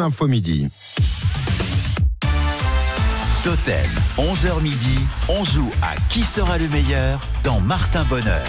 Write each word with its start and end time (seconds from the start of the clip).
Totem 0.00 0.06
Info 0.06 0.26
Midi. 0.28 0.68
Totem, 3.44 3.90
11h 4.16 4.62
midi, 4.62 4.98
on 5.28 5.44
joue 5.44 5.70
à 5.82 5.94
qui 6.08 6.22
sera 6.22 6.56
le 6.56 6.68
meilleur 6.68 7.20
dans 7.44 7.60
Martin 7.60 8.02
Bonheur. 8.04 8.46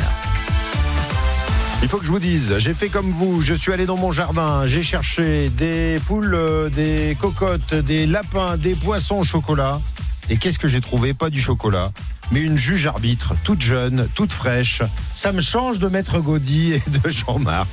Il 1.81 1.89
faut 1.89 1.97
que 1.97 2.05
je 2.05 2.11
vous 2.11 2.19
dise, 2.19 2.57
j'ai 2.57 2.73
fait 2.73 2.87
comme 2.87 3.11
vous, 3.11 3.41
je 3.41 3.53
suis 3.53 3.73
allé 3.73 3.85
dans 3.85 3.97
mon 3.97 4.13
jardin, 4.13 4.65
j'ai 4.65 4.83
cherché 4.83 5.49
des 5.49 5.99
poules, 6.07 6.35
euh, 6.35 6.69
des 6.69 7.17
cocottes, 7.19 7.73
des 7.73 8.05
lapins, 8.05 8.55
des 8.55 8.75
poissons 8.75 9.18
au 9.18 9.23
chocolat. 9.23 9.81
Et 10.29 10.38
qu'est-ce 10.38 10.59
que 10.59 10.70
j'ai 10.70 10.79
trouvé? 10.79 11.13
Pas 11.13 11.29
du 11.29 11.41
chocolat, 11.41 11.91
mais 12.32 12.41
une 12.41 12.57
juge 12.57 12.88
arbitre, 12.88 13.34
toute 13.43 13.61
jeune, 13.61 14.07
toute 14.16 14.34
fraîche. 14.34 14.81
Ça 15.16 15.31
me 15.31 15.41
change 15.41 15.80
de 15.80 15.88
Maître 15.88 16.20
Gaudy 16.20 16.73
et 16.73 16.84
de 16.89 17.09
Jean-Marc. 17.09 17.68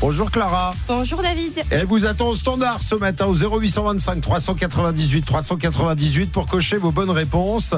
Bonjour 0.00 0.30
Clara. 0.30 0.74
Bonjour 0.86 1.22
David. 1.22 1.64
Elle 1.70 1.86
vous 1.86 2.06
attend 2.06 2.28
au 2.28 2.34
standard 2.34 2.82
ce 2.82 2.94
matin 2.94 3.26
au 3.26 3.34
0825 3.34 4.20
398 4.20 5.22
398 5.22 6.32
pour 6.32 6.46
cocher 6.46 6.76
vos 6.76 6.92
bonnes 6.92 7.10
réponses. 7.10 7.74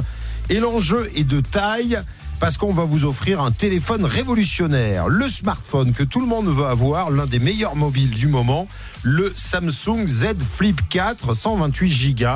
Et 0.51 0.61
l'enjeu 0.61 1.11
est 1.15 1.25
de 1.25 1.41
taille 1.41 1.99
parce 2.41 2.57
qu'on 2.57 2.73
va 2.73 2.85
vous 2.85 3.05
offrir 3.05 3.43
un 3.43 3.51
téléphone 3.51 4.05
révolutionnaire, 4.05 5.09
le 5.09 5.27
smartphone 5.27 5.93
que 5.93 6.05
tout 6.05 6.21
le 6.21 6.27
monde 6.27 6.49
veut 6.49 6.67
avoir, 6.67 7.11
l'un 7.11 7.27
des 7.27 7.41
meilleurs 7.41 7.75
mobiles 7.75 8.11
du 8.11 8.29
moment, 8.29 8.69
le 9.03 9.33
Samsung 9.35 10.07
Z 10.07 10.27
Flip 10.55 10.81
4 10.89 11.35
128 11.35 12.15
Go. 12.15 12.27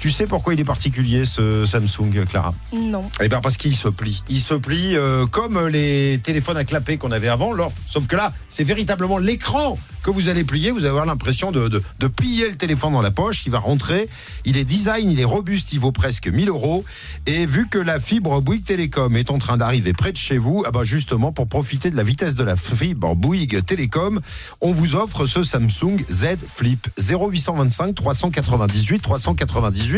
Tu 0.00 0.08
sais 0.08 0.26
pourquoi 0.26 0.54
il 0.54 0.60
est 0.60 0.64
particulier 0.64 1.26
ce 1.26 1.66
Samsung, 1.66 2.24
Clara? 2.26 2.54
Non. 2.72 3.10
Eh 3.20 3.28
bien 3.28 3.42
parce 3.42 3.58
qu'il 3.58 3.76
se 3.76 3.88
plie. 3.88 4.22
Il 4.30 4.40
se 4.40 4.54
plie 4.54 4.96
euh, 4.96 5.26
comme 5.26 5.68
les 5.68 6.18
téléphones 6.22 6.56
à 6.56 6.64
clapper 6.64 6.96
qu'on 6.96 7.12
avait 7.12 7.28
avant. 7.28 7.50
Sauf 7.86 8.06
que 8.06 8.16
là, 8.16 8.32
c'est 8.48 8.64
véritablement 8.64 9.18
l'écran 9.18 9.78
que 10.02 10.08
vous 10.08 10.30
allez 10.30 10.42
plier. 10.42 10.70
Vous 10.70 10.78
allez 10.78 10.88
avoir 10.88 11.04
l'impression 11.04 11.52
de, 11.52 11.68
de, 11.68 11.82
de 11.98 12.06
plier 12.06 12.48
le 12.48 12.56
téléphone 12.56 12.94
dans 12.94 13.02
la 13.02 13.10
poche. 13.10 13.44
Il 13.44 13.52
va 13.52 13.58
rentrer. 13.58 14.08
Il 14.46 14.56
est 14.56 14.64
design, 14.64 15.10
il 15.10 15.20
est 15.20 15.24
robuste, 15.24 15.74
il 15.74 15.80
vaut 15.80 15.92
presque 15.92 16.28
1000 16.28 16.48
euros. 16.48 16.82
Et 17.26 17.44
vu 17.44 17.68
que 17.68 17.78
la 17.78 18.00
fibre 18.00 18.40
Bouygues 18.40 18.64
Télécom 18.64 19.14
est 19.18 19.30
en 19.30 19.36
train 19.36 19.58
d'arriver 19.58 19.92
près 19.92 20.12
de 20.12 20.16
chez 20.16 20.38
vous, 20.38 20.64
ah 20.66 20.70
ben 20.70 20.82
justement 20.82 21.30
pour 21.30 21.46
profiter 21.46 21.90
de 21.90 21.96
la 21.96 22.04
vitesse 22.04 22.36
de 22.36 22.44
la 22.44 22.56
fibre 22.56 23.14
Bouygues 23.14 23.66
Télécom, 23.66 24.22
on 24.62 24.72
vous 24.72 24.94
offre 24.94 25.26
ce 25.26 25.42
Samsung 25.42 25.98
Z 26.08 26.38
Flip 26.46 26.88
0825 26.98 27.94
398 27.94 29.00
398. 29.00 29.89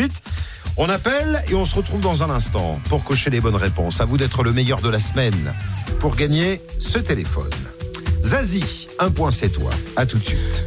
On 0.77 0.89
appelle 0.89 1.43
et 1.49 1.55
on 1.55 1.65
se 1.65 1.75
retrouve 1.75 2.01
dans 2.01 2.23
un 2.23 2.29
instant 2.29 2.79
pour 2.89 3.03
cocher 3.03 3.29
les 3.29 3.39
bonnes 3.39 3.55
réponses. 3.55 4.01
À 4.01 4.05
vous 4.05 4.17
d'être 4.17 4.43
le 4.43 4.51
meilleur 4.51 4.81
de 4.81 4.89
la 4.89 4.99
semaine 4.99 5.53
pour 5.99 6.15
gagner 6.15 6.61
ce 6.79 6.97
téléphone. 6.97 7.51
Zazie, 8.23 8.87
un 8.99 9.11
point 9.11 9.31
c'est 9.31 9.49
toi. 9.49 9.71
À 9.95 10.05
tout 10.05 10.17
de 10.17 10.25
suite. 10.25 10.63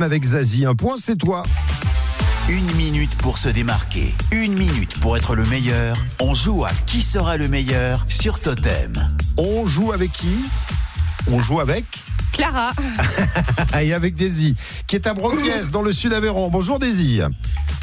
Avec 0.00 0.22
Zazie, 0.22 0.64
un 0.64 0.76
point 0.76 0.94
c'est 0.96 1.16
toi. 1.16 1.42
Une 2.48 2.72
minute 2.76 3.14
pour 3.16 3.36
se 3.36 3.48
démarquer, 3.48 4.14
une 4.30 4.54
minute 4.54 4.98
pour 5.00 5.16
être 5.16 5.34
le 5.34 5.44
meilleur. 5.46 5.96
On 6.20 6.34
joue 6.34 6.64
à 6.64 6.70
qui 6.86 7.02
sera 7.02 7.36
le 7.36 7.48
meilleur 7.48 8.06
sur 8.08 8.40
Totem. 8.40 8.92
On 9.36 9.66
joue 9.66 9.92
avec 9.92 10.12
qui? 10.12 10.36
On 11.30 11.42
joue 11.42 11.58
avec 11.58 11.84
Clara. 12.32 12.70
et 13.80 13.92
avec 13.92 14.14
Daisy, 14.14 14.54
qui 14.86 14.94
est 14.94 15.06
à 15.06 15.14
Broquiès, 15.14 15.70
dans 15.70 15.82
le 15.82 15.90
sud 15.90 16.12
Aveyron. 16.12 16.48
Bonjour 16.48 16.78
Daisy. 16.78 17.20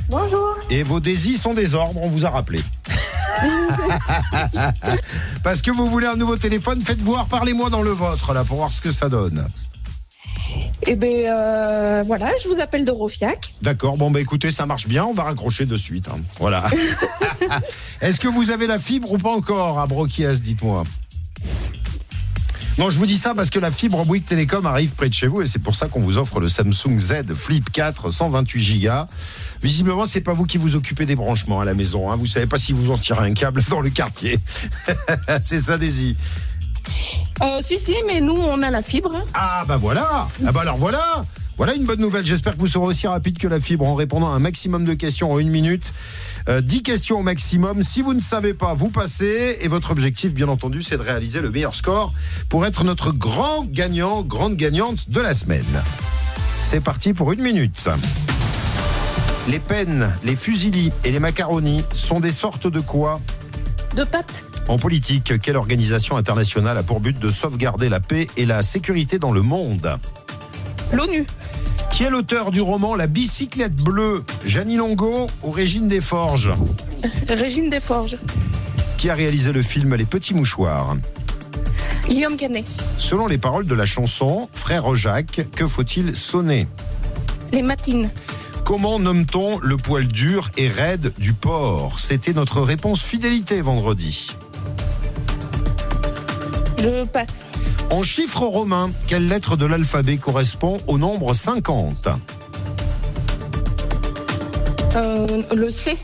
Bonjour. 0.10 0.56
Et 0.70 0.84
vos 0.84 1.02
Daisy 1.02 1.36
sont 1.36 1.54
des 1.54 1.76
ordres, 1.76 2.02
on 2.02 2.08
vous 2.08 2.26
a 2.26 2.30
rappelé. 2.30 2.62
Parce 5.44 5.62
que 5.62 5.72
vous 5.72 5.90
voulez 5.90 6.08
un 6.08 6.16
nouveau 6.16 6.38
téléphone, 6.38 6.82
faites 6.82 7.02
voir, 7.02 7.26
parlez-moi 7.26 7.70
dans 7.70 7.82
le 7.82 7.92
vôtre, 7.92 8.34
là, 8.34 8.44
pour 8.44 8.58
voir 8.58 8.72
ce 8.72 8.80
que 8.80 8.92
ça 8.92 9.10
donne. 9.10 9.48
Eh 10.88 10.96
ben 10.96 11.26
euh, 11.26 12.04
voilà, 12.06 12.32
je 12.44 12.48
vous 12.48 12.60
appelle 12.60 12.86
Dorofiac. 12.86 13.54
D'accord, 13.62 13.98
bon 13.98 14.12
bah 14.12 14.22
écoutez, 14.22 14.52
ça 14.52 14.66
marche 14.66 14.88
bien, 14.88 15.04
on 15.06 15.14
va 15.14 15.24
raccrocher 15.24 15.66
de 15.66 15.78
suite. 15.78 16.08
hein. 16.10 16.20
Voilà. 16.40 16.70
Est-ce 18.02 18.20
que 18.20 18.28
vous 18.28 18.52
avez 18.52 18.68
la 18.68 18.78
fibre 18.78 19.12
ou 19.14 19.18
pas 19.18 19.32
encore 19.32 19.80
à 19.80 19.88
Broquias, 19.88 20.36
dites-moi? 20.44 20.84
Non, 22.78 22.90
je 22.90 23.00
vous 23.00 23.06
dis 23.06 23.18
ça 23.18 23.34
parce 23.34 23.50
que 23.50 23.58
la 23.58 23.72
fibre 23.72 24.04
Bouygues 24.06 24.26
Télécom 24.26 24.66
arrive 24.66 24.96
près 24.96 25.08
de 25.08 25.14
chez 25.14 25.28
vous 25.28 25.42
et 25.42 25.48
c'est 25.48 25.60
pour 25.60 25.76
ça 25.76 25.88
qu'on 25.88 26.02
vous 26.02 26.18
offre 26.18 26.42
le 26.42 26.50
Samsung 26.50 27.00
Z 27.00 27.34
Flip 27.34 27.70
4 27.72 28.10
128 28.10 28.80
Go. 28.82 28.90
Visiblement, 29.64 30.06
c'est 30.06 30.20
pas 30.20 30.34
vous 30.34 30.46
qui 30.46 30.58
vous 30.58 30.76
occupez 30.76 31.06
des 31.06 31.16
branchements 31.16 31.62
à 31.62 31.66
la 31.66 31.74
maison. 31.74 32.12
Hein. 32.12 32.18
Vous 32.18 32.26
savez 32.26 32.48
pas 32.48 32.58
si 32.58 32.74
vous 32.74 32.92
en 32.92 32.98
tirez 32.98 33.26
un 33.26 33.34
câble 33.34 33.64
dans 33.70 33.80
le 33.80 33.90
quartier. 33.90 34.40
c'est 35.42 35.60
ça, 35.60 35.78
Daisy. 35.78 36.18
Euh, 37.42 37.60
si, 37.64 37.80
si, 37.80 37.96
mais 38.08 38.22
nous, 38.22 38.36
on 38.36 38.62
a 38.62 38.70
la 38.70 38.82
fibre. 38.82 39.14
Ah 39.34 39.64
bah 39.68 39.78
voilà 39.78 40.28
Ah 40.46 40.52
bah 40.52 40.62
alors 40.62 40.78
voilà 40.78 41.26
Voilà 41.58 41.74
une 41.74 41.84
bonne 41.86 42.00
nouvelle. 42.00 42.26
J'espère 42.26 42.54
que 42.54 42.60
vous 42.60 42.68
serez 42.68 42.86
aussi 42.86 43.08
rapide 43.08 43.38
que 43.38 43.48
la 43.48 43.60
fibre 43.60 43.86
en 43.86 43.96
répondant 43.96 44.32
à 44.32 44.36
un 44.36 44.40
maximum 44.40 44.86
de 44.86 44.94
questions 44.94 45.32
en 45.32 45.40
une 45.40 45.50
minute. 45.50 45.94
Euh, 46.48 46.62
10 46.62 46.84
questions 46.84 47.20
au 47.20 47.24
maximum. 47.24 47.82
Si 47.84 48.02
vous 48.02 48.14
ne 48.14 48.20
savez 48.22 48.54
pas, 48.54 48.74
vous 48.74 48.90
passez. 48.90 49.58
Et 49.62 49.68
votre 49.68 49.92
objectif, 49.92 50.34
bien 50.34 50.48
entendu, 50.48 50.84
c'est 50.84 50.98
de 50.98 51.02
réaliser 51.02 51.42
le 51.42 51.50
meilleur 51.52 51.76
score 51.76 52.12
pour 52.50 52.66
être 52.66 52.84
notre 52.84 53.12
grand 53.12 53.66
gagnant, 53.66 54.22
grande 54.22 54.56
gagnante 54.56 55.10
de 55.10 55.20
la 55.22 55.34
semaine. 55.34 55.66
C'est 56.62 56.82
parti 56.82 57.14
pour 57.14 57.32
une 57.34 57.42
minute. 57.42 57.90
Les 59.48 59.60
pennes, 59.60 60.12
les 60.24 60.36
fusilis 60.36 60.92
et 61.04 61.12
les 61.12 61.20
macaronis 61.20 61.84
sont 61.94 62.20
des 62.20 62.32
sortes 62.32 62.66
de 62.68 62.80
quoi? 62.80 63.20
De 63.96 64.04
pâte. 64.04 64.34
En 64.68 64.78
politique, 64.78 65.34
quelle 65.42 65.58
organisation 65.58 66.18
internationale 66.18 66.78
a 66.78 66.84
pour 66.84 67.00
but 67.00 67.18
de 67.20 67.30
sauvegarder 67.30 67.88
la 67.88 68.00
paix 68.00 68.28
et 68.36 68.46
la 68.46 68.64
sécurité 68.64 69.20
dans 69.20 69.32
le 69.32 69.42
monde 69.42 70.00
L'ONU. 70.92 71.26
Qui 71.92 72.04
est 72.04 72.10
l'auteur 72.10 72.52
du 72.52 72.62
roman 72.62 72.96
La 72.96 73.08
bicyclette 73.08 73.76
bleue? 73.76 74.24
Jeannie 74.46 74.76
Longo 74.76 75.28
ou 75.44 75.52
Régine 75.52 75.88
Desforges? 75.88 76.52
Régime 77.30 77.70
des 77.70 77.80
Forges. 77.80 78.16
Qui 78.98 79.10
a 79.10 79.16
réalisé 79.16 79.52
le 79.52 79.62
film 79.62 79.94
Les 79.96 80.06
Petits 80.06 80.34
Mouchoirs? 80.34 80.98
Guillaume 82.08 82.36
Canet. 82.36 82.66
Selon 82.98 83.28
les 83.28 83.38
paroles 83.38 83.66
de 83.68 83.76
la 83.76 83.86
chanson 83.86 84.50
Frère 84.52 84.94
Jacques, 84.96 85.48
que 85.56 85.68
faut-il 85.68 86.16
sonner 86.16 86.68
Les 87.52 87.62
Matines. 87.62 88.10
Comment 88.64 88.98
nomme-t-on 89.00 89.60
le 89.60 89.78
poil 89.78 90.08
dur 90.08 90.50
et 90.58 90.68
raide 90.68 91.14
du 91.20 91.34
porc? 91.34 92.00
C'était 92.00 92.34
notre 92.34 92.62
réponse 92.62 93.02
fidélité 93.02 93.62
vendredi. 93.62 94.36
Je 96.86 97.04
passe. 97.06 97.46
En 97.90 98.04
chiffres 98.04 98.44
romains, 98.46 98.92
quelle 99.08 99.28
lettre 99.28 99.58
de 99.58 99.66
l'alphabet 99.66 100.18
correspond 100.18 100.78
au 100.88 100.98
nombre 101.00 101.34
50 101.34 102.08
Euh, 104.96 105.42
le 105.54 105.70
C. 105.72 105.98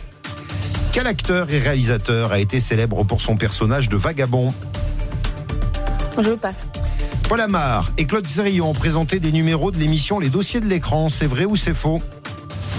Quel 0.92 1.08
acteur 1.08 1.50
et 1.52 1.60
réalisateur 1.60 2.32
a 2.34 2.40
été 2.40 2.60
célèbre 2.60 3.04
pour 3.06 3.22
son 3.22 3.38
personnage 3.38 3.88
de 3.90 3.96
vagabond 3.96 4.54
Je 6.18 6.32
passe. 6.32 6.56
Paul 7.30 7.40
Amar 7.40 7.90
et 7.98 8.06
Claude 8.06 8.28
Sérillon 8.28 8.72
ont 8.72 8.74
présenté 8.74 9.20
des 9.22 9.32
numéros 9.32 9.72
de 9.72 9.78
l'émission 9.78 10.20
Les 10.20 10.28
dossiers 10.30 10.60
de 10.60 10.66
l'écran. 10.66 11.08
C'est 11.08 11.28
vrai 11.28 11.46
ou 11.46 11.56
c'est 11.56 11.74
faux 11.74 12.02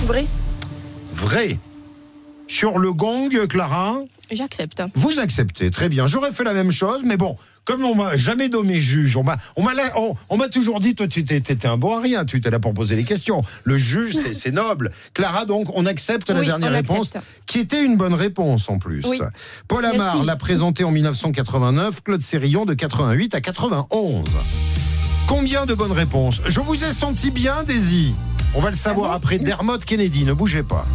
Vrai. 0.07 0.27
Vrai. 1.15 1.59
Sur 2.49 2.79
le 2.79 2.93
gong, 2.93 3.31
Clara, 3.49 3.97
J'accepte. 4.31 4.83
vous 4.95 5.19
acceptez. 5.19 5.71
Très 5.71 5.89
bien. 5.89 6.07
J'aurais 6.07 6.33
fait 6.33 6.45
la 6.45 6.53
même 6.53 6.71
chose, 6.73 7.03
mais 7.07 7.17
bon, 7.17 7.37
comme 7.65 7.85
on 7.85 7.95
m'a 7.95 8.17
jamais 8.17 8.49
nommé 8.49 8.81
juge, 8.81 9.17
on 9.17 9.23
m'a, 9.23 9.37
on 9.57 9.63
m'a, 9.63 9.75
la- 9.75 9.99
on, 9.99 10.15
on 10.29 10.37
m'a 10.37 10.49
toujours 10.49 10.81
dit, 10.81 10.95
toi, 10.95 11.07
tu 11.07 11.21
étais, 11.21 11.41
t'étais 11.41 11.69
un 11.69 11.77
bon 11.77 11.97
à 11.97 12.01
rien, 12.01 12.25
tu 12.25 12.37
étais 12.39 12.51
là 12.51 12.59
pour 12.59 12.75
poser 12.75 12.97
les 12.97 13.05
questions. 13.05 13.43
Le 13.65 13.77
juge, 13.79 14.15
c'est, 14.15 14.35
c'est 14.35 14.51
noble. 14.51 14.91
Clara, 15.15 15.45
donc, 15.45 15.69
on 15.75 15.87
accepte 15.87 16.29
la 16.31 16.41
dernière 16.43 16.71
on 16.71 16.75
réponse, 16.75 17.07
accepte. 17.09 17.25
qui 17.47 17.59
était 17.61 17.85
une 17.85 17.97
bonne 17.97 18.15
réponse 18.15 18.69
en 18.69 18.79
plus. 18.79 19.03
Oui. 19.07 19.19
Paul 19.69 19.85
Amar 19.85 20.25
l'a 20.25 20.37
présenté 20.37 20.83
en 20.85 20.91
1989, 20.91 22.03
Claude 22.03 22.23
Sérillon 22.23 22.65
de 22.65 22.75
88 22.75 23.35
à 23.35 23.41
91. 23.41 24.37
Combien 25.29 25.65
de 25.67 25.75
bonnes 25.75 25.93
réponses? 25.93 26.41
Je 26.47 26.61
vous 26.61 26.85
ai 26.85 26.93
senti 26.93 27.31
bien, 27.31 27.63
Daisy. 27.63 28.15
On 28.55 28.61
va 28.61 28.71
le 28.71 28.77
savoir 28.77 29.13
après 29.13 29.39
Dermot 29.39 29.79
Kennedy, 29.79 30.25
ne 30.25 30.33
bougez 30.33 30.63
pas. 30.63 30.87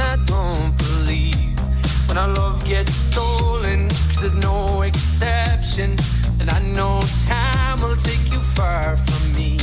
I 0.00 0.16
don't 0.24 0.76
believe. 0.78 1.58
When 2.08 2.16
our 2.16 2.28
love 2.28 2.64
gets 2.64 2.92
stolen, 2.92 3.88
cause 3.88 4.20
there's 4.20 4.34
no 4.34 4.82
exception. 4.82 5.96
And 6.40 6.50
I 6.50 6.60
know 6.74 7.00
time 7.26 7.80
will 7.82 7.96
take 7.96 8.32
you 8.32 8.40
far 8.58 8.96
from 8.96 9.32
me. 9.32 9.58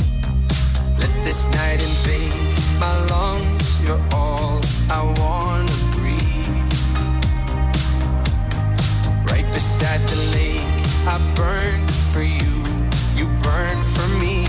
Let 1.00 1.12
this 1.26 1.40
night 1.52 1.82
invade 1.82 2.32
my 2.78 2.94
lungs, 3.06 3.66
you're 3.84 4.04
all 4.12 4.60
I 4.90 5.00
wanna 5.20 5.78
breathe. 5.96 6.72
Right 9.30 9.48
beside 9.52 10.00
the 10.08 10.20
lake, 10.36 10.62
I 11.06 11.16
burn 11.34 11.80
for 12.12 12.22
you, 12.22 12.54
you 13.18 13.26
burn 13.42 13.78
for 13.94 14.08
me. 14.22 14.46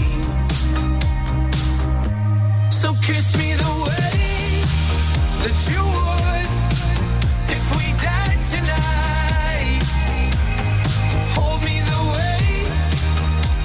So 2.72 2.94
kiss 3.02 3.36
me 3.38 3.54
the 3.54 3.84
way 3.84 3.89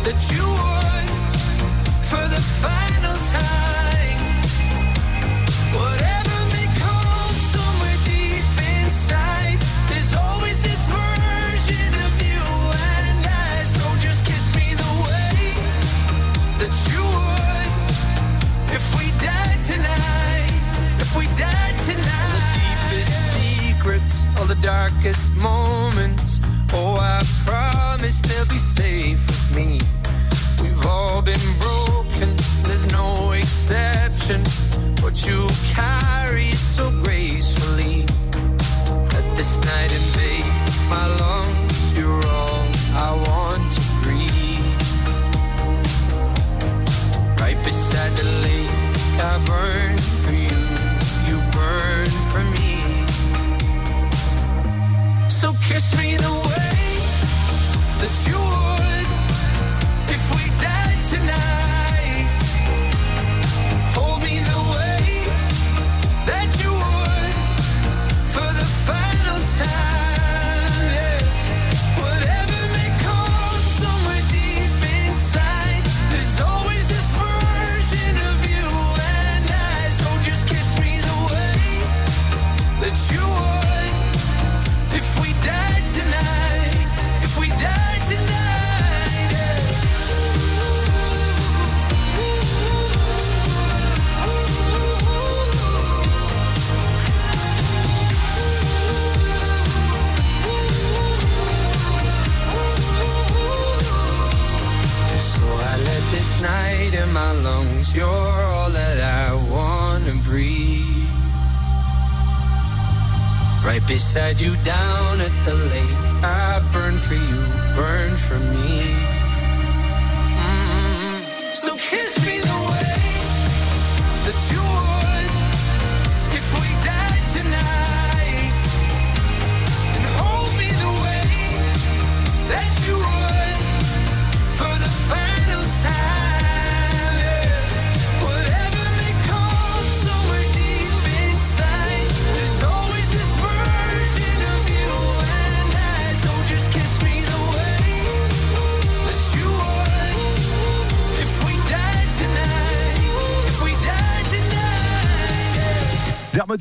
that 0.05 0.31
you 0.31 0.47
would 0.47 0.84
all 24.45 24.49
the 24.49 24.63
darkest 24.63 25.33
moments. 25.37 26.41
Oh, 26.73 26.97
I 27.01 27.23
promise 27.47 28.21
they'll 28.21 28.47
be 28.47 28.59
safe 28.59 29.27
with 29.27 29.57
me. 29.57 29.81
We've 30.63 30.87
all 30.87 31.23
been 31.23 31.47
broken, 31.61 32.37
there's 32.63 32.87
no 32.93 33.33
exception. 33.33 34.43
But 35.01 35.27
you 35.27 35.49
carry 35.73 36.49
it 36.49 36.57
so 36.57 36.91
gracefully. 37.03 38.05
Let 39.15 39.37
this 39.39 39.61
night 39.65 39.93
invade 39.93 40.45
my 40.91 41.07
lungs. 41.21 41.44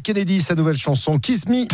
Kennedy, 0.02 0.42
sa 0.42 0.56
nouvelle 0.56 0.76
chanson 0.76 1.20
Kiss 1.20 1.48
Me. 1.48 1.68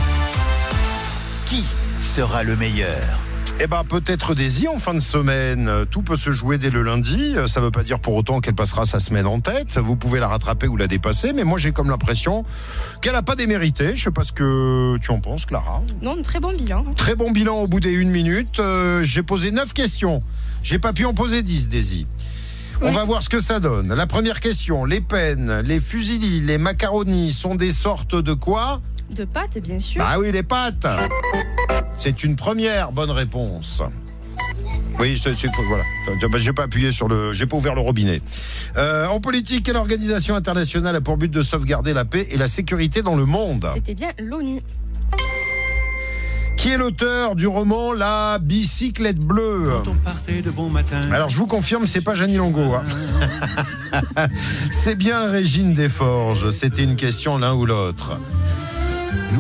Qui 1.46 1.64
sera 2.02 2.44
le 2.44 2.56
meilleur? 2.56 3.20
Eh 3.62 3.68
ben 3.68 3.84
peut-être 3.84 4.36
Daisy 4.36 4.70
en 4.70 4.80
fin 4.80 4.94
de 4.94 5.02
semaine. 5.02 5.70
Tout 5.92 6.02
peut 6.02 6.16
se 6.16 6.32
jouer 6.32 6.58
dès 6.58 6.70
le 6.70 6.82
lundi. 6.82 7.36
Ça 7.48 7.60
ne 7.60 7.66
veut 7.66 7.72
pas 7.72 7.84
dire 7.84 8.00
pour 8.00 8.16
autant 8.16 8.40
qu'elle 8.40 8.56
passera 8.56 8.86
sa 8.86 9.00
semaine 9.00 9.28
en 9.28 9.42
tête. 9.42 9.78
Vous 9.78 9.98
pouvez 9.98 10.22
la 10.22 10.30
rattraper 10.30 10.68
ou 10.68 10.78
la 10.78 10.88
dépasser, 10.88 11.34
mais 11.34 11.44
moi 11.44 11.58
j'ai 11.58 11.74
comme 11.74 11.90
l'impression 11.90 12.46
qu'elle 13.02 13.14
n'a 13.14 13.22
pas 13.22 13.36
démérité. 13.36 13.98
Je 13.98 14.04
sais 14.04 14.12
pas 14.12 14.24
ce 14.24 14.32
que 14.32 14.98
tu 15.00 15.12
en 15.12 15.20
penses, 15.20 15.46
Clara. 15.46 15.82
Non, 16.02 16.22
très 16.22 16.40
bon 16.40 16.54
bilan. 16.54 16.86
Très 16.96 17.16
bon 17.16 17.32
bilan 17.32 17.58
au 17.58 17.68
bout 17.68 17.82
des 17.82 17.92
une 17.92 18.12
minute. 18.12 18.60
Euh, 18.60 19.04
j'ai 19.04 19.24
posé 19.24 19.52
neuf 19.52 19.74
questions. 19.74 20.24
J'ai 20.64 20.80
pas 20.80 20.94
pu 20.94 21.04
en 21.04 21.14
poser 21.14 21.44
10, 21.44 21.68
Daisy. 21.68 22.08
On 22.82 22.92
va 22.92 23.04
voir 23.04 23.22
ce 23.22 23.30
que 23.30 23.40
ça 23.40 23.60
donne. 23.60 23.94
La 23.94 24.08
première 24.08 24.40
question, 24.40 24.86
les 24.86 25.02
peines, 25.02 25.60
les 25.66 25.80
fusilis, 25.80 26.42
les 26.42 26.58
macaronis 26.58 27.32
sont 27.32 27.56
des 27.56 27.72
sortes 27.72 28.16
de 28.16 28.34
quoi? 28.34 28.82
De 29.14 29.26
pâtes, 29.26 29.58
bien 29.58 29.80
sûr. 29.80 30.02
Ah 30.06 30.20
oui, 30.20 30.32
les 30.32 30.44
pâtes. 30.44 30.88
C'est 31.98 32.24
une 32.24 32.36
première 32.36 32.92
bonne 32.92 33.12
réponse. 33.12 33.82
Oui, 35.00 35.16
faut- 35.18 35.30
voilà. 35.68 35.84
Je- 36.22 36.28
je- 36.32 36.38
J'ai 36.44 36.54
pas 36.54 36.64
appuyé 36.64 36.92
sur 36.92 37.08
le, 37.08 37.32
j'ai 37.34 37.46
pas 37.46 37.56
ouvert 37.58 37.74
le 37.76 37.82
robinet. 37.82 38.22
Euh, 38.78 39.08
en 39.08 39.20
politique, 39.22 39.66
quelle 39.66 39.78
organisation 39.78 40.36
internationale 40.36 40.96
a 40.96 41.02
pour 41.02 41.18
but 41.18 41.32
de 41.32 41.42
sauvegarder 41.42 41.94
la 41.94 42.06
paix 42.06 42.28
et 42.32 42.38
la 42.38 42.48
sécurité 42.48 43.02
dans 43.02 43.16
le 43.16 43.26
monde? 43.26 43.68
C'était 43.74 43.94
bien 43.96 44.10
l'ONU. 44.20 44.60
Qui 46.60 46.72
est 46.72 46.78
l'auteur 46.78 47.36
du 47.36 47.48
roman 47.48 47.94
La 47.94 48.38
bicyclette 48.38 49.20
bleue 49.20 49.72
On 49.88 49.96
partait 49.96 50.42
de 50.42 50.52
bon 50.52 50.70
matin. 50.70 51.00
Alors 51.12 51.30
je 51.30 51.38
vous 51.38 51.48
confirme, 51.48 51.86
c'est 51.86 52.02
pas 52.02 52.16
Jeannie 52.16 52.36
Longo. 52.36 52.74
hein. 52.76 52.84
c'est 54.72 54.96
bien 54.96 55.30
Régine 55.30 55.74
Desforges. 55.74 56.50
C'était 56.52 56.84
une 56.84 56.98
question 56.98 57.38
l'un 57.38 57.54
ou 57.54 57.66
l'autre. 57.66 58.20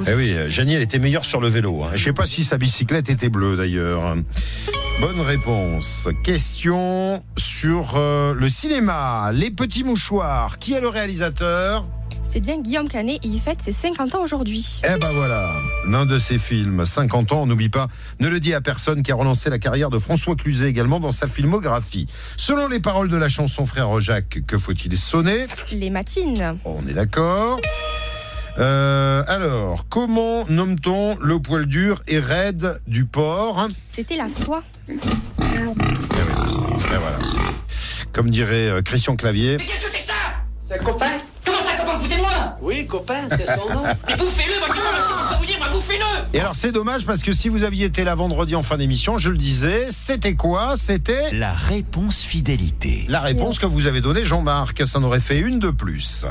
Eh 0.07 0.13
oui, 0.13 0.33
Jeannie, 0.49 0.75
elle 0.75 0.81
était 0.81 0.99
meilleure 0.99 1.25
sur 1.25 1.41
le 1.41 1.49
vélo. 1.49 1.83
hein. 1.83 1.89
Je 1.93 2.03
sais 2.05 2.13
pas 2.13 2.25
si 2.25 2.45
sa 2.45 2.57
bicyclette 2.57 3.09
était 3.09 3.27
bleue 3.29 3.57
d'ailleurs. 3.57 4.15
Bonne 5.01 5.19
réponse. 5.19 6.07
Question 6.23 7.21
sur 7.37 7.93
euh, 7.95 8.33
le 8.33 8.47
cinéma. 8.47 9.31
Les 9.33 9.51
petits 9.51 9.83
mouchoirs. 9.83 10.57
Qui 10.57 10.73
est 10.73 10.81
le 10.81 10.87
réalisateur? 10.89 11.85
C'est 12.31 12.41
bien 12.41 12.61
Guillaume 12.61 12.87
Canet 12.87 13.15
et 13.23 13.27
il 13.27 13.41
fête 13.41 13.59
ses 13.59 13.71
50 13.71 14.13
ans 14.13 14.21
aujourd'hui. 14.21 14.81
Eh 14.83 14.99
ben 14.99 15.11
voilà, 15.13 15.51
l'un 15.87 16.05
de 16.05 16.19
ses 16.19 16.37
films, 16.37 16.85
50 16.85 17.31
ans, 17.31 17.41
on 17.41 17.45
n'oublie 17.47 17.69
pas, 17.69 17.87
ne 18.19 18.27
le 18.27 18.39
dit 18.39 18.53
à 18.53 18.61
personne, 18.61 19.01
qui 19.01 19.11
a 19.11 19.15
relancé 19.15 19.49
la 19.49 19.57
carrière 19.57 19.89
de 19.89 19.97
François 19.97 20.35
Cluzet 20.35 20.69
également 20.69 20.99
dans 20.99 21.09
sa 21.09 21.25
filmographie. 21.25 22.05
Selon 22.37 22.67
les 22.67 22.79
paroles 22.79 23.09
de 23.09 23.17
la 23.17 23.29
chanson 23.29 23.65
Frère 23.65 23.99
Jacques, 23.99 24.41
que 24.45 24.59
faut-il 24.59 24.95
sonner? 24.95 25.47
Les 25.71 25.89
matines. 25.89 26.59
On 26.65 26.85
est 26.87 26.93
d'accord. 26.93 27.59
Euh, 28.59 29.23
alors, 29.27 29.87
comment 29.89 30.45
nomme-t-on 30.49 31.17
le 31.17 31.39
poil 31.39 31.65
dur 31.65 32.03
et 32.07 32.19
raide 32.19 32.79
du 32.85 33.05
porc? 33.05 33.69
C'était 33.87 34.17
la 34.17 34.29
soie. 34.29 34.61
Eh 34.87 34.93
eh 34.93 35.57
voilà. 36.77 37.19
Comme 38.11 38.29
dirait 38.29 38.69
euh, 38.69 38.81
Christian 38.83 39.15
Clavier, 39.15 39.57
Qu'est-ce 39.57 39.81
que 39.81 39.91
c'est 39.91 39.97
que 39.97 40.05
ça? 40.05 40.13
C'est 40.59 40.75
un 40.75 40.83
copain? 40.83 41.07
Oui, 42.61 42.85
copain, 42.87 43.27
c'est 43.29 43.47
son 43.47 43.73
nom. 43.73 43.83
Mais 44.07 44.15
bouffez-le, 44.15 44.59
moi 44.59 44.67
je 44.67 44.73
sais 44.73 44.79
pas 44.79 45.01
ce 45.01 45.07
qu'on 45.07 45.33
peut 45.33 45.39
vous 45.39 45.45
dire, 45.45 45.57
moi 45.59 45.69
bouffez-le 45.69 46.37
Et 46.37 46.39
alors 46.39 46.55
c'est 46.55 46.71
dommage 46.71 47.05
parce 47.05 47.21
que 47.23 47.31
si 47.31 47.49
vous 47.49 47.63
aviez 47.63 47.85
été 47.85 48.03
là 48.03 48.15
vendredi 48.15 48.55
en 48.55 48.63
fin 48.63 48.77
d'émission, 48.77 49.17
je 49.17 49.29
le 49.29 49.37
disais, 49.37 49.87
c'était 49.89 50.35
quoi? 50.35 50.73
C'était 50.75 51.31
La 51.31 51.53
réponse 51.53 52.21
fidélité. 52.21 53.05
la 53.07 53.21
réponse 53.21 53.59
que 53.59 53.65
vous 53.65 53.87
avez 53.87 54.01
donnée, 54.01 54.25
Jean-Marc. 54.25 54.85
Ça 54.85 54.99
en 54.99 55.03
aurait 55.03 55.19
fait 55.19 55.39
une 55.39 55.59
de 55.59 55.69
plus. 55.71 56.25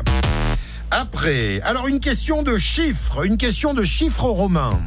Après, 0.91 1.61
alors 1.63 1.87
une 1.87 2.01
question 2.01 2.43
de 2.43 2.57
chiffres, 2.57 3.25
une 3.25 3.37
question 3.37 3.75
de 3.75 3.83
chiffres 3.83 4.25
romains. 4.25 4.79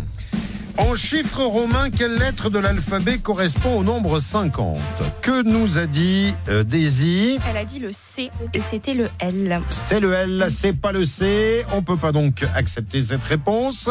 En 0.77 0.95
chiffres 0.95 1.43
romains, 1.43 1.89
quelle 1.89 2.17
lettre 2.17 2.49
de 2.49 2.59
l'alphabet 2.59 3.17
correspond 3.17 3.79
au 3.79 3.83
nombre 3.83 4.19
50 4.19 4.79
Que 5.21 5.43
nous 5.43 5.77
a 5.77 5.85
dit 5.85 6.33
euh, 6.49 6.63
Daisy 6.63 7.37
Elle 7.49 7.57
a 7.57 7.65
dit 7.65 7.79
le 7.79 7.91
C 7.91 8.29
et 8.53 8.61
c'était 8.61 8.93
le 8.93 9.09
L. 9.19 9.61
C'est 9.69 9.99
le 9.99 10.13
L, 10.13 10.45
c'est 10.49 10.73
pas 10.73 10.91
le 10.91 11.03
C. 11.03 11.65
On 11.73 11.81
peut 11.81 11.97
pas 11.97 12.11
donc 12.11 12.43
accepter 12.55 13.01
cette 13.01 13.23
réponse. 13.23 13.89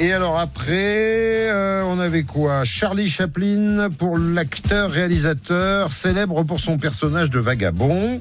Et 0.00 0.12
alors 0.12 0.38
après, 0.38 1.50
euh, 1.50 1.82
on 1.86 1.98
avait 1.98 2.22
quoi? 2.22 2.64
Charlie 2.64 3.08
Chaplin 3.08 3.88
pour 3.90 4.16
l'acteur 4.16 4.90
réalisateur 4.90 5.90
célèbre 5.90 6.44
pour 6.44 6.60
son 6.60 6.78
personnage 6.78 7.30
de 7.30 7.40
vagabond. 7.40 8.20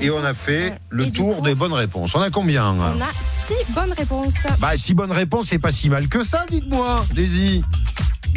Et 0.00 0.10
on 0.10 0.24
a 0.24 0.34
fait 0.34 0.74
le 0.90 1.10
tour 1.10 1.36
coup, 1.36 1.42
des 1.42 1.54
bonnes 1.54 1.72
réponses. 1.72 2.14
On 2.14 2.20
a 2.20 2.30
combien? 2.30 2.72
On 2.72 2.80
a 2.80 2.94
six 3.46 3.72
bonnes 3.72 3.92
réponses. 3.92 4.46
Bah 4.58 4.76
si 4.76 4.94
bonnes 4.94 5.12
réponses, 5.12 5.46
c'est 5.48 5.58
pas 5.58 5.70
si 5.70 5.88
mal 5.88 6.08
que 6.08 6.22
ça, 6.22 6.44
dites-moi, 6.50 7.04
Daisy. 7.14 7.62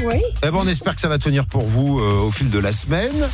Oui. 0.04 0.22
Eh 0.44 0.52
ben, 0.52 0.56
on 0.56 0.68
espère 0.68 0.96
que 0.96 1.02
ça 1.02 1.08
va 1.10 1.18
tenir 1.18 1.46
pour 1.46 1.64
vous 1.64 2.00
euh, 2.00 2.22
au 2.22 2.32
fil 2.32 2.50
de 2.50 2.60
la 2.60 2.72
semaine. 2.72 3.28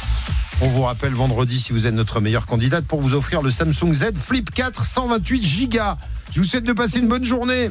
On 0.61 0.67
vous 0.67 0.83
rappelle 0.83 1.13
vendredi 1.13 1.59
si 1.59 1.73
vous 1.73 1.85
êtes 1.85 1.93
notre 1.93 2.21
meilleure 2.21 2.45
candidate 2.45 2.85
pour 2.85 3.01
vous 3.01 3.13
offrir 3.13 3.41
le 3.41 3.51
Samsung 3.51 3.93
Z 3.93 4.05
Flip 4.15 4.49
4 4.51 4.85
128 4.85 5.69
Go. 5.69 5.79
Je 6.31 6.39
vous 6.39 6.45
souhaite 6.45 6.63
de 6.63 6.73
passer 6.73 6.99
une 6.99 7.07
bonne 7.07 7.25
journée. 7.25 7.69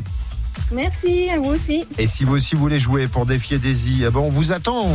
Merci, 0.70 1.30
à 1.30 1.38
vous 1.38 1.50
aussi. 1.50 1.84
Et 1.98 2.06
si 2.06 2.24
vous 2.24 2.34
aussi 2.34 2.54
voulez 2.54 2.78
jouer 2.78 3.08
pour 3.08 3.26
défier 3.26 3.58
Daisy, 3.58 4.04
eh 4.06 4.10
ben, 4.10 4.20
on 4.20 4.28
vous 4.28 4.52
attend. 4.52 4.88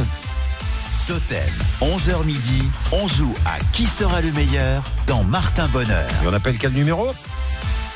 Totem, 1.07 1.39
11h 1.81 2.23
midi, 2.23 2.63
on 2.91 3.07
joue 3.07 3.33
à 3.43 3.57
Qui 3.73 3.87
sera 3.87 4.21
le 4.21 4.31
meilleur 4.31 4.83
dans 5.07 5.23
Martin 5.23 5.67
Bonheur. 5.69 6.07
Et 6.23 6.27
on 6.27 6.33
appelle 6.33 6.57
quel 6.59 6.71
numéro? 6.71 7.07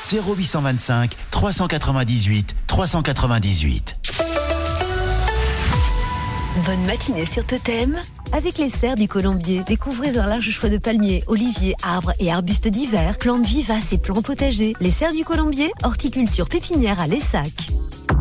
0825 0.04 1.16
398 1.30 2.56
398. 2.66 3.96
Bonne 6.66 6.84
matinée 6.86 7.24
sur 7.24 7.44
Totem. 7.44 7.96
Avec 8.32 8.58
les 8.58 8.68
serres 8.68 8.94
du 8.94 9.08
Colombier, 9.08 9.62
découvrez 9.66 10.18
un 10.18 10.26
large 10.26 10.50
choix 10.50 10.68
de 10.68 10.78
palmiers, 10.78 11.24
oliviers, 11.26 11.74
arbres 11.82 12.12
et 12.20 12.30
arbustes 12.30 12.68
divers, 12.68 13.18
plantes 13.18 13.44
vivaces 13.44 13.92
et 13.92 13.98
plantes 13.98 14.24
potagers. 14.24 14.74
Les 14.80 14.90
serres 14.90 15.12
du 15.12 15.24
Colombier, 15.24 15.70
horticulture 15.82 16.48
pépinière 16.48 17.00
à 17.00 17.06
Lessac. 17.06 17.70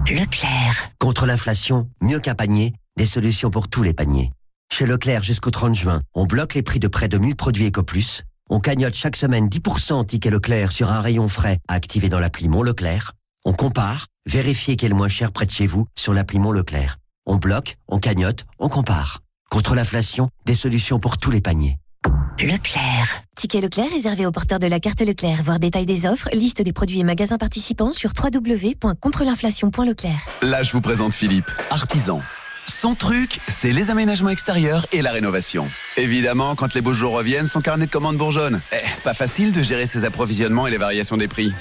Leclerc. 0.10 0.90
Contre 1.00 1.25
l'inflation, 1.25 1.88
mieux 2.02 2.20
qu'un 2.20 2.36
panier, 2.36 2.74
des 2.98 3.06
solutions 3.06 3.52
pour 3.52 3.68
tous 3.68 3.84
les 3.84 3.94
paniers. 3.94 4.32
Chez 4.72 4.86
Leclerc 4.88 5.22
jusqu'au 5.22 5.52
30 5.52 5.75
juin, 5.75 6.02
on 6.16 6.25
bloque 6.25 6.56
les 6.56 6.63
prix 6.63 6.80
de 6.80 6.88
près 6.88 7.08
de 7.08 7.18
1000 7.18 7.36
produits 7.36 7.68
EcoPlus. 7.68 8.24
On 8.50 8.60
cagnotte 8.60 8.96
chaque 8.96 9.16
semaine 9.16 9.48
10% 9.48 9.94
en 9.94 10.04
tickets 10.04 10.32
Leclerc 10.32 10.72
sur 10.72 10.92
un 10.92 11.02
rayon 11.02 11.30
frais 11.30 11.60
à 11.68 11.76
activer 11.76 12.10
dans 12.10 12.20
l'appli 12.20 12.50
Mon 12.50 12.62
Leclerc. 12.62 13.14
On 13.46 13.54
compare, 13.54 14.08
vérifiez 14.26 14.76
qui 14.76 14.86
est 14.86 14.90
le 14.90 14.96
moins 14.96 15.08
cher 15.08 15.32
près 15.32 15.46
de 15.46 15.52
chez 15.52 15.66
vous 15.66 15.88
sur 15.96 16.14
l'appli 16.14 16.40
Mon 16.40 16.52
Leclerc. 16.52 16.98
On 17.26 17.38
bloque, 17.38 17.78
on 17.88 18.00
cagnotte, 18.00 18.46
on 18.60 18.70
compare. 18.70 19.22
Contre 19.50 19.76
l'inflation, 19.76 20.30
des 20.46 20.56
solutions 20.56 21.00
pour 21.00 21.18
tous 21.18 21.32
les 21.32 21.42
paniers. 21.42 21.78
Leclerc. 22.40 23.24
Ticket 23.38 23.62
Leclerc 23.62 23.92
réservé 23.92 24.26
aux 24.26 24.32
porteurs 24.32 24.60
de 24.60 24.68
la 24.68 24.80
carte 24.80 25.02
Leclerc. 25.02 25.44
Voir 25.44 25.60
détail 25.60 25.86
des 25.86 26.06
offres, 26.06 26.30
liste 26.34 26.62
des 26.62 26.74
produits 26.74 27.00
et 27.00 27.04
magasins 27.04 27.38
participants 27.38 27.94
sur 27.94 28.12
www.contreinflation.leclerc. 28.22 30.28
Là, 30.42 30.64
je 30.64 30.74
vous 30.74 30.82
présente 30.82 31.14
Philippe, 31.14 31.50
artisan. 31.70 32.22
Son 32.65 32.96
truc, 32.96 33.39
c'est 33.48 33.72
les 33.72 33.89
aménagements 33.89 34.29
extérieurs 34.29 34.86
et 34.91 35.01
la 35.01 35.12
rénovation. 35.12 35.67
Évidemment, 35.98 36.55
quand 36.55 36.74
les 36.74 36.82
beaux 36.82 36.93
jours 36.93 37.13
reviennent, 37.13 37.46
son 37.46 37.62
carnet 37.62 37.86
de 37.86 37.91
commandes 37.91 38.17
bourgeonne. 38.17 38.62
Eh, 38.72 39.01
pas 39.01 39.13
facile 39.13 39.51
de 39.51 39.63
gérer 39.63 39.86
ses 39.86 40.05
approvisionnements 40.05 40.67
et 40.67 40.72
les 40.72 40.77
variations 40.77 41.17
des 41.17 41.27
prix. 41.27 41.53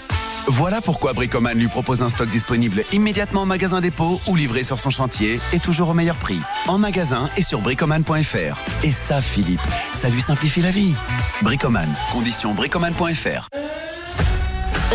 Voilà 0.48 0.80
pourquoi 0.80 1.12
Bricoman 1.12 1.56
lui 1.56 1.68
propose 1.68 2.02
un 2.02 2.08
stock 2.08 2.28
disponible 2.28 2.82
immédiatement 2.92 3.42
en 3.42 3.46
magasin 3.46 3.80
dépôt 3.80 4.20
ou 4.26 4.34
livré 4.34 4.64
sur 4.64 4.80
son 4.80 4.90
chantier 4.90 5.40
et 5.52 5.60
toujours 5.60 5.90
au 5.90 5.94
meilleur 5.94 6.16
prix. 6.16 6.40
En 6.66 6.78
magasin 6.78 7.30
et 7.36 7.42
sur 7.42 7.60
bricoman.fr. 7.60 8.84
Et 8.84 8.90
ça, 8.90 9.22
Philippe, 9.22 9.60
ça 9.92 10.08
lui 10.08 10.20
simplifie 10.20 10.60
la 10.60 10.72
vie. 10.72 10.94
Bricoman, 11.42 11.88
condition 12.10 12.54
bricoman.fr. 12.54 13.48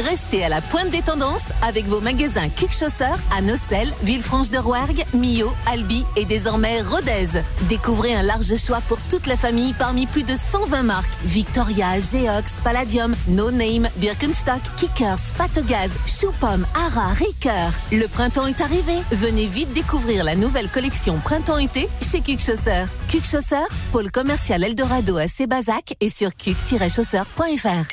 Restez 0.06 0.44
à 0.44 0.50
la 0.50 0.62
pointe 0.62 0.92
des 0.92 1.02
tendances 1.02 1.50
avec 1.64 1.86
vos 1.88 2.02
magasins 2.02 2.50
Chausseur 2.70 3.18
à 3.36 3.42
Nocelles, 3.42 3.92
Villefranche-de-Rouergue, 4.04 5.04
Millau, 5.16 5.52
Albi 5.66 6.06
et 6.16 6.26
désormais 6.26 6.82
Rodez. 6.84 7.42
Découvrez 7.64 8.14
un 8.14 8.22
large 8.22 8.56
choix 8.58 8.82
pour 8.88 9.00
toute 9.10 9.26
la 9.26 9.36
famille 9.36 9.74
parmi 9.74 10.06
plus 10.06 10.22
de 10.22 10.36
120 10.36 10.84
marques 10.84 11.18
Victoria, 11.24 12.00
Geox, 12.00 12.60
Palladium, 12.64 13.16
No 13.28 13.50
Name, 13.50 13.90
Birkenstock, 13.96 14.62
Kickers, 14.76 15.34
Patogaz, 15.36 15.92
Choupom, 16.06 16.68
Ara, 16.76 17.08
Ricoeur. 17.14 17.72
Le 17.92 18.06
printemps 18.08 18.46
est 18.46 18.62
arrivé. 18.62 18.94
Venez 19.12 19.48
vite 19.48 19.74
découvrir 19.74 20.24
la 20.24 20.36
nouvelle 20.36 20.70
collection 20.70 21.18
printemps-été 21.18 21.90
chez. 22.02 22.22
Cuc 22.28 23.26
Chausseur, 23.26 23.68
pôle 23.92 24.12
commercial 24.12 24.64
Eldorado 24.64 25.18
à 25.18 25.28
Sébazac 25.28 25.96
et 26.02 26.10
sur 26.10 26.36
cuc-chausseur.fr. 26.36 27.88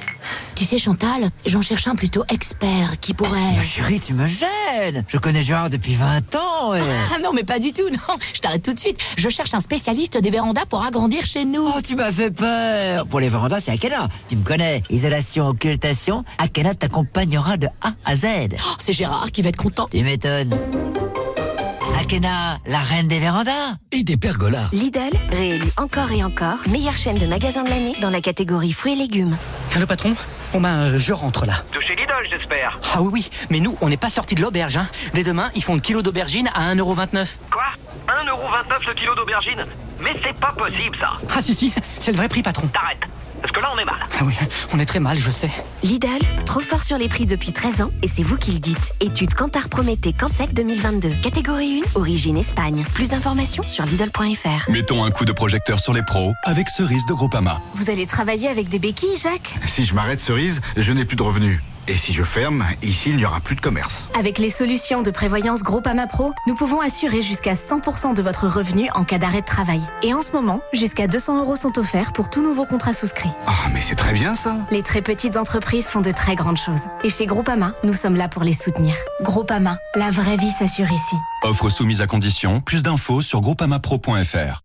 Tu 0.55 0.65
sais, 0.65 0.79
Chantal, 0.79 1.29
j'en 1.47 1.63
cherche 1.63 1.87
un 1.87 1.94
plutôt 1.97 2.25
expert 2.29 2.99
qui 3.01 3.15
pourrait. 3.15 3.63
Chérie, 3.63 4.01
tu 4.01 4.15
me 4.15 4.27
gênes 4.27 5.05
Je 5.09 5.19
connais 5.19 5.43
Gérard 5.43 5.71
depuis 5.71 5.95
20 5.95 6.35
ans 6.35 6.75
et... 6.75 6.81
Ah 7.15 7.19
non, 7.23 7.33
mais 7.33 7.45
pas 7.45 7.59
du 7.59 7.73
tout, 7.73 7.89
non. 7.91 8.17
Je 8.35 8.41
t'arrête 8.41 8.63
tout 8.63 8.73
de 8.73 8.79
suite. 8.79 8.99
Je 9.17 9.29
cherche 9.29 9.55
un 9.55 9.61
spécialiste 9.61 10.19
des 10.19 10.31
vérandas 10.31 10.67
pour 10.67 10.85
agrandir 10.85 11.27
chez 11.27 11.45
nous. 11.45 11.67
Oh, 11.67 11.81
tu 11.83 11.97
m'as 11.97 12.11
fait 12.13 12.31
peur 12.31 13.07
Pour 13.07 13.21
les 13.21 13.29
vérandas, 13.29 13.61
c'est 13.61 13.73
Akena. 13.73 14.09
Tu 14.29 14.37
me 14.37 14.45
connais. 14.45 14.83
Isolation, 14.91 15.49
occultation, 15.49 16.25
Akena 16.39 16.75
t'accompagnera 16.75 17.57
de 17.57 17.69
A 17.83 17.93
à 18.05 18.17
Z. 18.17 18.27
Oh, 18.55 18.75
c'est 18.79 18.93
Gérard 18.93 19.31
qui 19.33 19.43
va 19.43 19.51
être 19.51 19.57
content. 19.57 19.89
Tu 19.91 20.03
m'étonnes. 20.03 20.55
Akena, 22.05 22.59
la 22.67 22.81
reine 22.81 23.09
des 23.09 23.19
vérandas. 23.19 23.79
Et 23.91 24.03
des 24.03 24.19
pergolas. 24.19 24.69
Lidl, 24.73 25.01
réélu 25.31 25.67
encore 25.79 26.13
et 26.13 26.23
encore, 26.23 26.59
meilleure 26.69 26.99
chaîne 26.99 27.17
de 27.17 27.25
magasins 27.25 27.65
de 27.65 27.71
l'année 27.71 27.95
dans 28.03 28.11
la 28.11 28.21
catégorie 28.21 28.75
fruits 28.75 28.93
et 28.93 28.97
légumes. 28.97 29.39
Allô 29.75 29.87
patron 29.87 30.15
Bon 30.53 30.61
ben 30.61 30.69
euh, 30.69 30.99
je 30.99 31.15
rentre 31.15 31.47
là. 31.47 31.55
De 31.73 31.81
chez 31.81 31.97
Lidl, 31.97 32.13
j'espère. 32.29 32.79
Ah 32.95 33.01
oui 33.01 33.09
oui, 33.11 33.31
mais 33.49 33.59
nous 33.59 33.79
on 33.81 33.89
n'est 33.89 33.97
pas 33.97 34.11
sortis 34.11 34.35
de 34.35 34.43
l'auberge. 34.43 34.77
Hein. 34.77 34.87
Dès 35.15 35.23
demain, 35.23 35.51
ils 35.55 35.65
font 35.65 35.75
le 35.75 35.81
kilo 35.81 36.03
d'aubergine 36.03 36.51
à 36.55 36.75
1,29€. 36.75 37.27
Quoi? 37.51 37.63
1,29€ 38.07 38.87
le 38.87 38.95
kilo 38.95 39.15
d'aubergine? 39.15 39.65
Mais 40.01 40.13
c'est 40.23 40.37
pas 40.37 40.53
possible 40.53 40.99
ça 41.01 41.13
Ah 41.35 41.41
si 41.41 41.55
si, 41.55 41.73
c'est 42.01 42.11
le 42.11 42.19
vrai 42.19 42.29
prix 42.29 42.43
patron. 42.43 42.67
T'arrêtes 42.67 43.09
Parce 43.45 43.53
que 43.53 43.61
là 43.61 43.69
on 43.75 43.79
est 43.79 43.85
mal. 43.85 43.97
Ah 44.19 44.25
oui, 44.25 44.33
on 44.73 44.79
est 44.79 44.87
très 44.87 45.01
mal, 45.01 45.19
je 45.19 45.31
sais. 45.31 45.51
Lidl, 45.83 46.09
trop 46.47 46.61
fort 46.61 46.83
sur 46.83 46.97
les 46.97 47.09
prix 47.09 47.27
depuis 47.27 47.53
13 47.53 47.83
ans 47.83 47.91
et 48.03 48.09
c'est 48.09 48.23
vous 48.23 48.39
qui 48.39 48.53
le 48.53 48.59
dites. 48.59 48.95
Étude 49.01 49.35
Cantar 49.35 49.69
Prométhée 49.69 50.15
Cansec 50.15 50.55
2022. 50.55 51.11
Catégorie 51.23 51.83
1, 51.95 51.99
origine 51.99 52.39
Espagne. 52.39 52.87
Plus 52.95 53.11
d'informations 53.11 53.65
sur 53.69 53.85
Lidl.fr. 53.85 54.71
Mettons 54.71 55.05
un 55.05 55.11
coup 55.11 55.27
de 55.27 55.33
projecteur 55.33 55.79
sur 55.79 55.93
les 55.93 56.01
pros 56.01 56.33
avec 56.45 56.71
Cerise 56.71 57.05
de 57.05 57.13
Groupama. 57.13 57.61
Vous 57.75 57.91
allez 57.91 58.07
travailler 58.07 58.49
avec 58.49 58.71
des 58.71 58.79
béquilles, 58.79 59.19
Jacques? 59.19 59.57
Si 59.67 59.85
je 59.85 59.93
m'arrête 59.93 60.23
cerise, 60.23 60.63
je 60.79 60.93
n'ai 60.95 61.05
plus 61.05 61.17
de 61.17 61.23
revenus. 61.23 61.61
Et 61.87 61.97
si 61.99 62.13
je 62.15 62.23
ferme, 62.23 62.65
ici, 62.83 63.11
il 63.11 63.17
n'y 63.17 63.27
aura 63.27 63.41
plus 63.41 63.57
de 63.57 63.61
commerce. 63.61 64.09
Avec 64.19 64.39
les 64.39 64.49
solutions 64.49 65.03
de 65.03 65.11
prévoyance 65.11 65.63
Groupama 65.63 66.07
Pro, 66.07 66.33
nous 66.47 66.55
pouvons 66.55 66.81
assurer 66.81 67.21
jusqu'à 67.21 67.53
100% 67.53 68.15
de 68.15 68.23
votre 68.23 68.47
revenu 68.49 68.89
en 68.95 69.05
cas 69.05 69.19
d'arrêt 69.19 69.43
de 69.43 69.47
travail. 69.47 69.83
Et 70.03 70.15
en 70.15 70.23
ce 70.23 70.33
moment, 70.33 70.61
jusqu'à 70.73 71.07
200 71.07 71.41
euros 71.41 71.57
sont 71.57 71.79
offerts 71.79 72.13
pour 72.13 72.31
tout 72.31 72.43
nouveau 72.43 72.65
contrat 72.65 72.95
souscrit. 72.95 73.31
Ah, 73.47 73.69
mais 73.73 73.83
c'est 73.83 73.97
très 73.97 74.15
bien 74.15 74.35
ça. 74.35 74.57
Les 74.71 74.83
très 74.83 75.03
petites 75.03 75.37
entreprises 75.37 75.87
font 75.87 76.01
de 76.01 76.11
très 76.11 76.37
grandes 76.37 76.59
choses. 76.59 76.85
Et 77.03 77.11
chez 77.11 77.27
Groupama, 77.27 77.75
nous 77.85 77.93
sommes 77.93 78.17
là 78.17 78.29
pour 78.29 78.45
les 78.45 78.55
soutenir. 78.55 78.95
Groupama, 79.21 79.77
la 79.95 80.11
vraie 80.11 80.37
vie 80.37 80.51
s'assure 80.59 80.91
ici. 80.91 81.17
Offre 81.43 81.69
soumise 81.69 82.01
à 82.01 82.07
condition. 82.07 82.61
Plus 82.61 82.83
d'infos 82.83 83.21
sur 83.21 83.43
groupamapro.fr. 83.43 84.63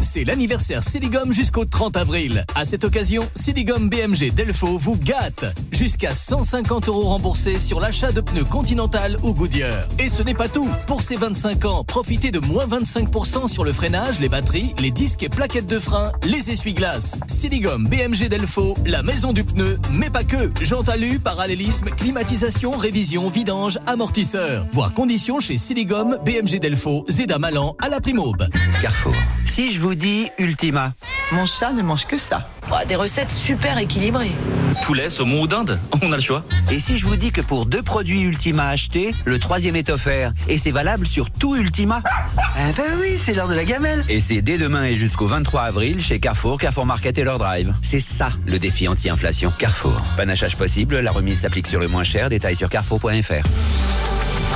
C'est 0.00 0.24
l'anniversaire 0.24 0.82
Siligum 0.82 1.32
jusqu'au 1.32 1.64
30 1.64 1.96
avril. 1.96 2.44
À 2.54 2.64
cette 2.64 2.84
occasion, 2.84 3.28
Siligum 3.34 3.88
BMG 3.88 4.32
Delfaux 4.34 4.78
vous 4.78 4.96
gâte. 4.96 5.44
Jusqu'à 5.72 6.14
150 6.14 6.88
euros 6.88 7.04
remboursés 7.04 7.58
sur 7.58 7.80
l'achat 7.80 8.12
de 8.12 8.20
pneus 8.20 8.44
Continental 8.44 9.16
ou 9.22 9.34
Goodyear. 9.34 9.88
Et 9.98 10.08
ce 10.08 10.22
n'est 10.22 10.34
pas 10.34 10.48
tout. 10.48 10.68
Pour 10.86 11.02
ces 11.02 11.16
25 11.16 11.64
ans, 11.64 11.84
profitez 11.84 12.30
de 12.30 12.38
moins 12.38 12.66
25% 12.66 13.48
sur 13.48 13.64
le 13.64 13.72
freinage, 13.72 14.20
les 14.20 14.28
batteries, 14.28 14.74
les 14.78 14.90
disques 14.90 15.22
et 15.22 15.28
plaquettes 15.28 15.66
de 15.66 15.78
frein, 15.78 16.12
les 16.24 16.50
essuie-glaces. 16.50 17.20
Siligum 17.26 17.86
BMG 17.88 18.28
Delfaux, 18.28 18.76
la 18.86 19.02
maison 19.02 19.32
du 19.32 19.44
pneu, 19.44 19.78
mais 19.92 20.10
pas 20.10 20.24
que. 20.24 20.50
Jante 20.62 20.88
alu, 20.88 21.18
parallélisme, 21.18 21.90
climatisation, 21.90 22.72
révision, 22.72 23.28
vidange, 23.28 23.78
amortisseur. 23.86 24.66
Voir 24.72 24.94
conditions 24.94 25.40
chez 25.40 25.58
Siligum 25.58 26.18
BMG 26.24 26.60
Delfaux, 26.60 27.04
Zeda 27.08 27.38
Malan 27.38 27.76
à 27.82 27.88
la 27.88 28.00
Primaube. 28.00 28.46
Carrefour. 28.80 29.14
Si 29.46 29.70
je 29.72 29.80
vous 29.80 29.87
dis 29.94 30.28
Ultima. 30.38 30.92
Mon 31.32 31.46
chat 31.46 31.72
ne 31.72 31.82
mange 31.82 32.06
que 32.06 32.16
ça. 32.16 32.48
Bah, 32.70 32.84
des 32.84 32.96
recettes 32.96 33.30
super 33.30 33.78
équilibrées. 33.78 34.32
Poulet, 34.84 35.08
saumon 35.08 35.42
ou 35.42 35.46
dinde 35.46 35.78
On 36.02 36.12
a 36.12 36.16
le 36.16 36.22
choix. 36.22 36.44
Et 36.70 36.80
si 36.80 36.98
je 36.98 37.06
vous 37.06 37.16
dis 37.16 37.32
que 37.32 37.40
pour 37.40 37.66
deux 37.66 37.82
produits 37.82 38.22
Ultima 38.22 38.68
achetés, 38.68 39.12
le 39.24 39.38
troisième 39.38 39.76
est 39.76 39.90
offert 39.90 40.32
et 40.48 40.58
c'est 40.58 40.70
valable 40.70 41.06
sur 41.06 41.30
tout 41.30 41.56
Ultima? 41.56 42.02
Ah 42.36 42.72
ben 42.76 42.84
oui, 43.00 43.18
c'est 43.18 43.34
l'heure 43.34 43.48
de 43.48 43.54
la 43.54 43.64
gamelle. 43.64 44.04
Et 44.08 44.20
c'est 44.20 44.42
dès 44.42 44.58
demain 44.58 44.84
et 44.84 44.96
jusqu'au 44.96 45.26
23 45.26 45.62
avril 45.62 46.02
chez 46.02 46.18
Carrefour, 46.18 46.58
Carrefour 46.58 46.86
Market 46.86 47.18
et 47.18 47.24
leur 47.24 47.38
drive. 47.38 47.74
C'est 47.82 48.00
ça 48.00 48.28
le 48.46 48.58
défi 48.58 48.88
anti-inflation. 48.88 49.52
Carrefour. 49.58 50.00
Panachage 50.16 50.56
possible, 50.56 50.98
la 51.00 51.10
remise 51.10 51.40
s'applique 51.40 51.66
sur 51.66 51.80
le 51.80 51.88
moins 51.88 52.04
cher, 52.04 52.28
détail 52.28 52.56
sur 52.56 52.68
carrefour.fr. 52.68 53.48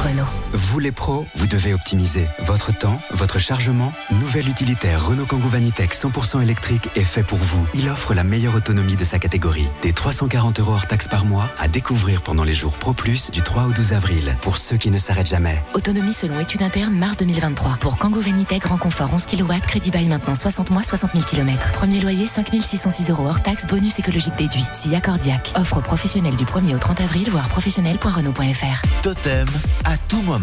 Renault. 0.05 0.41
Vous 0.55 0.79
les 0.79 0.93
pros, 0.93 1.25
vous 1.35 1.47
devez 1.47 1.73
optimiser 1.73 2.29
votre 2.41 2.77
temps, 2.77 3.01
votre 3.11 3.38
chargement. 3.38 3.91
Nouvel 4.11 4.51
utilitaire 4.51 5.07
Renault 5.07 5.25
Kangoo 5.25 5.49
Vanitech 5.49 5.95
100% 5.95 6.43
électrique 6.43 6.91
est 6.95 7.05
fait 7.05 7.23
pour 7.23 7.38
vous. 7.38 7.67
Il 7.73 7.88
offre 7.88 8.12
la 8.12 8.23
meilleure 8.23 8.55
autonomie 8.55 8.97
de 8.97 9.05
sa 9.05 9.19
catégorie. 9.19 9.67
Des 9.81 9.95
340 9.95 10.61
euros 10.61 10.73
hors 10.73 10.87
taxes 10.87 11.09
par 11.09 11.25
mois 11.25 11.49
à 11.59 11.69
découvrir 11.69 12.21
pendant 12.21 12.45
les 12.45 12.53
jours 12.53 12.77
Pro 12.77 12.93
Plus 12.93 13.31
du 13.31 13.41
3 13.41 13.65
au 13.65 13.73
12 13.73 13.95
avril. 13.95 14.37
Pour 14.43 14.59
ceux 14.59 14.77
qui 14.77 14.91
ne 14.91 14.99
s'arrêtent 14.99 15.29
jamais. 15.29 15.62
Autonomie 15.73 16.12
selon 16.12 16.38
étude 16.38 16.61
interne 16.61 16.95
mars 16.95 17.17
2023. 17.17 17.79
Pour 17.81 17.97
Kangoo 17.97 18.21
Vanitech 18.21 18.61
grand 18.61 18.77
confort 18.77 19.11
11 19.15 19.25
kW, 19.25 19.53
crédit 19.67 19.91
bail 19.91 20.09
maintenant 20.09 20.35
60 20.35 20.69
mois, 20.69 20.83
60 20.83 21.12
000 21.15 21.25
km. 21.25 21.73
Premier 21.73 22.03
loyer 22.03 22.27
5606 22.27 23.09
euros 23.09 23.27
hors 23.27 23.43
taxe, 23.43 23.67
bonus 23.67 23.99
écologique 23.99 24.35
déduit. 24.37 24.65
SIA 24.73 25.01
Cordiac. 25.01 25.55
Offre 25.57 25.81
professionnelle 25.81 26.37
du 26.37 26.45
1er 26.45 26.75
au 26.75 26.79
30 26.79 27.01
avril, 27.01 27.31
voire 27.31 27.49
professionnel.renault.fr. 27.49 28.83
Totem 29.03 29.47
à 29.87 29.97
tout 29.97 30.21
moment. 30.21 30.41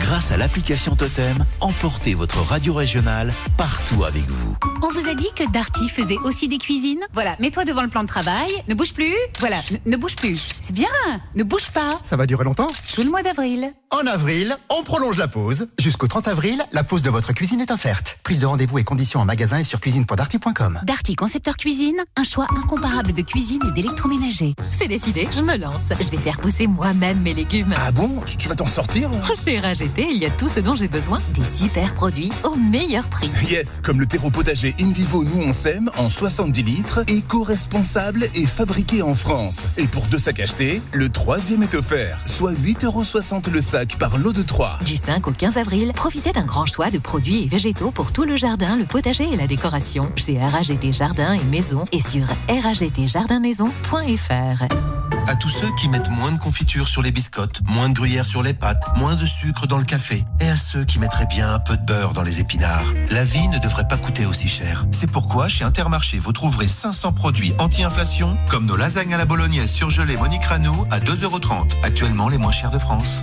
Grâce 0.00 0.32
à 0.32 0.36
l'application 0.36 0.96
Totem, 0.96 1.44
emportez 1.60 2.14
votre 2.14 2.38
radio 2.40 2.74
régionale 2.74 3.32
partout 3.56 4.04
avec 4.04 4.22
vous. 4.28 4.56
On 4.82 4.88
vous 4.88 5.08
a 5.08 5.14
dit 5.14 5.28
que 5.36 5.50
Darty 5.50 5.88
faisait 5.88 6.18
aussi 6.24 6.48
des 6.48 6.58
cuisines 6.58 7.00
Voilà, 7.14 7.36
mets-toi 7.40 7.64
devant 7.64 7.82
le 7.82 7.88
plan 7.88 8.02
de 8.02 8.08
travail, 8.08 8.50
ne 8.68 8.74
bouge 8.74 8.92
plus. 8.92 9.14
Voilà, 9.38 9.56
ne, 9.70 9.90
ne 9.92 9.96
bouge 9.96 10.16
plus. 10.16 10.40
C'est 10.60 10.74
bien, 10.74 10.88
ne 11.34 11.42
bouge 11.42 11.70
pas. 11.70 11.98
Ça 12.02 12.16
va 12.16 12.26
durer 12.26 12.44
longtemps? 12.44 12.68
Tout 12.94 13.02
le 13.02 13.10
mois 13.10 13.22
d'avril. 13.22 13.72
En 13.90 14.06
avril, 14.06 14.56
on 14.68 14.82
prolonge 14.82 15.16
la 15.16 15.28
pause. 15.28 15.68
Jusqu'au 15.78 16.06
30 16.06 16.28
avril, 16.28 16.62
la 16.72 16.84
pause 16.84 17.02
de 17.02 17.10
votre 17.10 17.32
cuisine 17.32 17.60
est 17.60 17.70
offerte. 17.70 18.18
Prise 18.22 18.40
de 18.40 18.46
rendez-vous 18.46 18.78
et 18.78 18.84
conditions 18.84 19.20
en 19.20 19.24
magasin 19.24 19.58
et 19.58 19.64
sur 19.64 19.80
cuisine.darty.com. 19.80 20.80
Darty 20.84 21.14
Concepteur 21.16 21.56
Cuisine, 21.56 21.96
un 22.16 22.24
choix 22.24 22.46
incomparable 22.56 23.12
de 23.12 23.22
cuisine 23.22 23.60
et 23.68 23.72
d'électroménager. 23.72 24.54
C'est 24.76 24.88
décidé, 24.88 25.28
je 25.32 25.42
me 25.42 25.56
lance. 25.56 25.84
Je 26.00 26.10
vais 26.10 26.18
faire 26.18 26.38
pousser 26.40 26.66
moi-même 26.66 27.20
mes 27.20 27.34
légumes. 27.34 27.74
Ah 27.76 27.90
bon? 27.90 28.20
Tu 28.26 28.36
tu 28.36 28.48
vas 28.48 28.54
t'en 28.54 28.68
sortir 28.68 29.10
Chez 29.36 29.60
RAGT, 29.60 30.08
il 30.10 30.18
y 30.18 30.26
a 30.26 30.30
tout 30.30 30.48
ce 30.48 30.58
dont 30.58 30.74
j'ai 30.74 30.88
besoin. 30.88 31.20
Des 31.34 31.44
super 31.44 31.94
produits 31.94 32.32
au 32.42 32.56
meilleur 32.56 33.08
prix. 33.08 33.30
Yes, 33.48 33.80
comme 33.82 34.00
le 34.00 34.06
terreau 34.06 34.28
potager 34.28 34.74
In 34.80 34.90
Vivo 34.90 35.22
Nous 35.22 35.40
on 35.40 35.52
sème 35.52 35.88
en 35.96 36.10
70 36.10 36.62
litres, 36.62 37.04
éco-responsable 37.06 38.26
et 38.34 38.46
fabriqué 38.46 39.02
en 39.02 39.14
France. 39.14 39.68
Et 39.76 39.86
pour 39.86 40.06
deux 40.06 40.18
sacs 40.18 40.40
achetés, 40.40 40.82
le 40.92 41.08
troisième 41.08 41.62
est 41.62 41.74
offert, 41.74 42.18
soit 42.26 42.52
8,60€ 42.52 43.50
le 43.50 43.60
sac 43.60 43.96
par 43.98 44.18
lot 44.18 44.32
de 44.32 44.42
3. 44.42 44.80
Du 44.84 44.96
5 44.96 45.28
au 45.28 45.32
15 45.32 45.58
avril, 45.58 45.92
profitez 45.94 46.32
d'un 46.32 46.44
grand 46.44 46.66
choix 46.66 46.90
de 46.90 46.98
produits 46.98 47.44
et 47.44 47.48
végétaux 47.48 47.92
pour 47.92 48.12
tout 48.12 48.24
le 48.24 48.36
jardin, 48.36 48.76
le 48.76 48.84
potager 48.84 49.28
et 49.32 49.36
la 49.36 49.46
décoration. 49.46 50.10
Chez 50.16 50.38
RAGT 50.38 50.92
Jardin 50.92 51.34
et 51.34 51.44
Maison 51.44 51.84
et 51.92 52.00
sur 52.00 52.26
ragtjardinmaison.fr. 52.48 55.19
À 55.26 55.36
tous 55.36 55.48
ceux 55.48 55.72
qui 55.76 55.88
mettent 55.88 56.10
moins 56.10 56.32
de 56.32 56.38
confiture 56.38 56.88
sur 56.88 57.02
les 57.02 57.12
biscottes, 57.12 57.60
moins 57.64 57.88
de 57.88 57.94
gruyère 57.94 58.26
sur 58.26 58.42
les 58.42 58.54
pâtes, 58.54 58.82
moins 58.96 59.14
de 59.14 59.26
sucre 59.26 59.66
dans 59.66 59.78
le 59.78 59.84
café, 59.84 60.24
et 60.40 60.48
à 60.48 60.56
ceux 60.56 60.84
qui 60.84 60.98
mettraient 60.98 61.26
bien 61.26 61.52
un 61.54 61.58
peu 61.58 61.76
de 61.76 61.84
beurre 61.84 62.12
dans 62.12 62.22
les 62.22 62.40
épinards, 62.40 62.84
la 63.10 63.24
vie 63.24 63.48
ne 63.48 63.58
devrait 63.58 63.88
pas 63.88 63.96
coûter 63.96 64.26
aussi 64.26 64.48
cher. 64.48 64.86
C'est 64.92 65.10
pourquoi 65.10 65.48
chez 65.48 65.64
Intermarché, 65.64 66.18
vous 66.18 66.32
trouverez 66.32 66.68
500 66.68 67.12
produits 67.12 67.54
anti-inflation, 67.58 68.36
comme 68.48 68.66
nos 68.66 68.76
lasagnes 68.76 69.14
à 69.14 69.18
la 69.18 69.24
bolognaise 69.24 69.70
surgelées 69.70 70.16
Monique 70.16 70.44
Ranou 70.44 70.86
à 70.90 70.98
2,30€, 70.98 71.76
actuellement 71.82 72.28
les 72.28 72.38
moins 72.38 72.52
chers 72.52 72.70
de 72.70 72.78
France. 72.78 73.22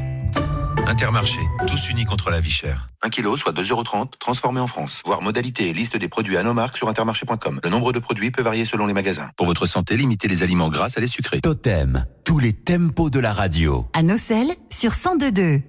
Intermarché, 0.87 1.39
tous 1.67 1.89
unis 1.89 2.05
contre 2.05 2.29
la 2.29 2.39
vie 2.39 2.49
chère. 2.49 2.87
1 3.01 3.09
kg, 3.09 3.35
soit 3.35 3.51
2,30€, 3.51 4.11
transformé 4.19 4.61
en 4.61 4.67
France. 4.67 5.01
Voir 5.05 5.21
modalité 5.21 5.67
et 5.67 5.73
liste 5.73 5.97
des 5.97 6.07
produits 6.07 6.37
à 6.37 6.43
nos 6.43 6.53
marques 6.53 6.77
sur 6.77 6.87
intermarché.com. 6.87 7.59
Le 7.61 7.69
nombre 7.69 7.91
de 7.91 7.99
produits 7.99 8.31
peut 8.31 8.41
varier 8.41 8.63
selon 8.63 8.85
les 8.85 8.93
magasins. 8.93 9.29
Pour 9.35 9.47
votre 9.47 9.65
santé, 9.65 9.97
limitez 9.97 10.29
les 10.29 10.43
aliments 10.43 10.69
gras 10.69 10.93
à 10.95 11.01
les 11.01 11.07
sucrés. 11.07 11.41
Totem, 11.41 12.05
tous 12.23 12.39
les 12.39 12.53
tempos 12.53 13.09
de 13.09 13.19
la 13.19 13.33
radio. 13.33 13.85
À 13.91 14.01
Nocelles, 14.01 14.55
sur 14.69 14.91
102.2. 14.91 15.61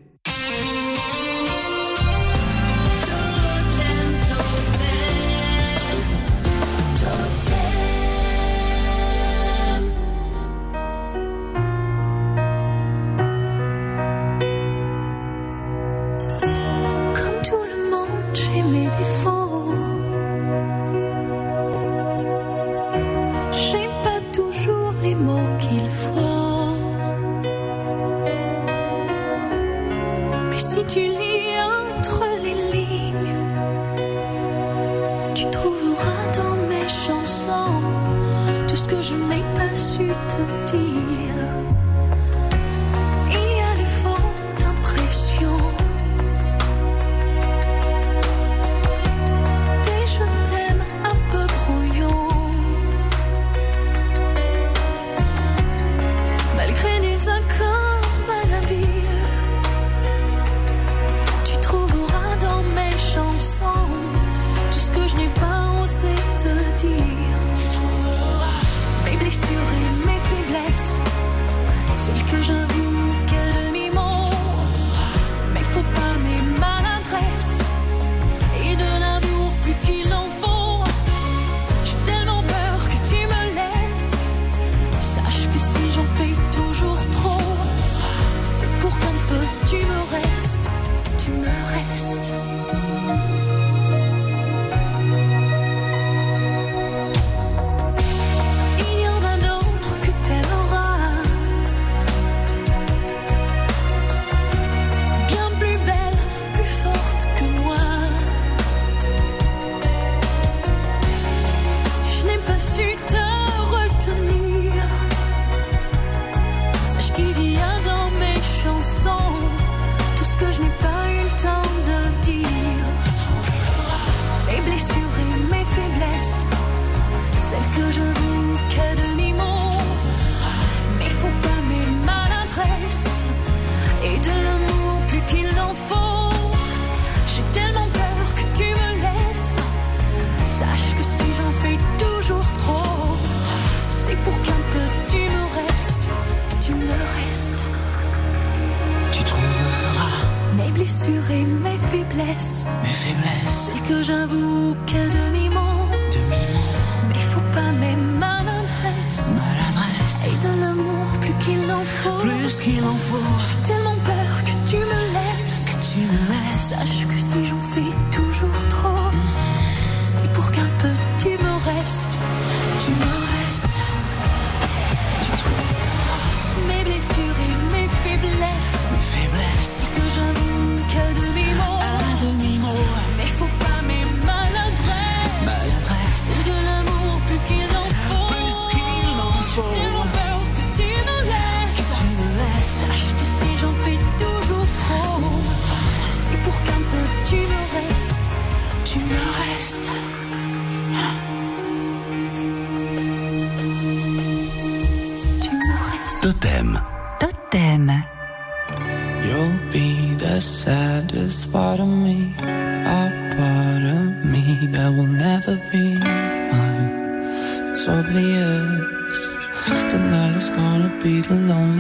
be 221.02 221.20
the 221.20 221.34
loneliest. 221.34 221.77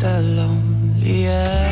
Gonna 0.00 0.22
be 0.22 0.22
the 0.22 0.22
loneliest. 0.22 1.69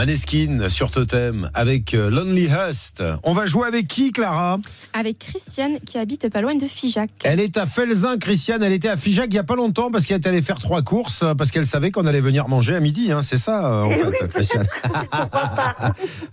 Maneskin 0.00 0.66
sur 0.70 0.90
Totem 0.90 1.50
avec 1.52 1.92
euh, 1.92 2.08
Lonely 2.08 2.48
Hust. 2.48 3.04
On 3.22 3.34
va 3.34 3.44
jouer 3.44 3.68
avec 3.68 3.86
qui, 3.86 4.12
Clara? 4.12 4.58
Avec 4.98 5.18
Christiane 5.18 5.78
qui 5.84 5.98
habite 5.98 6.30
pas 6.30 6.40
loin 6.40 6.54
de 6.54 6.66
Figeac. 6.66 7.10
Elle 7.22 7.38
est 7.38 7.58
à 7.58 7.66
Felzin, 7.66 8.16
Christiane. 8.16 8.62
Elle 8.62 8.72
était 8.72 8.88
à 8.88 8.96
Figeac 8.96 9.26
il 9.30 9.34
y 9.34 9.38
a 9.38 9.42
pas 9.42 9.56
longtemps 9.56 9.90
parce 9.90 10.06
qu'elle 10.06 10.16
est 10.18 10.26
allée 10.26 10.40
faire 10.40 10.58
trois 10.58 10.80
courses 10.80 11.22
parce 11.36 11.50
qu'elle 11.50 11.66
savait 11.66 11.90
qu'on 11.90 12.06
allait 12.06 12.22
venir 12.22 12.48
manger 12.48 12.76
à 12.76 12.80
midi. 12.80 13.12
hein. 13.12 13.20
C'est 13.20 13.36
ça, 13.36 13.66
euh, 13.66 13.82
en 13.82 13.90
Eh 13.90 13.94
fait, 13.96 14.28
Christiane? 14.28 14.66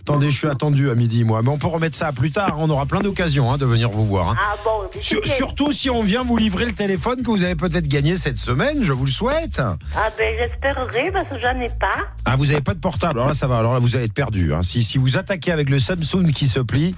Attendez, 0.00 0.30
je 0.30 0.38
suis 0.38 0.48
attendu 0.48 0.88
à 0.90 0.94
midi, 0.94 1.24
moi. 1.24 1.42
Mais 1.42 1.50
on 1.50 1.58
peut 1.58 1.66
remettre 1.66 1.94
ça 1.94 2.06
à 2.06 2.12
plus 2.12 2.30
tard. 2.30 2.54
On 2.56 2.70
aura 2.70 2.86
plein 2.86 3.00
d'occasions 3.00 3.52
hein, 3.52 3.58
de 3.58 3.66
venir 3.66 3.90
vous 3.90 4.06
voir. 4.06 4.30
hein. 4.30 4.36
Ah 4.40 4.56
bon, 4.64 4.88
Sur- 4.98 5.26
surtout 5.26 5.72
si 5.72 5.90
on 5.90 6.02
vient 6.02 6.22
vous 6.22 6.38
livrer 6.38 6.64
le 6.64 6.72
téléphone 6.72 7.22
que 7.22 7.30
vous 7.30 7.42
avez 7.44 7.54
peut-être 7.54 7.86
gagné 7.86 8.16
cette 8.16 8.38
semaine, 8.38 8.82
je 8.82 8.94
vous 8.94 9.04
le 9.04 9.10
souhaite. 9.10 9.60
Ah 9.60 10.08
ben 10.16 10.34
j'espérerais 10.40 11.10
parce 11.12 11.28
que 11.28 11.38
j'en 11.38 11.60
ai 11.60 11.68
pas. 11.78 12.08
Ah, 12.24 12.34
vous 12.36 12.46
n'avez 12.46 12.62
pas 12.62 12.72
de 12.72 12.80
portable. 12.80 13.18
Alors 13.18 13.28
là, 13.28 13.34
ça 13.34 13.46
va. 13.46 13.57
Alors 13.58 13.74
là, 13.74 13.78
vous 13.80 13.96
allez 13.96 14.04
être 14.06 14.12
perdu. 14.12 14.54
hein. 14.54 14.62
Si, 14.62 14.82
si 14.82 14.98
vous 14.98 15.16
attaquez 15.16 15.52
avec 15.52 15.68
le 15.70 15.78
Samsung 15.78 16.32
qui 16.34 16.46
se 16.46 16.60
plie, 16.60 16.94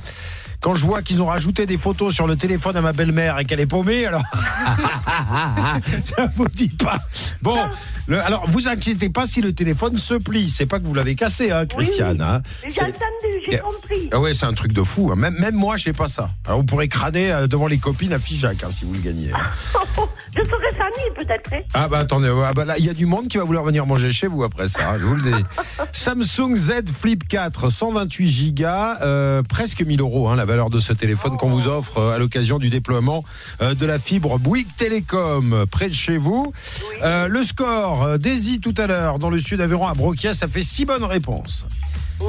quand 0.61 0.75
je 0.75 0.85
vois 0.87 1.03
qu'ils 1.03 1.23
ont 1.23 1.27
rajouté 1.27 1.67
des 1.67 1.77
photos 1.79 2.15
sur 2.15 2.27
le 2.27 2.37
téléphone 2.37 2.77
à 2.77 2.81
ma 2.81 2.93
belle-mère 2.93 3.39
et 3.39 3.45
qu'elle 3.45 3.61
est 3.61 3.67
paumée, 3.67 4.07
alors. 4.07 4.23
je 5.87 6.25
vous 6.37 6.49
dis 6.49 6.69
pas. 6.69 6.99
Bon, 7.43 7.57
le- 8.07 8.21
alors 8.23 8.47
vous 8.49 8.69
inquiétez 8.69 9.09
pas 9.11 9.25
si 9.27 9.41
le 9.41 9.53
téléphone 9.53 9.97
se 9.97 10.15
plie. 10.15 10.51
C'est 10.51 10.67
pas 10.67 10.79
que 10.79 10.85
vous 10.85 10.95
l'avez 10.95 11.15
cassé, 11.15 11.51
hein, 11.51 11.67
Christiane. 11.67 12.21
hein. 12.23 12.43
J'ai 12.69 12.81
entendu, 12.83 12.97
j'ai 13.47 13.59
compris. 13.59 14.09
Ah 14.13 14.21
ouais, 14.21 14.35
c'est 14.35 14.47
un 14.47 14.53
truc 14.53 14.73
de 14.73 14.83
fou. 14.83 15.11
hein. 15.13 15.17
Même, 15.17 15.35
même 15.39 15.55
moi, 15.55 15.77
je 15.77 15.85
sais 15.85 15.93
pas 15.93 16.09
ça. 16.09 16.31
Alors, 16.47 16.59
vous 16.61 16.65
pourrez 16.65 16.89
crâner 16.89 17.33
euh, 17.33 17.47
devant 17.47 17.67
les 17.67 17.79
copines 17.79 18.13
à 18.13 18.19
Figeac 18.19 18.63
hein, 18.65 18.69
si 18.71 18.85
vous 18.85 18.93
le 18.95 19.01
gagnez. 19.01 19.31
Je 20.33 20.45
serai 20.45 20.71
famille 20.77 21.11
peut-être. 21.17 21.53
hein. 21.53 21.61
Ah 21.75 21.89
bah 21.89 21.99
attendez, 21.99 22.33
ah 22.47 22.53
bah 22.55 22.65
là 22.65 22.79
il 22.79 22.85
y 22.85 22.89
a 22.89 22.93
du 22.95 23.05
monde 23.05 23.27
qui 23.27 23.37
va 23.37 23.43
vouloir 23.43 23.65
venir 23.65 23.85
manger 23.85 24.13
chez 24.13 24.29
vous 24.29 24.45
après 24.45 24.69
ça, 24.69 24.91
hein, 24.91 24.95
je 24.99 25.05
vous 25.05 25.17
le 25.17 25.23
dis. 25.23 25.45
Samsung 25.93 26.55
Z 26.55 26.73
Flip 26.97 27.27
4, 27.27 27.69
128 27.69 28.55
Go, 28.55 28.65
euh, 29.03 29.43
presque 29.43 29.83
1000 29.83 30.01
euros 30.01 30.29
hein, 30.29 30.37
la 30.37 30.45
valeur 30.51 30.69
de 30.69 30.81
ce 30.81 30.93
téléphone 30.93 31.37
qu'on 31.37 31.47
vous 31.47 31.69
offre 31.69 31.99
euh, 31.99 32.17
à 32.17 32.19
l'occasion 32.19 32.59
du 32.59 32.71
déploiement 32.71 33.25
euh, 33.63 33.75
de 33.75 33.87
la 33.87 34.01
fibre 34.01 34.41
Bouygues 34.41 34.67
Télécom 34.77 35.53
euh, 35.53 35.65
près 35.65 35.89
de 35.89 35.95
chez 35.95 36.17
vous. 36.17 36.53
Euh, 37.05 37.29
le 37.29 37.45
score, 37.45 38.19
Daisy 38.19 38.59
tout 38.59 38.75
à 38.77 38.89
l'heure 38.89 39.21
dans 39.21 39.31
le 39.31 39.39
sud 39.39 39.61
Aveyron 39.61 39.87
à 39.87 39.95
Broquia, 39.95 40.35
ça 40.35 40.49
fait 40.49 40.65
six 40.65 40.85
bonnes 40.85 41.05
réponses. 41.05 41.67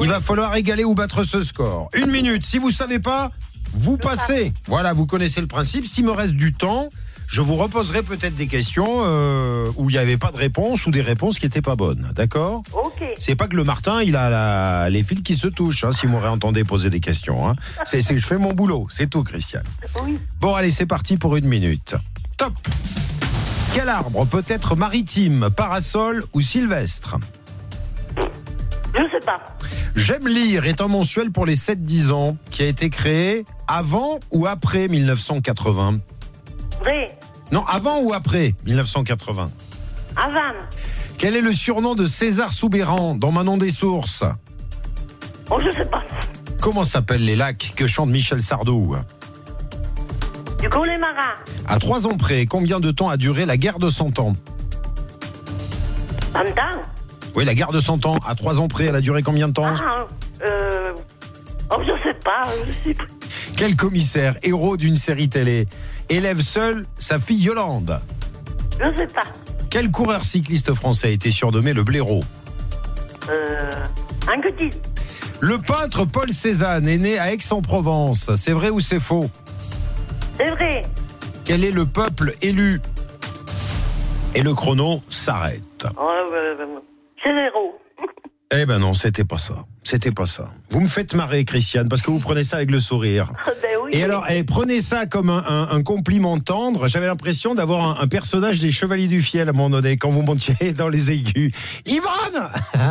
Il 0.04 0.08
va 0.08 0.22
falloir 0.22 0.56
égaler 0.56 0.84
ou 0.84 0.94
battre 0.94 1.24
ce 1.24 1.42
score. 1.42 1.90
Une 1.96 2.12
minute, 2.12 2.46
si 2.46 2.60
vous 2.60 2.70
savez 2.70 3.00
pas, 3.00 3.32
vous 3.74 3.98
passez. 3.98 4.54
Voilà, 4.68 4.94
vous 4.94 5.08
connaissez 5.08 5.42
le 5.42 5.48
principe. 5.48 5.88
S'il 5.88 6.06
me 6.06 6.12
reste 6.12 6.36
du 6.36 6.54
temps, 6.54 6.90
je 7.32 7.40
vous 7.42 7.56
reposerai 7.56 8.04
peut-être 8.04 8.36
des 8.36 8.48
questions 8.48 9.04
euh, 9.06 9.66
où 9.78 9.90
il 9.90 9.94
n'y 9.94 9.98
avait 10.00 10.18
pas 10.18 10.32
de 10.32 10.38
réponse 10.38 10.86
ou 10.86 10.92
des 10.92 11.02
réponses 11.02 11.40
qui 11.40 11.46
n'étaient 11.46 11.62
pas 11.62 11.78
bonnes. 11.78 12.12
D'accord? 12.14 12.62
Ok. 12.74 13.02
C'est 13.18 13.36
pas 13.36 13.48
que 13.48 13.56
le 13.56 13.64
Martin, 13.64 14.02
il 14.02 14.18
a 14.18 14.30
la- 14.30 14.90
les 14.90 15.02
fils 15.02 15.22
qui 15.24 15.36
se 15.36 15.48
touchent, 15.48 15.86
hein, 15.86 15.94
si 15.94 16.08
vous 16.08 16.20
réentendez 16.20 16.66
poser 16.66 16.90
des 16.90 17.00
questions. 17.00 17.48
Hein. 17.48 17.56
C'est 17.86 18.02
que 18.04 18.18
je 18.18 18.26
fais 18.28 18.38
mon 18.38 18.52
boulot, 18.52 18.88
c'est 18.92 19.10
tout, 19.10 19.24
Christiane. 19.24 19.64
Oui. 20.04 20.20
Bon, 20.42 20.54
allez, 20.56 20.72
c'est 20.72 20.86
parti 20.86 21.16
pour 21.16 21.38
une 21.38 21.48
minute. 21.48 21.96
Top 22.36 22.52
Quel 23.74 23.88
arbre 23.88 24.26
peut 24.26 24.44
être 24.50 24.76
maritime, 24.76 25.50
parasol 25.56 26.26
ou 26.34 26.42
sylvestre? 26.42 27.16
Je 28.94 29.08
sais 29.10 29.26
pas. 29.26 29.40
J'aime 29.96 30.28
lire 30.28 30.66
est 30.66 30.82
un 30.82 30.90
mensuel 30.90 31.32
pour 31.32 31.46
les 31.46 31.56
7-10 31.56 32.12
ans 32.12 32.36
qui 32.50 32.64
a 32.64 32.66
été 32.66 32.90
créé 32.90 33.46
avant 33.70 34.20
ou 34.32 34.48
après 34.48 34.90
1980 34.90 36.00
Vrai. 36.84 37.08
Non, 37.52 37.66
avant 37.66 38.00
ou 38.02 38.14
après 38.14 38.56
1980 38.66 39.52
Avant. 40.16 40.40
Quel 41.18 41.36
est 41.36 41.42
le 41.42 41.52
surnom 41.52 41.96
de 41.96 42.06
César 42.06 42.52
Soubéran 42.52 43.16
dans 43.16 43.32
Manon 43.32 43.58
des 43.58 43.70
Sources? 43.70 44.24
Oh, 45.50 45.58
je 45.64 45.70
sais 45.72 45.90
pas. 45.90 46.04
Comment 46.62 46.84
s'appellent 46.84 47.26
les 47.26 47.36
lacs 47.36 47.74
que 47.76 47.88
chante 47.88 48.10
Michel 48.10 48.42
Sardou? 48.42 48.96
Du 50.60 50.70
coup, 50.70 50.84
les 50.84 50.98
marins. 50.98 51.34
À 51.68 51.78
trois 51.80 52.08
ans 52.08 52.16
près, 52.18 52.46
combien 52.46 52.80
de 52.80 52.92
temps 52.92 53.10
a 53.10 53.18
duré 53.18 53.46
la 53.46 53.58
guerre 53.58 53.80
de 53.80 53.90
Cent 53.90 54.18
Ans? 54.20 54.34
Entends 56.34 56.82
Oui, 57.36 57.44
la 57.44 57.54
guerre 57.54 57.72
de 57.72 57.80
Cent 57.80 58.06
Ans, 58.06 58.18
à 58.26 58.36
trois 58.36 58.60
ans 58.60 58.68
près, 58.68 58.86
elle 58.86 58.96
a 58.96 59.02
duré 59.02 59.24
combien 59.24 59.48
de 59.50 59.54
temps? 59.54 59.66
Ah, 59.66 60.06
euh. 60.46 60.94
Oh, 61.72 61.82
je 61.82 61.92
sais 62.02 62.14
pas. 62.24 62.48
Je 62.66 62.72
sais 62.72 62.94
pas. 62.94 63.04
Quel 63.58 63.76
commissaire, 63.76 64.36
héros 64.44 64.78
d'une 64.78 64.96
série 64.96 65.30
télé, 65.30 65.68
élève 66.10 66.42
seul 66.42 66.86
sa 66.98 67.20
fille 67.20 67.44
Yolande 67.44 68.02
Je 68.80 68.96
sais 68.96 69.08
pas. 69.08 69.22
Quel 69.70 69.92
coureur 69.92 70.24
cycliste 70.24 70.74
français 70.74 71.08
a 71.08 71.12
été 71.12 71.32
surnommé 71.32 71.74
le 71.74 71.84
blaireau? 71.84 72.22
Euh. 73.30 73.70
Un 74.28 74.42
petit. 74.42 74.70
Le 75.40 75.58
peintre 75.58 76.06
Paul 76.06 76.32
Cézanne 76.32 76.88
est 76.88 76.98
né 76.98 77.18
à 77.18 77.34
Aix-en-Provence. 77.34 78.34
C'est 78.36 78.52
vrai 78.52 78.70
ou 78.70 78.80
c'est 78.80 79.00
faux? 79.00 79.30
C'est 80.38 80.50
vrai. 80.52 80.84
Quel 81.46 81.64
est 81.64 81.72
le 81.72 81.86
peuple 81.86 82.34
élu? 82.42 82.82
Et 84.36 84.42
le 84.42 84.54
chrono 84.54 85.02
s'arrête. 85.10 85.86
Oh, 85.98 86.10
euh, 86.32 86.56
euh, 86.60 86.80
c'est 87.24 87.34
zéro. 87.34 87.81
Eh 88.54 88.66
ben 88.66 88.80
non, 88.80 88.94
c'était 88.94 89.24
pas 89.24 89.38
ça. 89.38 89.56
C'était 89.84 90.12
pas 90.12 90.26
ça. 90.26 90.50
Vous 90.70 90.82
me 90.82 90.88
faites 90.88 91.14
marrer, 91.14 91.46
Christiane, 91.46 91.88
parce 91.88 92.02
que 92.02 92.12
vous 92.12 92.20
prenez 92.20 92.44
ça 92.44 92.58
avec 92.58 92.70
le 92.70 92.80
sourire. 92.80 93.32
ben. 93.62 93.81
Et 93.94 94.04
alors, 94.06 94.26
eh, 94.30 94.44
prenez 94.44 94.80
ça 94.80 95.06
comme 95.06 95.30
un, 95.30 95.44
un- 95.48 95.68
un 95.76 95.84
compliment 95.84 96.40
tendre. 96.40 96.88
J'avais 96.88 97.08
l'impression 97.08 97.56
d'avoir 97.56 97.84
un, 98.00 98.04
un 98.04 98.08
personnage 98.08 98.60
des 98.62 98.72
Chevaliers 98.72 99.08
du 99.08 99.22
Fiel 99.22 99.48
à 99.48 99.52
un 99.52 99.54
moment 99.54 99.70
donné, 99.70 99.98
quand 99.98 100.10
vous 100.10 100.22
montiez 100.22 100.72
dans 100.78 100.88
les 100.88 101.12
aigus. 101.12 101.52
Yvonne 101.86 102.50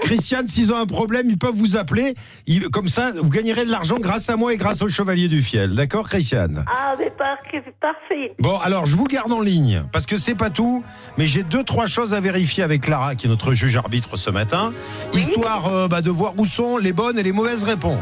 Christiane, 0.00 0.48
s'ils 0.48 0.72
ont 0.72 0.78
un 0.78 0.86
problème, 0.86 1.28
ils 1.28 1.36
peuvent 1.38 1.54
vous 1.54 1.76
appeler. 1.76 2.14
Ils- 2.46 2.68
comme 2.70 2.88
ça, 2.88 3.12
vous 3.20 3.28
gagnerez 3.28 3.66
de 3.66 3.70
l'argent 3.70 3.98
grâce 4.00 4.30
à 4.30 4.36
moi 4.36 4.54
et 4.54 4.56
grâce 4.56 4.80
aux 4.80 4.88
Chevaliers 4.88 5.28
du 5.28 5.42
Fiel. 5.42 5.74
D'accord, 5.74 6.08
Christiane? 6.08 6.64
Ah, 6.66 6.94
mais 6.98 7.10
par- 7.10 7.36
parfait. 7.80 8.32
Bon, 8.38 8.56
alors 8.58 8.86
je 8.86 8.96
vous 8.96 9.04
garde 9.06 9.30
en 9.30 9.40
ligne 9.42 9.84
parce 9.92 10.06
que 10.06 10.16
c'est 10.16 10.34
pas 10.34 10.50
tout, 10.50 10.82
mais 11.18 11.26
j'ai 11.26 11.42
deux 11.42 11.64
trois 11.64 11.86
choses 11.86 12.14
à 12.14 12.20
vérifier 12.20 12.62
avec 12.62 12.82
Clara, 12.82 13.14
qui 13.14 13.26
est 13.26 13.30
notre 13.30 13.52
juge 13.52 13.76
arbitre 13.76 14.16
ce 14.16 14.30
matin, 14.30 14.72
histoire 15.12 15.66
euh, 15.68 15.86
bah, 15.88 16.00
de 16.00 16.10
voir 16.10 16.32
où 16.38 16.44
sont 16.46 16.78
les 16.78 16.92
bonnes 16.94 17.18
et 17.18 17.22
les 17.22 17.32
mauvaises 17.32 17.64
réponses. 17.64 18.00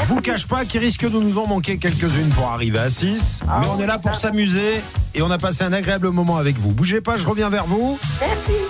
Je 0.00 0.06
vous 0.06 0.20
cache 0.20 0.46
pas 0.46 0.64
qu'il 0.64 0.80
risque 0.80 1.04
de 1.04 1.18
nous 1.18 1.38
en 1.38 1.46
manquer 1.46 1.78
quelques-unes 1.78 2.28
pour 2.30 2.46
arriver 2.48 2.78
à 2.78 2.88
6, 2.90 3.40
mais 3.60 3.66
on 3.68 3.80
est 3.80 3.86
là 3.86 3.98
pour 3.98 4.14
s'amuser 4.14 4.80
et 5.14 5.22
on 5.22 5.30
a 5.30 5.38
passé 5.38 5.64
un 5.64 5.72
agréable 5.72 6.10
moment 6.10 6.36
avec 6.36 6.56
vous. 6.56 6.72
Bougez 6.72 7.00
pas, 7.00 7.16
je 7.16 7.26
reviens 7.26 7.48
vers 7.48 7.66
vous. 7.66 7.98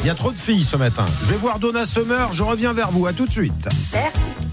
Il 0.01 0.07
y 0.07 0.11
a 0.11 0.15
trop 0.15 0.33
de 0.33 0.39
filles 0.39 0.65
ce 0.65 0.77
matin. 0.77 1.05
Je 1.23 1.27
vais 1.27 1.37
voir 1.37 1.59
Donna 1.59 1.85
Summer, 1.85 2.33
je 2.33 2.43
reviens 2.43 2.73
vers 2.73 2.91
vous. 2.91 3.07
À 3.07 3.13
tout 3.13 3.27
de 3.27 3.33
suite. 3.33 3.69
Ninety 3.95 4.48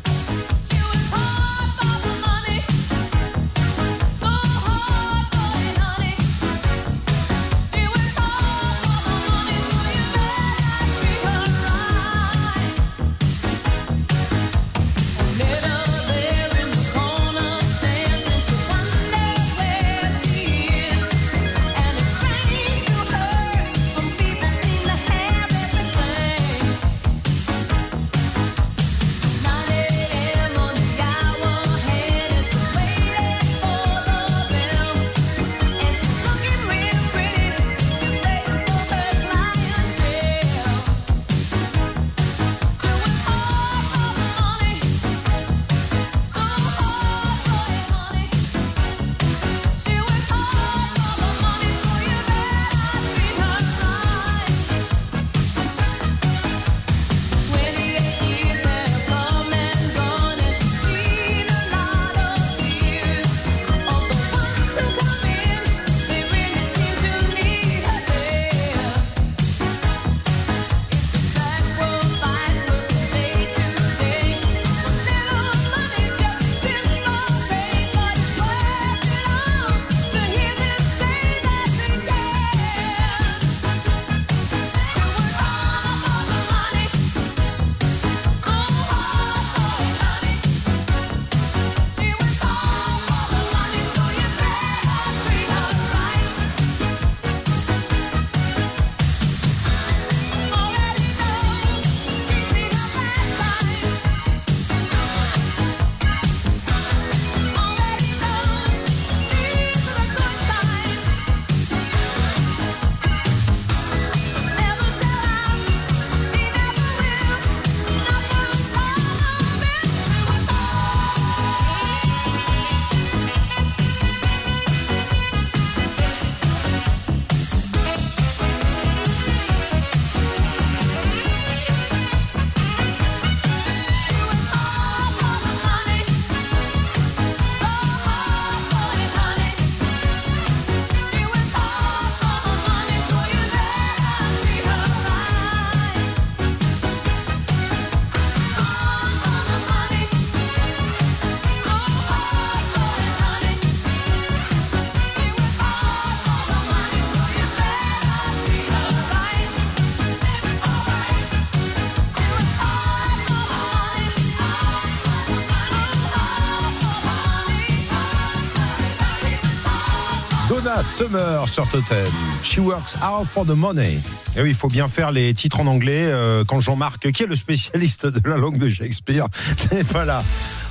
Summer 170.95 171.49
sur 171.49 171.67
Totem. 171.67 172.07
She 172.41 172.59
works 172.59 172.95
hard 173.01 173.25
for 173.25 173.45
the 173.45 173.49
money. 173.49 173.99
Et 174.37 174.41
oui, 174.41 174.51
il 174.51 174.55
faut 174.55 174.69
bien 174.69 174.87
faire 174.87 175.11
les 175.11 175.33
titres 175.33 175.59
en 175.59 175.67
anglais 175.67 176.05
euh, 176.05 176.45
quand 176.47 176.61
Jean-Marc, 176.61 177.11
qui 177.11 177.23
est 177.23 177.25
le 177.25 177.35
spécialiste 177.35 178.05
de 178.05 178.29
la 178.29 178.37
langue 178.37 178.57
de 178.57 178.69
Shakespeare, 178.69 179.27
n'est 179.73 179.83
pas 179.83 180.05
là. 180.05 180.23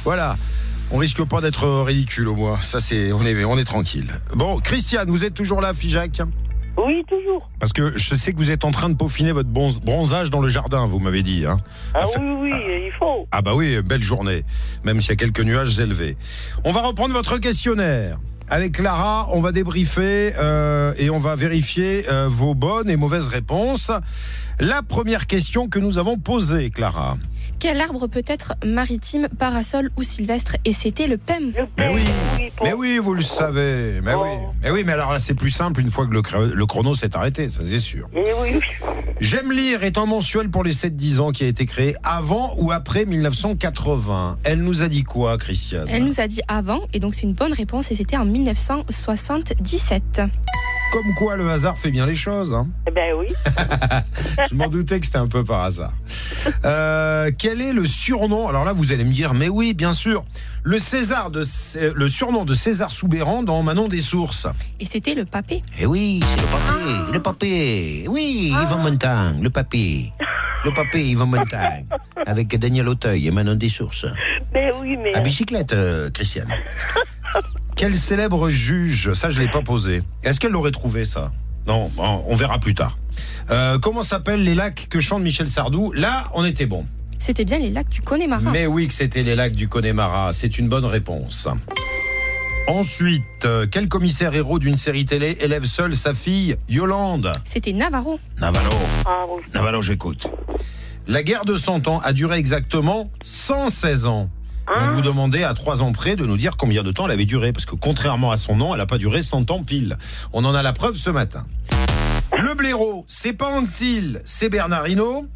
Voilà. 0.03 0.39
On 0.91 0.97
risque 0.97 1.23
pas 1.25 1.43
d'être 1.43 1.69
ridicule 1.83 2.29
au 2.29 2.37
moins. 2.37 2.59
Ça, 2.63 2.81
c'est, 2.81 3.13
on 3.13 3.23
est, 3.27 3.45
on 3.45 3.59
est 3.59 3.65
tranquille. 3.65 4.15
Bon, 4.35 4.61
Christiane, 4.61 5.11
vous 5.11 5.27
êtes 5.27 5.35
toujours 5.35 5.61
là, 5.61 5.75
Fijac 5.75 6.23
Oui, 6.79 7.05
toujours. 7.07 7.51
Parce 7.61 7.75
que 7.75 7.93
je 7.95 8.15
sais 8.15 8.33
que 8.33 8.39
vous 8.39 8.51
êtes 8.51 8.65
en 8.65 8.71
train 8.71 8.89
de 8.89 8.95
peaufiner 8.95 9.33
votre 9.33 9.51
bronzage 9.51 10.31
dans 10.31 10.41
le 10.41 10.49
jardin, 10.49 10.87
vous 10.87 11.01
m'avez 11.01 11.23
dit. 11.23 11.45
Hein. 11.47 11.59
Ah 11.93 12.07
oui, 12.19 12.25
oui, 12.41 12.51
il 12.87 12.93
faut. 12.99 13.29
Ah 13.31 13.43
bah 13.43 13.55
oui, 13.55 13.83
belle 13.83 14.03
journée, 14.03 14.43
même 14.85 15.03
s'il 15.03 15.11
y 15.11 15.13
a 15.13 15.17
quelques 15.17 15.41
nuages 15.41 15.79
élevés. 15.79 16.17
On 16.65 16.73
va 16.73 16.81
reprendre 16.81 17.13
votre 17.13 17.37
questionnaire. 17.37 18.17
Avec 18.51 18.73
Clara, 18.73 19.29
on 19.33 19.41
va 19.41 19.53
débriefer 19.53 20.33
euh, 20.39 20.93
et 20.99 21.11
on 21.11 21.19
va 21.19 21.35
vérifier 21.35 22.05
euh, 22.11 22.29
vos 22.29 22.55
bonnes 22.55 22.91
et 22.91 22.97
mauvaises 22.97 23.29
réponses. 23.29 23.91
La 24.61 24.83
première 24.83 25.27
question 25.27 25.69
que 25.69 25.79
nous 25.79 25.99
avons 25.99 26.19
posée, 26.19 26.71
Clara. 26.71 27.17
Quel 27.61 27.81
arbre 27.81 28.09
peut 28.09 28.25
être 28.27 28.55
maritime, 28.65 29.29
parasol 29.39 29.91
ou 29.97 30.03
sylvestre? 30.03 30.57
Et 30.67 30.75
c'était 30.75 31.07
le 31.07 31.17
PEM. 31.17 31.53
Mais 31.79 31.89
oui, 31.95 32.03
mais 32.63 32.73
oui, 32.75 32.99
vous 32.99 33.15
le 33.15 33.23
savez. 33.23 34.01
Mais 34.03 34.13
oui, 34.15 34.29
mais 34.63 34.71
oui, 34.71 34.83
mais 34.85 34.93
alors 34.93 35.13
là 35.13 35.19
c'est 35.19 35.35
plus 35.35 35.51
simple 35.51 35.81
une 35.81 35.89
fois 35.89 36.07
que 36.07 36.13
le, 36.13 36.21
cr- 36.21 36.53
le 36.53 36.67
chrono 36.67 36.95
s'est 36.95 37.17
arrêté, 37.17 37.49
ça 37.49 37.61
c'est 37.65 37.79
sûr. 37.79 38.07
Eh 38.15 38.21
oui. 38.43 38.61
J'aime 39.21 39.51
lire 39.51 39.83
est 39.83 39.97
un 39.97 40.05
mensuel 40.05 40.51
pour 40.51 40.63
les 40.63 40.75
7-10 40.75 41.21
ans 41.21 41.31
qui 41.31 41.45
a 41.45 41.47
été 41.47 41.65
créé 41.65 41.95
avant 42.03 42.55
ou 42.59 42.71
après 42.71 43.07
1980. 43.07 44.39
Elle 44.45 44.61
nous 44.63 44.83
a 44.83 44.89
dit 44.89 45.05
quoi, 45.05 45.39
Christiane? 45.39 45.87
Elle 45.89 46.05
nous 46.05 46.21
a 46.21 46.27
dit 46.27 46.43
avant, 46.49 46.81
et 46.93 47.01
donc 47.01 47.15
c'est 47.15 47.23
une 47.23 47.35
bonne 47.35 47.53
réponse, 47.55 47.91
et 47.91 47.95
c'était 47.95 48.17
en 48.19 48.27
1977. 48.35 50.23
Comme 50.93 51.15
quoi 51.17 51.37
le 51.37 51.51
hasard 51.51 51.77
fait 51.79 51.91
bien 51.91 52.05
les 52.07 52.15
choses. 52.15 52.53
Hein. 52.53 52.69
Eh 52.87 52.91
ben 52.91 53.15
oui. 53.17 53.27
Je 54.51 54.55
m'en 54.55 54.69
doutais 54.69 54.99
que 55.01 55.07
c'était 55.07 55.19
un 55.19 55.27
peu 55.29 55.45
par 55.45 55.63
hasard. 55.63 55.93
Euh, 56.65 57.31
quel 57.37 57.61
est 57.61 57.73
le 57.73 57.85
surnom? 57.87 58.49
Alors 58.49 58.65
là, 58.65 58.73
vous 58.73 58.93
allez 58.93 59.05
me 59.05 59.13
dire, 59.13 59.35
mais 59.35 59.49
oui, 59.49 59.73
bien 59.75 59.93
sûr. 59.93 60.25
Le 60.63 60.79
César 60.79 61.31
de 61.31 61.43
Cé- 61.43 61.93
le 61.95 62.09
surnom 62.09 62.45
de 62.45 62.55
César 62.55 62.91
Soubéran 62.91 63.43
dans 63.43 63.63
Manon 63.63 63.89
des 63.89 64.01
Sources. 64.01 64.47
Et 64.81 64.85
c'était 64.85 65.15
le 65.15 65.25
papé. 65.25 65.63
Eh 65.79 65.87
oui, 65.87 66.21
c'est 66.25 66.41
le 66.41 66.47
papé, 66.47 67.13
le 67.13 67.23
papé. 67.23 68.07
Oui, 68.09 68.53
Yvan 68.63 68.79
Montand, 68.79 69.35
le 69.41 69.51
papé. 69.51 70.13
Le 70.65 70.73
papé 70.73 71.05
Yvan 71.05 71.27
Montand. 71.27 71.85
Avec 72.27 72.57
Daniel 72.59 72.89
Auteuil 72.89 73.27
et 73.27 73.31
Manon 73.31 73.55
des 73.57 73.69
Sources. 73.69 74.07
Mais 74.53 74.71
oui, 74.81 74.97
mais. 74.97 75.15
À 75.15 75.21
bicyclette, 75.21 75.73
euh, 75.73 76.11
Christiane. 76.11 76.49
Quel 77.77 77.95
célèbre 77.97 78.51
juge 78.51 79.13
Ça, 79.15 79.31
je 79.31 79.39
l'ai 79.39 79.49
pas 79.49 79.63
posé. 79.63 80.03
Est-ce 80.23 80.39
qu'elle 80.39 80.53
l'aurait 80.53 80.71
trouvé 80.71 81.05
ça? 81.05 81.33
Non, 81.67 81.91
on 81.97 82.35
verra 82.37 82.59
plus 82.59 82.75
tard. 82.75 82.99
Euh, 83.51 83.79
comment 83.79 84.03
s'appellent 84.03 84.45
les 84.45 84.55
lacs 84.55 84.87
que 84.91 85.01
chante 85.01 85.23
Michel 85.23 85.49
Sardou? 85.49 85.93
Là, 85.93 86.25
on 86.35 86.45
était 86.45 86.67
bon. 86.67 86.87
C'était 87.19 87.45
bien 87.45 87.59
les 87.59 87.71
lacs 87.71 87.89
du 87.89 88.03
Connemara. 88.03 88.51
Mais 88.51 88.67
oui, 88.67 88.87
que 88.87 88.95
c'était 88.95 89.23
les 89.23 89.35
lacs 89.35 89.55
du 89.55 89.67
Connemara. 89.67 90.33
C'est 90.33 90.59
une 90.59 90.69
bonne 90.69 90.85
réponse. 90.85 91.49
Ensuite, 92.69 93.23
euh, 93.45 93.67
quel 93.71 93.89
commissaire 93.89 94.35
héros 94.35 94.59
d'une 94.59 94.77
série 94.77 95.05
télé 95.05 95.37
élève 95.41 95.65
seul 95.65 95.97
sa 95.97 96.15
fille 96.15 96.57
Yolande? 96.69 97.33
C'était 97.45 97.73
Navarro. 97.73 98.19
Navarro. 98.41 98.77
Ah 99.05 99.25
oui. 99.29 99.43
Navarro, 99.53 99.83
j'écoute. 99.83 100.27
La 101.07 101.23
guerre 101.23 101.45
de 101.45 101.57
100 101.57 101.89
ans 101.89 102.01
a 102.05 102.13
duré 102.13 102.39
exactement 102.39 103.11
116 103.23 104.07
ans. 104.07 104.31
On 104.69 104.87
vous 104.95 105.01
demandait 105.03 105.45
à 105.45 105.53
3 105.55 105.83
ans 105.83 105.93
près 105.93 106.17
de 106.17 106.25
nous 106.25 106.37
dire 106.37 106.57
combien 106.57 106.83
de 106.83 106.91
temps 106.93 107.05
elle 107.07 107.13
avait 107.13 107.25
duré, 107.27 107.53
parce 107.53 107.67
que 107.67 107.75
contrairement 107.75 108.31
à 108.31 108.37
son 108.37 108.57
nom, 108.57 108.73
elle 108.75 108.79
n'a 108.81 108.87
pas 108.87 108.99
duré 108.99 109.23
100 109.23 109.51
ans 109.51 109.63
pile. 109.63 109.97
On 110.33 110.45
en 110.45 110.55
a 110.55 110.63
la 110.63 110.73
preuve 110.73 110.97
ce 110.97 111.11
matin. 111.11 111.45
Le 112.39 112.55
blaireau, 112.55 113.05
c'est 113.07 113.33
pas 113.35 113.49
Antil, 113.49 114.21
c'est 114.25 114.49
Bernard 114.49 114.89
Hinault. 114.89 115.27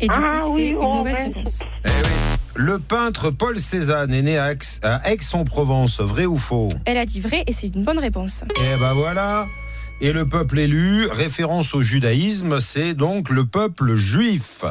Et 0.00 0.06
du 0.08 0.14
Ah 0.16 0.38
coup, 0.40 0.54
oui, 0.54 0.62
c'est 0.66 0.70
une 0.70 0.76
oh, 0.78 0.94
mauvaise 0.94 1.18
réponse. 1.18 1.60
Eh 1.84 1.88
oui. 1.88 2.10
Le 2.54 2.78
peintre 2.80 3.30
Paul 3.30 3.58
Cézanne 3.60 4.12
est 4.12 4.22
né 4.22 4.36
à 4.38 4.52
Aix- 4.52 4.80
à 4.82 5.10
Aix-en-Provence, 5.12 6.00
vrai 6.00 6.26
ou 6.26 6.38
faux? 6.38 6.68
Elle 6.86 6.96
a 6.98 7.06
dit 7.06 7.20
vrai, 7.20 7.44
et 7.46 7.52
c'est 7.52 7.68
une 7.68 7.84
bonne 7.84 7.98
réponse. 8.00 8.42
Eh 8.60 8.78
ben 8.80 8.94
voilà. 8.94 9.46
Et 10.00 10.12
le 10.12 10.28
peuple 10.28 10.58
élu, 10.58 11.06
référence 11.06 11.74
au 11.74 11.82
judaïsme, 11.82 12.58
c'est 12.60 12.94
donc 12.94 13.30
le 13.30 13.44
peuple 13.46 13.94
juif. 13.96 14.64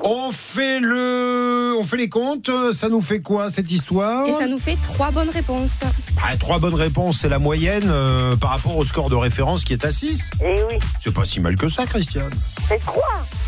On 0.00 0.30
fait 0.32 0.80
le, 0.80 1.53
on 1.84 1.86
fait 1.86 1.96
les 1.98 2.08
comptes. 2.08 2.50
Ça 2.72 2.88
nous 2.88 3.02
fait 3.02 3.20
quoi 3.20 3.50
cette 3.50 3.70
histoire 3.70 4.26
Et 4.26 4.32
ça 4.32 4.46
nous 4.46 4.58
fait 4.58 4.76
trois 4.82 5.10
bonnes 5.10 5.28
réponses. 5.28 5.80
Ah, 6.22 6.34
Trois 6.38 6.58
bonnes 6.58 6.74
réponses, 6.74 7.18
c'est 7.20 7.28
la 7.28 7.38
moyenne 7.38 7.84
euh, 7.86 8.34
par 8.36 8.50
rapport 8.50 8.76
au 8.76 8.84
score 8.84 9.10
de 9.10 9.14
référence 9.14 9.64
qui 9.64 9.74
est 9.74 9.84
à 9.84 9.90
6. 9.90 10.30
Eh 10.42 10.44
oui. 10.70 10.78
C'est 11.02 11.12
pas 11.12 11.24
si 11.24 11.40
mal 11.40 11.56
que 11.56 11.68
ça, 11.68 11.84
Christiane. 11.84 12.30
C'est 12.68 12.82
quoi 12.84 13.02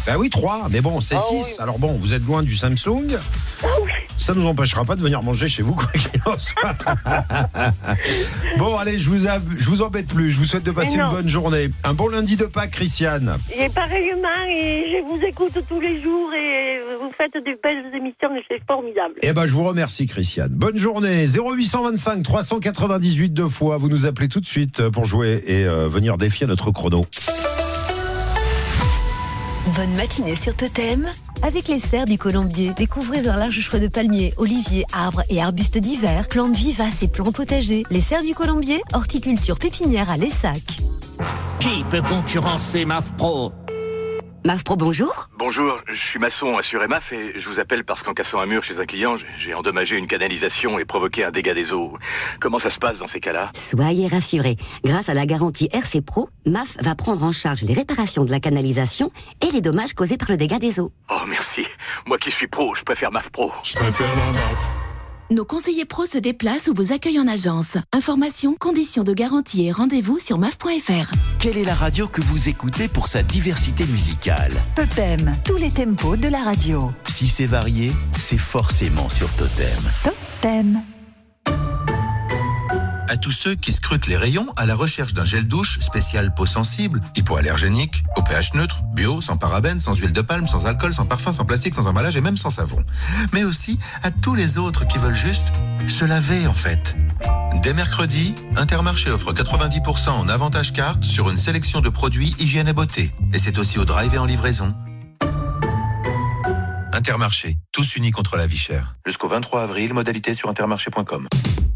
Ben 0.07 0.17
oui, 0.17 0.29
3, 0.29 0.67
mais 0.71 0.81
bon, 0.83 1.01
c'est 1.01 1.15
Ah 1.17 1.23
6. 1.31 1.35
oui. 1.35 1.43
Alors 1.61 1.79
bon, 1.79 1.97
vous 1.99 2.13
êtes 2.13 2.25
loin 2.27 2.43
du 2.43 2.57
Samsung. 2.57 3.17
Ça 4.19 4.35
nous 4.35 4.47
empêchera 4.47 4.85
pas 4.85 4.97
de 4.97 5.03
venir 5.03 5.23
manger 5.23 5.47
chez 5.49 5.63
vous, 5.63 5.75
quoi 5.75 5.89
qu'il 5.93 6.21
en 6.25 6.37
soit. 6.39 6.75
bon, 8.59 8.77
allez, 8.77 8.99
je 8.99 9.09
vous, 9.11 9.27
ab- 9.27 9.43
je 9.59 9.69
vous 9.69 9.83
embête 9.83 10.07
plus. 10.09 10.31
Je 10.31 10.39
vous 10.39 10.45
souhaite 10.45 10.65
de 10.65 10.71
passer 10.71 10.97
une 10.97 11.09
bonne 11.11 11.29
journée. 11.29 11.71
Un 11.85 11.95
bon 11.95 12.09
lundi 12.09 12.37
de 12.37 12.45
Pâques, 12.47 12.71
Christiane. 12.73 13.37
Et 13.55 13.69
pareillement, 13.69 14.29
et 14.49 14.85
je 14.99 15.03
vous 15.05 15.21
écoute 15.25 15.59
tous 15.69 15.81
les 15.81 16.01
jours 16.03 16.33
et 16.33 16.79
vous 17.01 17.11
faites 17.17 17.35
de 17.35 17.59
belles 17.63 17.95
émissions 17.95 18.35
et 18.37 18.43
c'est 18.49 18.61
formidable. 18.67 19.15
Eh 19.23 19.33
ben, 19.33 19.47
je 19.47 19.53
vous 19.53 19.65
remercie, 19.65 20.07
Christiane. 20.07 20.49
Bonne 20.51 20.79
journée. 20.79 21.25
0825 21.27 22.23
398 22.23 23.31
deux 23.31 23.49
fois. 23.49 23.77
Vous 23.77 23.89
nous 23.89 24.07
appelez 24.07 24.29
tout 24.29 24.41
de 24.41 24.47
suite 24.47 24.89
pour 24.89 25.05
jouer 25.05 25.43
et 25.47 25.65
euh, 25.67 25.89
venir 25.89 26.17
défier 26.19 26.47
notre 26.47 26.71
chrono. 26.71 27.05
Bonne 29.77 29.95
matinée 29.95 30.35
sur 30.37 30.55
Totem 30.55 31.07
avec 31.43 31.69
les 31.69 31.79
serres 31.79 32.07
du 32.07 32.19
Colombier. 32.19 32.73
Découvrez 32.77 33.29
un 33.29 33.37
large 33.37 33.61
choix 33.61 33.79
de 33.79 33.89
palmiers, 33.89 34.33
oliviers, 34.37 34.85
arbres 34.93 35.23
et 35.29 35.43
arbustes 35.43 35.79
divers, 35.79 36.29
plantes 36.29 36.55
vivaces 36.55 37.03
et 37.03 37.09
plants 37.09 37.33
potagers. 37.33 37.85
Les 37.91 38.01
serres 38.01 38.23
du 38.23 38.35
Colombier, 38.35 38.81
horticulture 38.93 39.59
pépinière 39.59 40.11
à 40.11 40.17
Lessac. 40.17 40.63
Qui 41.61 41.85
peut 41.91 42.03
concurrencer 42.03 42.85
MAF 42.85 43.13
Pro 43.17 43.53
MAF 44.47 44.63
Pro, 44.63 44.77
bonjour. 44.77 45.29
Bonjour, 45.37 45.81
je 45.89 46.01
suis 46.01 46.21
maçon 46.21 46.57
à 46.57 46.63
Suremaf 46.63 47.13
et 47.13 47.33
je 47.37 47.49
vous 47.49 47.59
appelle 47.59 47.83
parce 47.83 48.05
qu'en 48.05 48.15
cassant 48.15 48.39
un 48.39 48.47
mur 48.47 48.63
chez 48.63 48.79
un 48.79 48.87
client, 48.87 49.17
j'ai- 49.17 49.27
j'ai 49.37 49.55
endommagé 49.55 49.97
une 49.97 50.07
canalisation 50.07 50.79
et 50.79 50.85
provoqué 50.85 51.25
un 51.25 51.33
dégât 51.33 51.53
des 51.53 51.73
eaux. 51.73 51.99
Comment 52.39 52.61
ça 52.61 52.71
se 52.71 52.79
passe 52.79 53.01
dans 53.01 53.09
ces 53.09 53.19
cas-là? 53.19 53.51
Soyez 53.57 54.07
rassurés. 54.07 54.57
Grâce 54.85 55.09
à 55.09 55.15
la 55.15 55.27
garantie 55.27 55.69
RC 55.73 56.01
Pro, 56.01 56.29
MAF 56.45 56.77
va 56.81 56.95
prendre 56.95 57.25
en 57.25 57.33
charge 57.33 57.63
les 57.63 57.75
réparations 57.75 58.25
de 58.25 58.31
la 58.31 58.39
canalisation 58.39 59.11
et 59.45 59.51
les 59.51 59.61
dommages 59.61 59.95
causés 59.95 60.17
par 60.17 60.31
le 60.31 60.37
dégât 60.37 60.61
des 60.61 60.79
eaux. 60.79 60.93
Oh 61.11 61.23
merci. 61.27 61.67
Moi 62.07 62.17
qui 62.19 62.31
suis 62.31 62.47
pro, 62.47 62.73
je 62.77 62.85
préfère 62.85 63.11
MAF 63.11 63.31
Pro. 63.31 63.51
Je 63.65 63.75
préfère 63.75 64.07
la 64.07 64.33
MAF. 64.33 64.86
Nos 65.31 65.45
conseillers 65.45 65.85
pros 65.85 66.07
se 66.07 66.19
déplacent 66.19 66.69
ou 66.69 66.75
vous 66.75 66.93
accueillent 66.93 67.19
en 67.19 67.27
agence. 67.27 67.79
Informations, 67.93 68.55
conditions 68.55 69.03
de 69.03 69.13
garantie 69.13 69.67
et 69.67 69.73
rendez-vous 69.73 70.21
sur 70.21 70.39
maf.fr. 70.39 71.11
Quelle 71.41 71.59
est 71.59 71.65
la 71.65 71.75
radio 71.75 72.07
que 72.07 72.21
vous 72.21 72.49
écoutez 72.49 72.87
pour 72.87 73.09
sa 73.09 73.25
diversité 73.25 73.85
musicale 73.87 74.63
Totem, 74.77 75.37
tous 75.45 75.57
les 75.57 75.71
tempos 75.71 76.17
de 76.17 76.29
la 76.29 76.43
radio. 76.43 76.93
Si 77.07 77.27
c'est 77.27 77.47
varié, 77.47 77.93
c'est 78.17 78.39
forcément 78.39 79.09
sur 79.09 79.29
Totem. 79.35 79.83
Totem. 80.05 80.81
À 83.09 83.17
tous 83.17 83.31
ceux 83.31 83.55
qui 83.55 83.73
scrutent 83.73 84.09
les 84.09 84.17
rayons 84.17 84.53
à 84.57 84.67
la 84.67 84.75
recherche 84.75 85.13
d'un 85.13 85.25
gel 85.25 85.47
douche 85.47 85.79
spécial 85.81 86.35
peau 86.35 86.45
sensible, 86.45 87.01
hypoallergénique, 87.15 88.03
au 88.17 88.23
pH 88.23 88.55
neutre, 88.55 88.83
bio, 88.95 89.21
sans 89.21 89.37
parabènes, 89.37 89.81
sans 89.81 89.95
huile 89.95 90.13
de 90.13 90.21
palme, 90.21 90.49
sans 90.49 90.67
alcool, 90.67 90.93
sans 90.93 91.07
parfum, 91.07 91.33
sans 91.33 91.45
plastique, 91.45 91.75
sans 91.75 91.87
emballage 91.87 92.17
et 92.17 92.21
même 92.21 92.37
sans 92.37 92.51
savon. 92.51 92.83
Mais 93.33 93.45
aussi 93.45 93.79
à 94.03 94.11
tous 94.11 94.35
les 94.35 94.59
autres 94.59 94.87
qui 94.87 94.99
veulent 94.99 95.15
juste 95.15 95.53
se 95.87 96.05
laver 96.05 96.47
en 96.47 96.55
fait. 96.55 96.97
Dès 97.63 97.75
mercredi, 97.75 98.35
Intermarché 98.57 99.11
offre 99.11 99.33
90% 99.33 100.11
en 100.11 100.29
avantage 100.29 100.73
carte 100.73 101.05
sur 101.05 101.31
une 101.31 101.39
sélection 101.39 101.81
de 101.81 101.89
produits 101.89 102.35
hygiène 102.39 102.69
et 102.69 102.73
beauté. 102.73 103.13
Et 103.33 103.39
c'est 103.39 103.59
aussi 103.59 103.79
au 103.79 103.85
drive 103.85 104.15
et 104.15 104.19
en 104.19 104.27
livraison. 104.27 104.75
Intermarché, 106.93 107.57
tous 107.73 107.97
unis 107.97 108.11
contre 108.11 108.37
la 108.37 108.47
vie 108.47 108.59
chère. 108.59 108.97
Jusqu'au 109.07 109.29
23 109.29 109.63
avril, 109.63 109.95
modalité 109.95 110.35
sur 110.35 110.49
intermarché.com. 110.49 111.29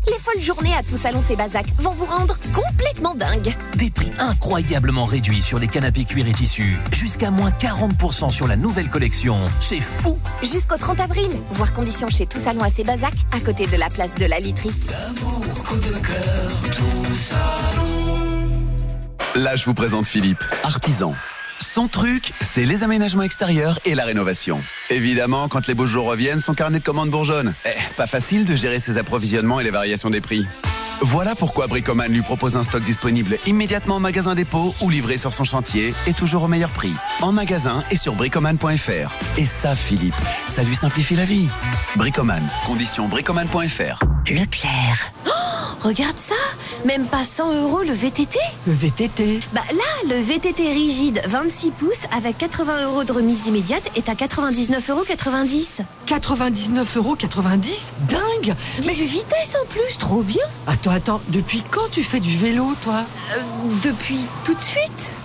Les 0.07 0.19
folles 0.19 0.41
journées 0.41 0.75
à 0.75 0.83
Tous 0.83 0.97
Salon 0.97 1.21
Bazac 1.37 1.67
vont 1.79 1.93
vous 1.93 2.07
rendre 2.07 2.39
complètement 2.53 3.15
dingue. 3.15 3.55
Des 3.77 3.91
prix 3.91 4.11
incroyablement 4.19 5.05
réduits 5.05 5.43
sur 5.43 5.59
les 5.59 5.69
canapés 5.69 6.05
cuir 6.05 6.27
et 6.27 6.33
tissus. 6.33 6.79
Jusqu'à 6.93 7.31
moins 7.31 7.51
40% 7.51 8.31
sur 8.31 8.47
la 8.47 8.57
nouvelle 8.57 8.89
collection. 8.89 9.39
C'est 9.61 9.81
fou 9.81 10.19
Jusqu'au 10.43 10.77
30 10.79 11.01
avril, 11.01 11.29
voir 11.53 11.73
conditions 11.73 12.09
chez 12.09 12.27
Tous 12.27 12.39
Salon 12.39 12.63
à 12.63 12.71
Bazac, 12.71 13.15
à 13.33 13.41
côté 13.41 13.67
de 13.67 13.77
la 13.77 13.91
place 13.91 14.15
de 14.15 14.25
la 14.25 14.39
literie. 14.41 14.73
Là, 19.35 19.57
je 19.57 19.65
vous 19.65 19.75
présente 19.75 20.07
Philippe, 20.07 20.45
artisan. 20.63 21.15
Son 21.73 21.87
truc, 21.87 22.33
c'est 22.41 22.65
les 22.65 22.83
aménagements 22.83 23.23
extérieurs 23.23 23.79
et 23.85 23.95
la 23.95 24.05
rénovation. 24.05 24.61
Évidemment, 24.91 25.49
quand 25.49 25.69
les 25.69 25.75
beaux 25.75 25.87
jours 25.87 26.07
reviennent, 26.07 26.41
son 26.41 26.53
carnet 26.53 26.81
de 26.81 26.85
commandes 26.85 27.11
bourgeonne. 27.11 27.55
Eh, 27.65 27.95
pas 27.95 28.09
facile 28.09 28.45
de 28.45 28.57
gérer 28.57 28.81
ses 28.81 28.99
approvisionnements 28.99 29.61
et 29.61 29.63
les 29.63 29.71
variations 29.71 30.11
des 30.11 30.21
prix. 30.21 30.45
Voilà 31.03 31.35
pourquoi 31.35 31.67
Bricoman 31.67 32.13
lui 32.13 32.21
propose 32.21 32.57
un 32.57 32.63
stock 32.63 32.83
disponible 32.83 33.39
immédiatement 33.47 33.97
en 33.97 34.01
magasin 34.01 34.35
dépôt 34.35 34.75
ou 34.83 34.91
livré 34.91 35.17
sur 35.17 35.33
son 35.33 35.45
chantier 35.45 35.95
et 36.07 36.13
toujours 36.13 36.43
au 36.43 36.49
meilleur 36.49 36.69
prix. 36.71 36.93
En 37.23 37.33
magasin 37.33 37.83
et 37.91 37.97
sur 37.97 38.15
bricoman.fr. 38.15 39.39
Et 39.39 39.47
ça, 39.47 39.75
Philippe, 39.75 40.15
ça 40.47 40.63
lui 40.63 40.75
simplifie 40.75 41.17
la 41.17 41.25
vie. 41.25 41.49
Bricoman, 41.97 42.43
condition 42.67 43.09
bricoman.fr. 43.09 43.99
Leclerc. 44.31 45.13
Oh, 45.27 45.31
regarde 45.83 46.19
ça 46.19 46.35
Même 46.85 47.07
pas 47.07 47.25
100 47.25 47.63
euros 47.63 47.83
le 47.83 47.93
VTT 47.93 48.39
Le 48.67 48.73
VTT 48.73 49.41
Bah 49.53 49.63
là, 49.73 50.15
le 50.15 50.23
VTT 50.23 50.69
rigide 50.69 51.23
26 51.27 51.71
pouces 51.71 52.05
avec 52.15 52.37
80 52.39 52.85
euros 52.85 53.05
de 53.05 53.13
remise 53.13 53.47
immédiate 53.47 53.91
est 53.97 54.09
à 54.09 54.15
99,90 54.15 54.91
euros. 54.91 55.05
99,90 56.07 56.97
euros 56.99 57.17
Dingue 58.09 58.55
18 58.83 59.05
vitesses 59.05 59.57
en 59.61 59.67
plus, 59.67 59.99
trop 59.99 60.23
bien 60.23 60.45
Attends, 60.67 60.90
attends, 60.91 61.21
depuis 61.29 61.63
quand 61.71 61.89
tu 61.91 62.03
fais 62.03 62.21
du 62.21 62.37
vélo, 62.37 62.75
toi? 62.83 63.05
Euh, 63.37 63.41
Depuis 63.85 64.27
tout 64.45 64.55
de 64.55 64.61
suite. 64.61 65.17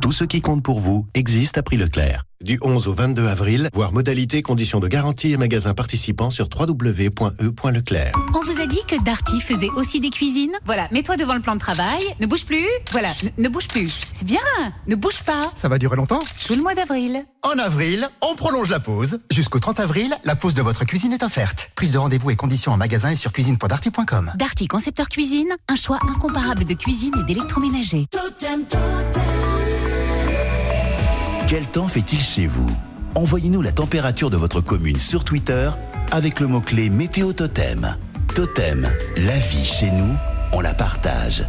Tout 0.00 0.12
ce 0.12 0.24
qui 0.24 0.40
compte 0.40 0.62
pour 0.62 0.80
vous 0.80 1.06
existe 1.14 1.58
à 1.58 1.62
prix 1.62 1.76
Leclerc. 1.76 2.24
Du 2.40 2.56
11 2.62 2.86
au 2.86 2.92
22 2.92 3.26
avril, 3.26 3.68
voir 3.74 3.90
modalités, 3.92 4.42
conditions 4.42 4.78
de 4.78 4.86
garantie 4.86 5.32
et 5.32 5.36
magasins 5.36 5.74
participants 5.74 6.30
sur 6.30 6.48
www.e.leclerc. 6.56 8.12
On 8.36 8.40
vous 8.40 8.60
a 8.60 8.66
dit 8.66 8.78
que 8.86 8.94
Darty 9.02 9.40
faisait 9.40 9.70
aussi 9.74 9.98
des 9.98 10.10
cuisines 10.10 10.52
Voilà, 10.64 10.86
mets-toi 10.92 11.16
devant 11.16 11.34
le 11.34 11.40
plan 11.40 11.56
de 11.56 11.60
travail, 11.60 12.00
ne 12.20 12.28
bouge 12.28 12.44
plus. 12.44 12.64
Voilà, 12.92 13.08
ne, 13.38 13.48
bouge 13.48 13.66
plus. 13.66 13.92
C'est 14.12 14.24
bien, 14.24 14.38
ne 14.86 14.94
bouge 14.94 15.24
pas. 15.24 15.50
Ça 15.56 15.68
va 15.68 15.78
durer 15.78 15.96
longtemps? 15.96 16.20
Tout 16.46 16.54
le 16.54 16.62
mois 16.62 16.76
d'avril. 16.76 17.24
En 17.42 17.58
avril, 17.58 18.08
on 18.20 18.36
prolonge 18.36 18.70
la 18.70 18.78
pause. 18.78 19.18
Jusqu'au 19.32 19.58
30 19.58 19.80
avril, 19.80 20.14
la 20.22 20.36
pause 20.36 20.54
de 20.54 20.62
votre 20.62 20.84
cuisine 20.84 21.12
est 21.12 21.24
offerte. 21.24 21.72
Prise 21.74 21.90
de 21.90 21.98
rendez-vous 21.98 22.30
et 22.30 22.36
conditions 22.36 22.70
en 22.70 22.76
magasin 22.76 23.10
et 23.10 23.16
sur 23.16 23.32
cuisine.darty.com. 23.32 24.34
Darty 24.36 24.68
Concepteur 24.68 25.08
Cuisine, 25.08 25.56
un 25.68 25.76
choix 25.76 25.98
incomparable 26.08 26.64
de 26.64 26.74
cuisine 26.74 27.14
et 27.20 27.24
d'électroménager. 27.24 28.06
Quel 31.48 31.64
temps 31.64 31.88
fait-il 31.88 32.20
chez 32.20 32.46
vous? 32.46 32.68
Envoyez-nous 33.14 33.62
la 33.62 33.72
température 33.72 34.28
de 34.28 34.36
votre 34.36 34.60
commune 34.60 34.98
sur 34.98 35.24
Twitter 35.24 35.70
avec 36.10 36.40
le 36.40 36.46
mot-clé 36.46 36.90
Météo 36.90 37.32
Totem. 37.32 37.96
Totem, 38.34 38.86
la 39.16 39.38
vie 39.38 39.64
chez 39.64 39.90
nous, 39.90 40.14
on 40.52 40.60
la 40.60 40.74
partage. 40.74 41.46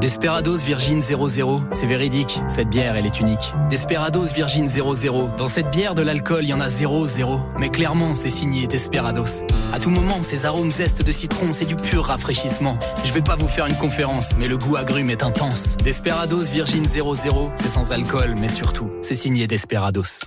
Desperados 0.00 0.56
Virgin 0.64 1.00
00, 1.00 1.62
c'est 1.72 1.86
véridique, 1.86 2.40
cette 2.48 2.68
bière 2.68 2.96
elle 2.96 3.06
est 3.06 3.20
unique. 3.20 3.54
Desperados 3.70 4.32
Virgin 4.34 4.66
00, 4.66 5.30
dans 5.36 5.46
cette 5.46 5.70
bière 5.70 5.94
de 5.94 6.02
l'alcool 6.02 6.44
il 6.44 6.48
y 6.48 6.54
en 6.54 6.60
a 6.60 6.68
0, 6.68 7.06
0. 7.06 7.40
Mais 7.58 7.68
clairement 7.68 8.14
c'est 8.14 8.30
signé 8.30 8.66
Desperados. 8.66 9.44
À 9.72 9.78
tout 9.78 9.90
moment, 9.90 10.22
ces 10.22 10.44
arômes 10.44 10.70
zestes 10.70 11.04
de 11.04 11.12
citron, 11.12 11.52
c'est 11.52 11.66
du 11.66 11.76
pur 11.76 12.04
rafraîchissement. 12.04 12.78
Je 13.04 13.12
vais 13.12 13.22
pas 13.22 13.36
vous 13.36 13.48
faire 13.48 13.66
une 13.66 13.76
conférence, 13.76 14.30
mais 14.38 14.48
le 14.48 14.56
goût 14.56 14.76
agrume 14.76 15.10
est 15.10 15.22
intense. 15.22 15.76
Desperados 15.78 16.50
Virgin 16.50 16.84
00, 16.84 17.52
c'est 17.56 17.68
sans 17.68 17.92
alcool, 17.92 18.34
mais 18.38 18.48
surtout, 18.48 18.90
c'est 19.02 19.14
signé 19.14 19.46
Desperados. 19.46 20.20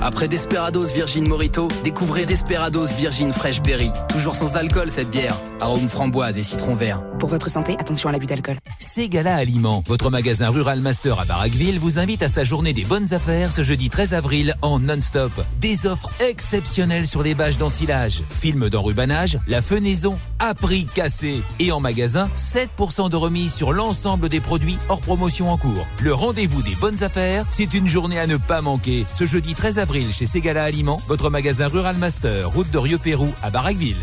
Après 0.00 0.28
Desperados 0.28 0.86
Virgin 0.94 1.26
Morito, 1.26 1.66
découvrez 1.82 2.24
Desperados 2.24 2.86
Virgin 2.96 3.32
Fresh 3.32 3.60
Berry. 3.62 3.90
Toujours 4.08 4.36
sans 4.36 4.56
alcool 4.56 4.92
cette 4.92 5.10
bière. 5.10 5.36
Arôme 5.60 5.88
framboise 5.88 6.38
et 6.38 6.44
citron 6.44 6.76
vert. 6.76 7.02
Pour 7.18 7.28
votre 7.28 7.50
santé, 7.50 7.76
attention 7.80 8.08
à 8.08 8.12
l'abus 8.12 8.26
d'alcool. 8.26 8.56
Ségala 8.78 9.34
Aliments, 9.34 9.82
votre 9.88 10.08
magasin 10.08 10.50
Rural 10.50 10.80
Master 10.80 11.18
à 11.18 11.24
Barraqueville, 11.24 11.80
vous 11.80 11.98
invite 11.98 12.22
à 12.22 12.28
sa 12.28 12.44
journée 12.44 12.72
des 12.72 12.84
bonnes 12.84 13.12
affaires 13.12 13.50
ce 13.50 13.64
jeudi 13.64 13.88
13 13.88 14.14
avril 14.14 14.54
en 14.62 14.78
non-stop. 14.78 15.32
Des 15.60 15.84
offres 15.86 16.10
exceptionnelles 16.20 17.08
sur 17.08 17.24
les 17.24 17.34
bâches 17.34 17.58
d'ensilage, 17.58 18.22
films 18.40 18.68
d'enrubanage, 18.68 19.40
la 19.48 19.62
fenaison 19.62 20.16
à 20.38 20.54
prix 20.54 20.86
cassé. 20.86 21.42
Et 21.58 21.72
en 21.72 21.80
magasin, 21.80 22.30
7% 22.36 23.10
de 23.10 23.16
remise 23.16 23.52
sur 23.52 23.72
l'ensemble 23.72 24.28
des 24.28 24.38
produits 24.38 24.78
hors 24.88 25.00
promotion 25.00 25.50
en 25.50 25.56
cours. 25.56 25.86
Le 26.00 26.14
rendez-vous 26.14 26.62
des 26.62 26.76
bonnes 26.76 27.02
affaires, 27.02 27.44
c'est 27.50 27.74
une 27.74 27.88
journée 27.88 28.20
à 28.20 28.28
ne 28.28 28.36
pas 28.36 28.60
manquer. 28.60 29.04
Ce 29.12 29.26
jeudi 29.26 29.54
13 29.54 29.80
avril 29.80 29.87
chez 29.92 30.26
Ségala 30.26 30.64
Aliments, 30.64 31.00
votre 31.08 31.30
magasin 31.30 31.66
Rural 31.66 31.96
Master, 31.96 32.50
route 32.50 32.70
de 32.70 32.78
Rieux-Pérou 32.78 33.28
à 33.42 33.50
Barraqueville. 33.50 33.96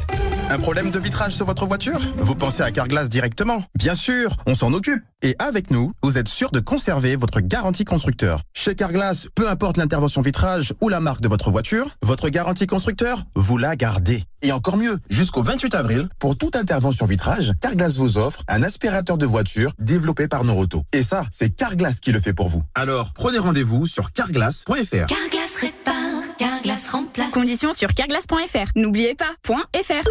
Un 0.50 0.58
problème 0.60 0.92
de 0.92 1.00
vitrage 1.00 1.34
sur 1.34 1.46
votre 1.46 1.66
voiture? 1.66 2.00
Vous 2.18 2.36
pensez 2.36 2.64
à 2.64 2.72
Carglass 2.72 3.08
directement? 3.08 3.64
Bien 3.76 3.96
sûr, 3.96 4.36
on 4.48 4.56
s'en 4.56 4.74
occupe. 4.74 5.02
Et 5.22 5.36
avec 5.40 5.72
nous, 5.72 5.92
vous 6.04 6.18
êtes 6.18 6.28
sûr 6.28 6.52
de 6.52 6.60
conserver 6.60 7.16
votre 7.16 7.40
garantie 7.40 7.86
constructeur. 7.86 8.42
Chez 8.54 8.76
Carglass, 8.76 9.28
peu 9.36 9.50
importe 9.50 9.78
l'intervention 9.78 10.22
vitrage 10.22 10.74
ou 10.82 10.90
la 10.90 11.00
marque 11.00 11.22
de 11.22 11.28
votre 11.28 11.50
voiture, 11.52 11.88
votre 12.02 12.30
garantie 12.30 12.68
constructeur, 12.68 13.24
vous 13.36 13.58
la 13.58 13.76
gardez. 13.76 14.24
Et 14.42 14.52
encore 14.52 14.78
mieux, 14.78 15.00
jusqu'au 15.10 15.44
28 15.44 15.76
avril, 15.76 16.10
pour 16.20 16.38
toute 16.38 16.56
intervention 16.56 17.06
vitrage, 17.06 17.54
Carglass 17.62 17.98
vous 17.98 18.18
offre 18.18 18.44
un 18.48 18.64
aspirateur 18.64 19.18
de 19.18 19.26
voiture 19.26 19.74
développé 19.80 20.28
par 20.28 20.44
Noroto. 20.44 20.84
Et 20.94 21.04
ça, 21.04 21.26
c'est 21.32 21.50
Carglass 21.50 22.00
qui 22.00 22.12
le 22.12 22.20
fait 22.20 22.34
pour 22.34 22.48
vous. 22.48 22.64
Alors, 22.76 23.14
prenez 23.14 23.38
rendez-vous 23.38 23.88
sur 23.88 24.12
carglass.fr. 24.12 25.06
Carglass 25.08 25.56
répare, 25.60 26.38
Carglass 26.38 26.88
remplace. 26.90 27.32
Conditions 27.32 27.74
sur 27.74 27.94
carglass.fr. 27.94 28.72
N'oubliez 28.76 29.16
pas, 29.16 29.34
.fr. 29.46 30.04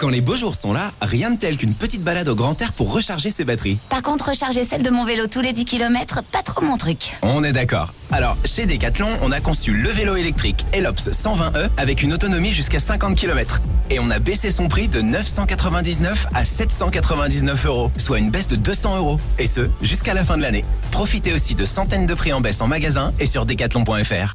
Quand 0.00 0.08
les 0.08 0.22
beaux 0.22 0.34
jours 0.34 0.54
sont 0.54 0.72
là, 0.72 0.92
rien 1.02 1.30
de 1.30 1.38
tel 1.38 1.58
qu'une 1.58 1.74
petite 1.74 2.02
balade 2.02 2.26
au 2.30 2.34
grand 2.34 2.58
air 2.62 2.72
pour 2.72 2.90
recharger 2.90 3.28
ses 3.28 3.44
batteries. 3.44 3.78
Par 3.90 4.00
contre, 4.00 4.30
recharger 4.30 4.64
celle 4.64 4.82
de 4.82 4.88
mon 4.88 5.04
vélo 5.04 5.26
tous 5.26 5.42
les 5.42 5.52
10 5.52 5.66
km, 5.66 6.22
pas 6.32 6.42
trop 6.42 6.64
mon 6.64 6.78
truc. 6.78 7.18
On 7.20 7.44
est 7.44 7.52
d'accord. 7.52 7.92
Alors, 8.10 8.38
chez 8.46 8.64
Decathlon, 8.64 9.08
on 9.20 9.30
a 9.30 9.40
conçu 9.40 9.72
le 9.72 9.90
vélo 9.90 10.16
électrique 10.16 10.64
Elops 10.72 11.10
120e 11.10 11.68
avec 11.76 12.02
une 12.02 12.14
autonomie 12.14 12.50
jusqu'à 12.50 12.80
50 12.80 13.14
km. 13.14 13.60
Et 13.90 14.00
on 14.00 14.10
a 14.10 14.18
baissé 14.18 14.50
son 14.50 14.68
prix 14.68 14.88
de 14.88 15.02
999 15.02 16.28
à 16.32 16.46
799 16.46 17.66
euros, 17.66 17.90
soit 17.98 18.20
une 18.20 18.30
baisse 18.30 18.48
de 18.48 18.56
200 18.56 18.96
euros. 18.96 19.18
Et 19.38 19.46
ce, 19.46 19.68
jusqu'à 19.82 20.14
la 20.14 20.24
fin 20.24 20.38
de 20.38 20.42
l'année. 20.42 20.64
Profitez 20.92 21.34
aussi 21.34 21.54
de 21.54 21.66
centaines 21.66 22.06
de 22.06 22.14
prix 22.14 22.32
en 22.32 22.40
baisse 22.40 22.62
en 22.62 22.68
magasin 22.68 23.12
et 23.20 23.26
sur 23.26 23.44
decathlon.fr. 23.44 24.32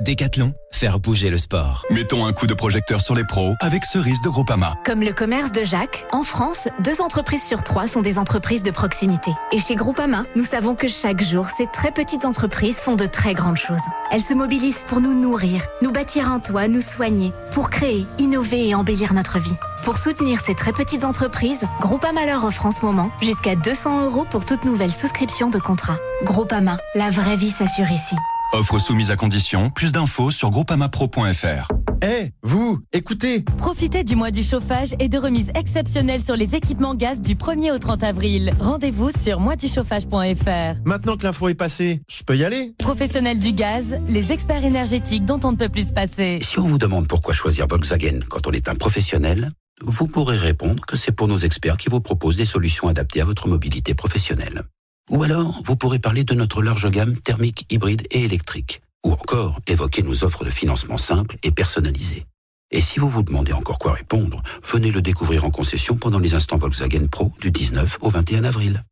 Décathlon, 0.00 0.54
faire 0.70 0.98
bouger 0.98 1.28
le 1.28 1.36
sport. 1.36 1.84
Mettons 1.90 2.24
un 2.24 2.32
coup 2.32 2.46
de 2.46 2.54
projecteur 2.54 3.02
sur 3.02 3.14
les 3.14 3.24
pros 3.24 3.54
avec 3.60 3.84
Cerise 3.84 4.22
de 4.22 4.30
Groupama. 4.30 4.74
Comme 4.82 5.02
le 5.02 5.12
commerce 5.12 5.52
de 5.52 5.62
Jacques, 5.62 6.06
en 6.10 6.22
France, 6.22 6.68
deux 6.82 7.02
entreprises 7.02 7.44
sur 7.44 7.62
trois 7.62 7.86
sont 7.86 8.00
des 8.00 8.18
entreprises 8.18 8.62
de 8.62 8.70
proximité. 8.70 9.30
Et 9.52 9.58
chez 9.58 9.74
Groupama, 9.74 10.24
nous 10.36 10.44
savons 10.44 10.74
que 10.74 10.88
chaque 10.88 11.22
jour, 11.22 11.48
ces 11.48 11.66
très 11.66 11.90
petites 11.90 12.24
entreprises 12.24 12.78
font 12.78 12.96
de 12.96 13.04
très 13.04 13.34
grandes 13.34 13.58
choses. 13.58 13.82
Elles 14.10 14.22
se 14.22 14.32
mobilisent 14.32 14.86
pour 14.88 15.02
nous 15.02 15.12
nourrir, 15.12 15.62
nous 15.82 15.92
bâtir 15.92 16.32
un 16.32 16.40
toit, 16.40 16.66
nous 16.66 16.80
soigner, 16.80 17.34
pour 17.52 17.68
créer, 17.68 18.06
innover 18.18 18.68
et 18.68 18.74
embellir 18.74 19.12
notre 19.12 19.38
vie. 19.38 19.56
Pour 19.84 19.98
soutenir 19.98 20.40
ces 20.40 20.54
très 20.54 20.72
petites 20.72 21.04
entreprises, 21.04 21.64
Groupama 21.80 22.24
leur 22.24 22.44
offre 22.44 22.64
en 22.64 22.70
ce 22.70 22.86
moment 22.86 23.10
jusqu'à 23.20 23.54
200 23.54 24.06
euros 24.06 24.26
pour 24.30 24.46
toute 24.46 24.64
nouvelle 24.64 24.92
souscription 24.92 25.50
de 25.50 25.58
contrat. 25.58 25.98
Groupama, 26.24 26.78
la 26.94 27.10
vraie 27.10 27.36
vie 27.36 27.50
s'assure 27.50 27.90
ici. 27.90 28.16
Offre 28.52 28.80
soumise 28.80 29.12
à 29.12 29.16
condition. 29.16 29.70
Plus 29.70 29.92
d'infos 29.92 30.32
sur 30.32 30.50
groupamapro.fr. 30.50 31.68
Eh, 32.02 32.30
vous, 32.42 32.80
écoutez 32.92 33.44
Profitez 33.58 34.02
du 34.02 34.16
mois 34.16 34.32
du 34.32 34.42
chauffage 34.42 34.88
et 34.98 35.08
de 35.08 35.18
remises 35.18 35.52
exceptionnelles 35.54 36.20
sur 36.20 36.34
les 36.34 36.56
équipements 36.56 36.96
gaz 36.96 37.20
du 37.20 37.36
1er 37.36 37.70
au 37.72 37.78
30 37.78 38.02
avril. 38.02 38.52
Rendez-vous 38.58 39.10
sur 39.16 39.38
moisduchauffage.fr. 39.38 40.80
Maintenant 40.84 41.16
que 41.16 41.24
l'info 41.24 41.48
est 41.48 41.54
passée, 41.54 42.02
je 42.08 42.24
peux 42.24 42.36
y 42.36 42.44
aller 42.44 42.72
Professionnels 42.78 43.38
du 43.38 43.52
gaz, 43.52 44.00
les 44.08 44.32
experts 44.32 44.64
énergétiques 44.64 45.24
dont 45.24 45.38
on 45.44 45.52
ne 45.52 45.56
peut 45.56 45.68
plus 45.68 45.88
se 45.88 45.92
passer. 45.92 46.40
Si 46.42 46.58
on 46.58 46.66
vous 46.66 46.78
demande 46.78 47.06
pourquoi 47.06 47.34
choisir 47.34 47.68
Volkswagen 47.68 48.20
quand 48.28 48.48
on 48.48 48.52
est 48.52 48.68
un 48.68 48.74
professionnel, 48.74 49.50
vous 49.80 50.08
pourrez 50.08 50.36
répondre 50.36 50.84
que 50.84 50.96
c'est 50.96 51.12
pour 51.12 51.28
nos 51.28 51.38
experts 51.38 51.76
qui 51.76 51.88
vous 51.88 52.00
proposent 52.00 52.36
des 52.36 52.46
solutions 52.46 52.88
adaptées 52.88 53.20
à 53.20 53.24
votre 53.24 53.46
mobilité 53.46 53.94
professionnelle. 53.94 54.64
Ou 55.10 55.24
alors, 55.24 55.60
vous 55.64 55.74
pourrez 55.74 55.98
parler 55.98 56.22
de 56.22 56.34
notre 56.34 56.62
large 56.62 56.88
gamme 56.88 57.16
thermique, 57.18 57.66
hybride 57.68 58.06
et 58.12 58.24
électrique. 58.24 58.80
Ou 59.04 59.12
encore, 59.12 59.58
évoquer 59.66 60.02
nos 60.02 60.22
offres 60.22 60.44
de 60.44 60.50
financement 60.50 60.96
simples 60.96 61.36
et 61.42 61.50
personnalisées. 61.50 62.26
Et 62.70 62.80
si 62.80 63.00
vous 63.00 63.08
vous 63.08 63.24
demandez 63.24 63.52
encore 63.52 63.80
quoi 63.80 63.92
répondre, 63.92 64.40
venez 64.62 64.92
le 64.92 65.02
découvrir 65.02 65.44
en 65.44 65.50
concession 65.50 65.96
pendant 65.96 66.20
les 66.20 66.34
instants 66.34 66.58
Volkswagen 66.58 67.08
Pro 67.08 67.32
du 67.40 67.50
19 67.50 67.98
au 68.02 68.08
21 68.08 68.44
avril. 68.44 68.84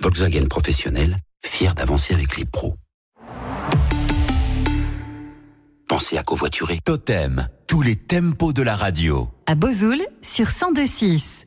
Volkswagen 0.00 0.46
Professionnel, 0.46 1.18
fier 1.44 1.74
d'avancer 1.74 2.14
avec 2.14 2.38
les 2.38 2.46
pros. 2.46 2.74
Pensez 5.86 6.16
à 6.16 6.22
covoiturer. 6.22 6.80
Totem, 6.82 7.46
tous 7.66 7.82
les 7.82 7.96
tempos 7.96 8.54
de 8.54 8.62
la 8.62 8.76
radio. 8.76 9.28
À 9.44 9.54
Bozoul, 9.54 10.00
sur 10.22 10.46
1026. 10.46 11.46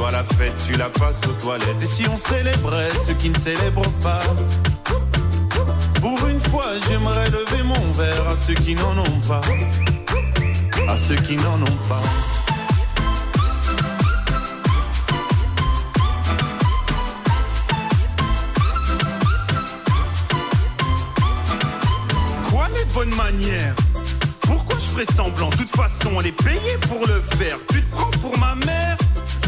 Toi, 0.00 0.10
la 0.12 0.24
fête, 0.24 0.54
tu 0.64 0.72
la 0.78 0.88
passes 0.88 1.26
aux 1.26 1.42
toilettes. 1.42 1.82
Et 1.82 1.84
si 1.84 2.08
on 2.08 2.16
célébrait 2.16 2.88
ceux 3.06 3.12
qui 3.12 3.28
ne 3.28 3.38
célèbrent 3.38 3.92
pas? 4.02 4.20
Pour 6.00 6.26
une 6.26 6.40
fois, 6.40 6.68
j'aimerais 6.88 7.28
lever 7.28 7.62
mon 7.62 7.92
verre 7.92 8.28
à 8.30 8.34
ceux 8.34 8.54
qui 8.54 8.74
n'en 8.76 8.96
ont 8.96 9.20
pas. 9.28 9.42
À 10.88 10.96
ceux 10.96 11.16
qui 11.16 11.36
n'en 11.36 11.60
ont 11.60 11.78
pas. 11.86 12.00
Quoi 22.50 22.68
les 22.74 22.84
bonnes 22.94 23.14
manières? 23.16 23.74
Pourquoi 24.40 24.78
je 24.78 24.86
ferais 24.86 25.14
semblant? 25.14 25.50
De 25.50 25.56
toute 25.56 25.76
façon, 25.76 26.18
elle 26.20 26.28
est 26.28 26.42
payée 26.42 26.78
pour 26.88 27.06
le 27.06 27.20
faire. 27.36 27.58
Tu 27.70 27.82
te 27.82 27.94
prends 27.94 28.10
pour 28.22 28.38
ma 28.38 28.54
mère? 28.54 28.96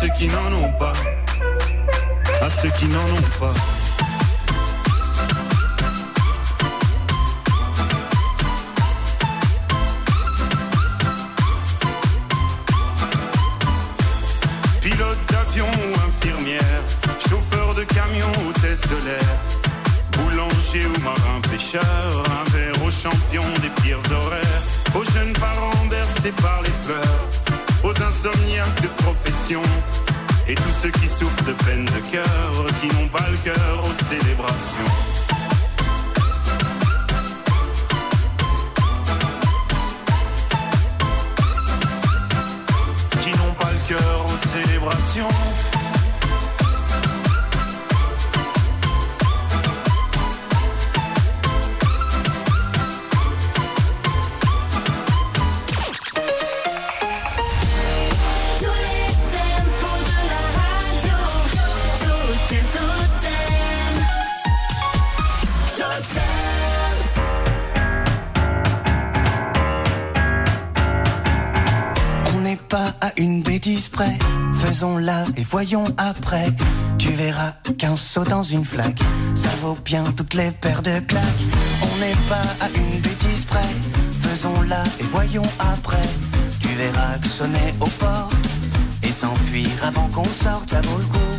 Ceux 0.00 0.08
qui 0.16 0.26
n'en 0.28 0.52
ont 0.52 0.72
pas. 0.78 0.92
À 2.40 2.48
ceux 2.48 2.70
qui 2.70 2.86
n'en 2.86 3.00
ont 3.00 3.38
pas. 3.38 3.52
Une 73.20 73.42
bêtise 73.42 73.88
près, 73.88 74.18
faisons-la 74.54 75.24
et 75.36 75.42
voyons 75.42 75.84
après. 75.98 76.46
Tu 76.98 77.10
verras 77.10 77.52
qu'un 77.76 77.94
saut 77.94 78.24
dans 78.24 78.42
une 78.42 78.64
flaque, 78.64 79.00
ça 79.34 79.50
vaut 79.60 79.76
bien 79.84 80.04
toutes 80.16 80.32
les 80.34 80.50
paires 80.50 80.82
de 80.82 80.98
claques. 81.00 81.44
On 81.92 81.98
n'est 81.98 82.20
pas 82.28 82.48
à 82.64 82.68
une 82.74 83.00
bêtise 83.00 83.44
près, 83.44 83.70
faisons-la 84.22 84.82
et 85.00 85.04
voyons 85.04 85.50
après. 85.58 86.08
Tu 86.60 86.68
verras 86.68 87.18
que 87.18 87.28
sonner 87.28 87.74
au 87.80 87.88
port 87.98 88.30
et 89.02 89.12
s'enfuir 89.12 89.68
avant 89.82 90.08
qu'on 90.08 90.24
sorte, 90.24 90.70
ça 90.70 90.80
vaut 90.80 90.98
le 90.98 91.04
coup. 91.04 91.32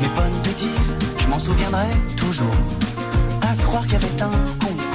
Mes 0.00 0.08
bonnes 0.14 0.42
bêtises, 0.44 0.94
je 1.18 1.26
m'en 1.26 1.40
souviendrai 1.40 1.88
toujours. 2.16 2.56
À 3.42 3.56
croire 3.64 3.82
qu'il 3.82 3.94
y 3.94 3.96
avait 3.96 4.22
un 4.22 4.30
concours 4.60 4.87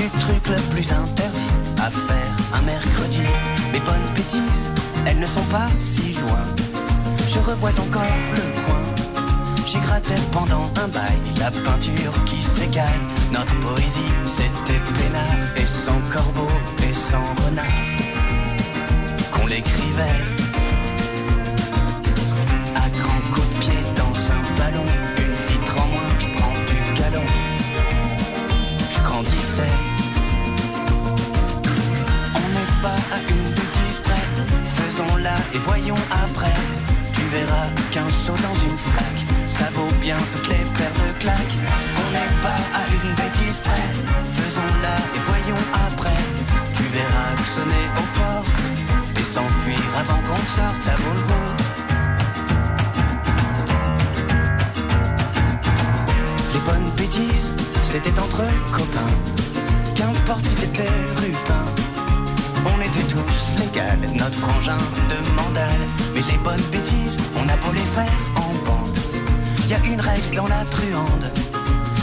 du 0.00 0.08
truc 0.18 0.48
le 0.48 0.56
plus 0.72 0.92
interdit 0.92 1.52
à 1.78 1.90
faire 1.90 2.32
un 2.54 2.62
mercredi. 2.62 3.26
Mes 3.72 3.80
bonnes 3.80 4.10
bêtises, 4.16 4.70
elles 5.06 5.18
ne 5.18 5.26
sont 5.26 5.44
pas 5.56 5.68
si 5.78 6.14
loin. 6.14 6.44
Je 7.28 7.38
revois 7.38 7.78
encore 7.78 8.16
le 8.34 8.46
coin. 8.64 8.84
J'ai 9.66 9.80
gratté 9.80 10.14
pendant 10.32 10.70
un 10.82 10.88
bail 10.88 11.20
la 11.38 11.50
peinture 11.50 12.14
qui 12.24 12.40
s'écaille. 12.42 13.04
Notre 13.30 13.58
poésie, 13.60 14.14
c'était 14.24 14.80
peinard 14.98 15.42
et 15.56 15.66
sans 15.66 16.00
corbeau 16.12 16.50
et 16.88 16.94
sans 16.94 17.28
renard. 17.44 17.86
Qu'on 19.32 19.46
l'écrivait 19.46 20.20
à 33.12 33.18
une 33.32 33.50
bêtise 33.58 33.98
près. 34.02 34.24
Faisons-la 34.78 35.36
et 35.54 35.58
voyons 35.58 36.02
après. 36.24 36.56
Tu 37.12 37.22
verras 37.36 37.68
qu'un 37.90 38.08
saut 38.10 38.40
dans 38.48 38.58
une 38.68 38.78
flaque, 38.78 39.22
ça 39.48 39.68
vaut 39.74 39.92
bien 40.00 40.16
toutes 40.32 40.48
les 40.48 40.64
paires 40.76 40.98
de 41.02 41.10
claques. 41.20 41.56
On 42.02 42.08
n'est 42.12 42.34
pas 42.42 42.60
à 42.80 42.82
une 42.96 43.14
bêtise 43.14 43.58
près. 43.58 43.88
Faisons-la 44.38 44.96
et 45.16 45.22
voyons 45.30 45.62
après. 45.86 46.20
Tu 46.74 46.82
verras 46.84 47.32
que 47.36 47.46
sonner 47.56 47.86
au 48.00 48.18
port 48.18 48.44
et 49.18 49.22
s'enfuir 49.22 49.80
avant 49.98 50.20
qu'on 50.26 50.42
sorte, 50.56 50.82
ça 50.82 50.94
vaut 51.02 51.14
le 51.14 51.24
coup. 51.28 51.50
Les 56.54 56.60
bonnes 56.60 56.90
bêtises, 56.96 57.52
c'était 57.82 58.18
entre 58.18 58.42
copains. 58.72 59.14
Qu'importe 59.94 60.44
si 60.46 60.56
c'était 60.56 60.90
rupin. 61.16 61.79
On 62.66 62.80
était 62.80 63.06
tous 63.08 63.52
légal, 63.58 63.98
notre 64.18 64.38
frangin 64.38 64.76
de 65.08 65.16
mandale. 65.36 65.82
Mais 66.14 66.22
les 66.30 66.38
bonnes 66.38 66.66
bêtises, 66.72 67.16
on 67.36 67.48
a 67.48 67.56
beau 67.56 67.72
les 67.72 67.80
faire 67.80 68.12
en 68.36 68.52
bande. 68.64 68.98
Y 69.68 69.74
a 69.74 69.78
une 69.86 70.00
règle 70.00 70.34
dans 70.34 70.48
la 70.48 70.64
truande. 70.64 71.30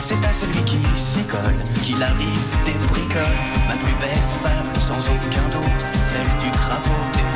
C'est 0.03 0.23
à 0.25 0.31
celui 0.31 0.63
qui 0.63 0.79
s'y 0.95 1.23
colle 1.23 1.61
qu'il 1.83 2.01
arrive 2.01 2.49
des 2.65 2.77
bricoles. 2.87 3.43
Ma 3.67 3.75
plus 3.75 3.95
belle 3.99 4.27
femme, 4.43 4.73
sans 4.79 4.99
aucun 4.99 5.47
doute, 5.51 5.85
celle 6.05 6.31
du 6.39 6.49
crapaud 6.51 7.26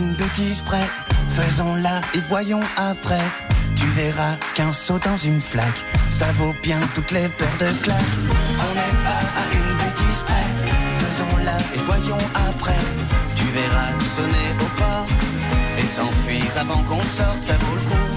bêtise 0.00 0.60
près, 0.62 0.86
faisons-la 1.28 2.00
et 2.14 2.20
voyons 2.20 2.60
après. 2.76 3.20
Tu 3.76 3.86
verras 3.88 4.36
qu'un 4.54 4.72
saut 4.72 4.98
dans 4.98 5.16
une 5.16 5.40
flaque, 5.40 5.84
ça 6.08 6.26
vaut 6.32 6.54
bien 6.62 6.80
toutes 6.94 7.10
les 7.10 7.28
paires 7.28 7.58
de 7.58 7.70
claques. 7.82 8.14
On 8.66 8.74
n'est 8.74 8.98
pas 9.04 9.22
à 9.40 9.44
une 9.52 9.76
bêtise 9.76 10.22
près, 10.24 10.48
faisons-la 10.98 11.56
et 11.74 11.78
voyons 11.86 12.24
après. 12.48 12.78
Tu 13.36 13.44
verras 13.46 13.98
sonner 14.16 14.48
au 14.60 14.80
port 14.80 15.06
et 15.78 15.86
s'enfuir 15.86 16.44
avant 16.58 16.82
qu'on 16.84 17.02
sorte, 17.02 17.44
ça 17.44 17.56
vaut 17.58 17.74
le 17.74 17.82
coup. 17.82 18.11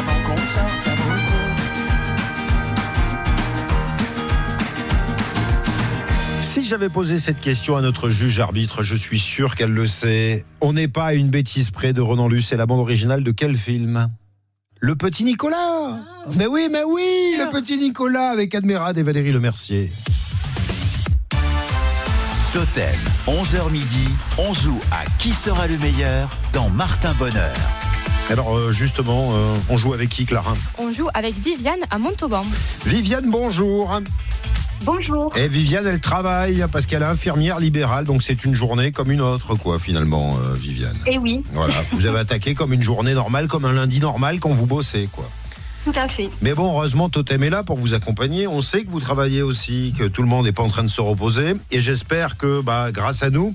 Avant 0.00 0.22
qu'on 0.24 0.36
sorte, 0.36 0.82
ça 0.82 0.94
vaut 0.94 1.10
le 1.10 1.18
coup. 1.18 1.24
Si 6.42 6.64
j'avais 6.64 6.88
posé 6.88 7.18
cette 7.18 7.40
question 7.40 7.76
à 7.76 7.82
notre 7.82 8.08
juge 8.08 8.40
arbitre, 8.40 8.82
je 8.82 8.96
suis 8.96 9.18
sûr 9.18 9.54
qu'elle 9.54 9.72
le 9.72 9.86
sait. 9.86 10.44
On 10.62 10.72
n'est 10.72 10.88
pas 10.88 11.06
à 11.06 11.14
une 11.14 11.28
bêtise 11.28 11.70
près 11.70 11.92
de 11.92 12.00
Ronan 12.00 12.28
Luce. 12.28 12.48
C'est 12.48 12.56
la 12.56 12.66
bande 12.66 12.80
originale 12.80 13.22
de 13.22 13.30
quel 13.30 13.56
film? 13.56 14.08
Le 14.78 14.94
Petit 14.94 15.24
Nicolas 15.24 15.98
Mais 16.34 16.46
oui, 16.46 16.68
mais 16.72 16.82
oui, 16.82 17.36
Le 17.38 17.50
Petit 17.50 17.76
Nicolas 17.76 18.30
avec 18.30 18.54
Admirade 18.54 18.98
et 18.98 19.02
Valérie 19.02 19.32
Lemercier. 19.32 19.90
Totem, 22.54 22.98
11h 23.28 23.70
midi, 23.70 24.08
on 24.38 24.54
joue 24.54 24.80
à 24.90 25.04
Qui 25.18 25.34
sera 25.34 25.68
le 25.68 25.76
meilleur 25.78 26.30
dans 26.52 26.70
Martin 26.70 27.12
Bonheur. 27.18 27.54
Alors 28.30 28.56
euh, 28.56 28.72
justement, 28.72 29.32
euh, 29.32 29.56
on 29.68 29.76
joue 29.76 29.92
avec 29.92 30.08
qui, 30.08 30.24
Clara 30.24 30.54
On 30.78 30.92
joue 30.92 31.08
avec 31.14 31.34
Viviane 31.34 31.80
à 31.90 31.98
Montauban. 31.98 32.44
Viviane, 32.86 33.28
bonjour. 33.28 34.00
Bonjour. 34.84 35.36
Et 35.36 35.48
Viviane, 35.48 35.86
elle 35.86 36.00
travaille 36.00 36.64
parce 36.72 36.86
qu'elle 36.86 37.02
est 37.02 37.06
infirmière 37.06 37.58
libérale, 37.58 38.04
donc 38.04 38.22
c'est 38.22 38.44
une 38.44 38.54
journée 38.54 38.92
comme 38.92 39.10
une 39.10 39.20
autre, 39.20 39.56
quoi, 39.56 39.78
finalement, 39.80 40.38
euh, 40.38 40.54
Viviane. 40.54 40.96
Eh 41.06 41.18
oui. 41.18 41.42
Voilà, 41.52 41.74
vous 41.92 42.06
avez 42.06 42.20
attaqué 42.20 42.54
comme 42.54 42.72
une 42.72 42.82
journée 42.82 43.14
normale, 43.14 43.48
comme 43.48 43.64
un 43.64 43.72
lundi 43.72 44.00
normal 44.00 44.38
quand 44.38 44.50
vous 44.50 44.66
bossez, 44.66 45.08
quoi. 45.10 45.28
Tout 45.84 45.92
à 45.96 46.08
fait. 46.08 46.28
Mais 46.42 46.52
bon, 46.52 46.70
heureusement, 46.70 47.08
Totem 47.08 47.42
est 47.42 47.50
là 47.50 47.62
pour 47.62 47.76
vous 47.76 47.94
accompagner. 47.94 48.46
On 48.46 48.60
sait 48.60 48.84
que 48.84 48.90
vous 48.90 49.00
travaillez 49.00 49.40
aussi, 49.40 49.94
que 49.98 50.04
tout 50.04 50.20
le 50.20 50.28
monde 50.28 50.44
n'est 50.44 50.52
pas 50.52 50.62
en 50.62 50.68
train 50.68 50.82
de 50.82 50.88
se 50.88 51.00
reposer. 51.00 51.54
Et 51.70 51.80
j'espère 51.80 52.36
que, 52.36 52.60
bah, 52.60 52.92
grâce 52.92 53.22
à 53.22 53.30
nous 53.30 53.54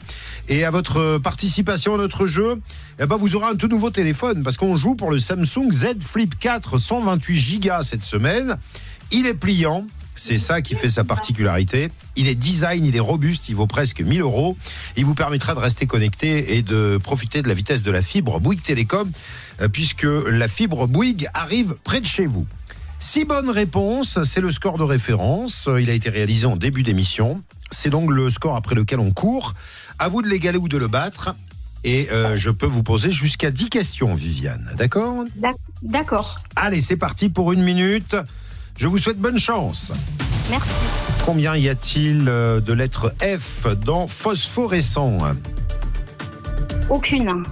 et 0.49 0.65
à 0.65 0.71
votre 0.71 1.19
participation 1.19 1.93
à 1.93 1.97
notre 1.97 2.25
jeu, 2.25 2.59
ben, 2.97 3.15
vous 3.15 3.35
aurez 3.35 3.47
un 3.47 3.55
tout 3.55 3.67
nouveau 3.67 3.91
téléphone 3.91 4.41
parce 4.43 4.57
qu'on 4.57 4.75
joue 4.75 4.95
pour 4.95 5.11
le 5.11 5.19
Samsung 5.19 5.71
Z 5.71 6.01
Flip 6.01 6.37
4 6.39 6.79
128 6.79 7.59
Go 7.59 7.83
cette 7.83 8.03
semaine. 8.03 8.57
Il 9.11 9.27
est 9.27 9.35
pliant. 9.35 9.85
C'est 10.17 10.37
ça 10.37 10.61
qui 10.61 10.75
fait 10.75 10.89
sa 10.89 11.03
particularité. 11.03 11.89
Il 12.15 12.27
est 12.27 12.35
design, 12.35 12.85
il 12.85 12.95
est 12.95 12.99
robuste, 13.01 13.49
il 13.49 13.55
vaut 13.55 13.67
presque 13.67 14.01
1000 14.01 14.21
euros. 14.21 14.57
Il 14.95 15.05
vous 15.05 15.13
permettra 15.13 15.53
de 15.53 15.59
rester 15.59 15.85
connecté 15.87 16.55
et 16.57 16.61
de 16.63 16.97
profiter 17.03 17.41
de 17.41 17.47
la 17.49 17.53
vitesse 17.53 17.83
de 17.83 17.91
la 17.91 18.01
fibre 18.01 18.39
Bouygues 18.39 18.63
Télécom, 18.63 19.11
euh, 19.61 19.67
puisque 19.67 20.03
la 20.07 20.47
fibre 20.47 20.87
Bouygues 20.87 21.27
arrive 21.33 21.75
près 21.83 21.99
de 21.99 22.05
chez 22.05 22.25
vous. 22.25 22.47
Six 22.97 23.25
bonnes 23.25 23.49
réponses, 23.49 24.23
c'est 24.23 24.39
le 24.41 24.51
score 24.53 24.77
de 24.77 24.83
référence. 24.83 25.67
Il 25.79 25.89
a 25.89 25.93
été 25.93 26.09
réalisé 26.09 26.45
en 26.45 26.55
début 26.55 26.81
d'émission. 26.83 27.43
C'est 27.69 27.89
donc 27.89 28.09
le 28.09 28.29
score 28.29 28.55
après 28.55 28.73
lequel 28.73 28.99
on 29.01 29.11
court. 29.11 29.53
À 29.99 30.07
vous 30.07 30.21
de 30.21 30.27
l'égaler 30.29 30.57
ou 30.57 30.69
de 30.69 30.77
le 30.77 30.87
battre. 30.87 31.35
Et 31.83 32.07
euh, 32.11 32.35
je 32.37 32.49
peux 32.49 32.65
vous 32.65 32.81
poser 32.83 33.11
jusqu'à 33.11 33.51
10 33.51 33.69
questions, 33.69 34.15
Viviane. 34.15 34.71
D'accord? 34.77 35.25
D'ac- 35.35 35.55
D'accord. 35.83 36.37
Allez, 36.55 36.81
c'est 36.81 36.95
parti 36.97 37.29
pour 37.29 37.51
une 37.51 37.61
minute. 37.63 38.15
Je 38.77 38.87
vous 38.87 38.97
souhaite 38.97 39.17
bonne 39.17 39.39
chance. 39.39 39.91
Merci. 40.49 40.71
Combien 41.25 41.55
y 41.55 41.69
a-t-il 41.69 42.27
euh, 42.27 42.59
de 42.59 42.73
lettres 42.73 43.13
F 43.21 43.67
dans 43.85 44.05
phosphorescent? 44.05 45.17
Aucune. 46.89 47.43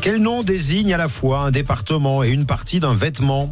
Quel 0.00 0.18
nom 0.18 0.42
désigne 0.42 0.94
à 0.94 0.96
la 0.96 1.08
fois 1.08 1.40
un 1.40 1.50
département 1.50 2.22
et 2.22 2.28
une 2.30 2.46
partie 2.46 2.78
d'un 2.78 2.94
vêtement? 2.94 3.50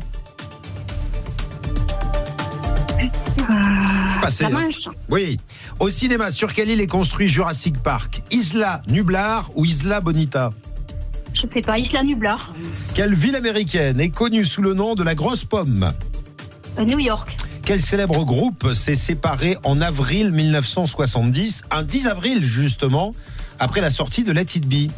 Passez. 4.23 4.45
La 4.45 4.51
Manche. 4.51 4.89
Oui. 5.11 5.39
Au 5.81 5.91
cinéma, 5.91 6.31
sur 6.31 6.55
quelle 6.55 6.71
île 6.71 6.81
est 6.81 6.87
construit 6.87 7.29
Jurassic 7.29 7.77
Park? 7.83 8.23
Isla 8.31 8.83
Nublar 8.89 9.51
ou 9.57 9.65
Isla 9.65 10.01
Bonita? 10.01 10.51
Je 11.35 11.43
sais 11.53 11.61
pas. 11.61 11.77
Isla 11.79 12.05
Nublar. 12.05 12.55
Quelle 12.95 13.15
ville 13.15 13.35
américaine 13.35 14.01
est 14.01 14.11
connue 14.11 14.45
sous 14.45 14.63
le 14.63 14.73
nom 14.73 14.95
de 14.95 15.03
la 15.03 15.15
grosse 15.17 15.45
pomme? 15.45 15.83
Euh, 15.83 16.14
New 16.83 16.99
York. 16.99 17.37
Quel 17.65 17.81
célèbre 17.81 18.25
groupe 18.25 18.73
s'est 18.75 18.95
séparé 18.95 19.57
en 19.65 19.81
avril 19.81 20.31
1970, 20.33 21.63
un 21.71 21.83
10 21.83 22.09
avril 22.09 22.45
justement, 22.45 23.13
après 23.59 23.81
la 23.81 23.91
sortie 23.91 24.23
de 24.25 24.33
Let 24.33 24.43
It 24.57 24.67
Be? 24.67 24.91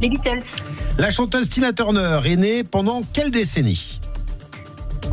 Les 0.00 0.08
Beatles. 0.08 0.62
La 0.98 1.10
chanteuse 1.10 1.48
Tina 1.48 1.72
Turner 1.72 2.20
est 2.24 2.36
née 2.36 2.64
pendant 2.64 3.02
quelle 3.12 3.30
décennie? 3.30 4.00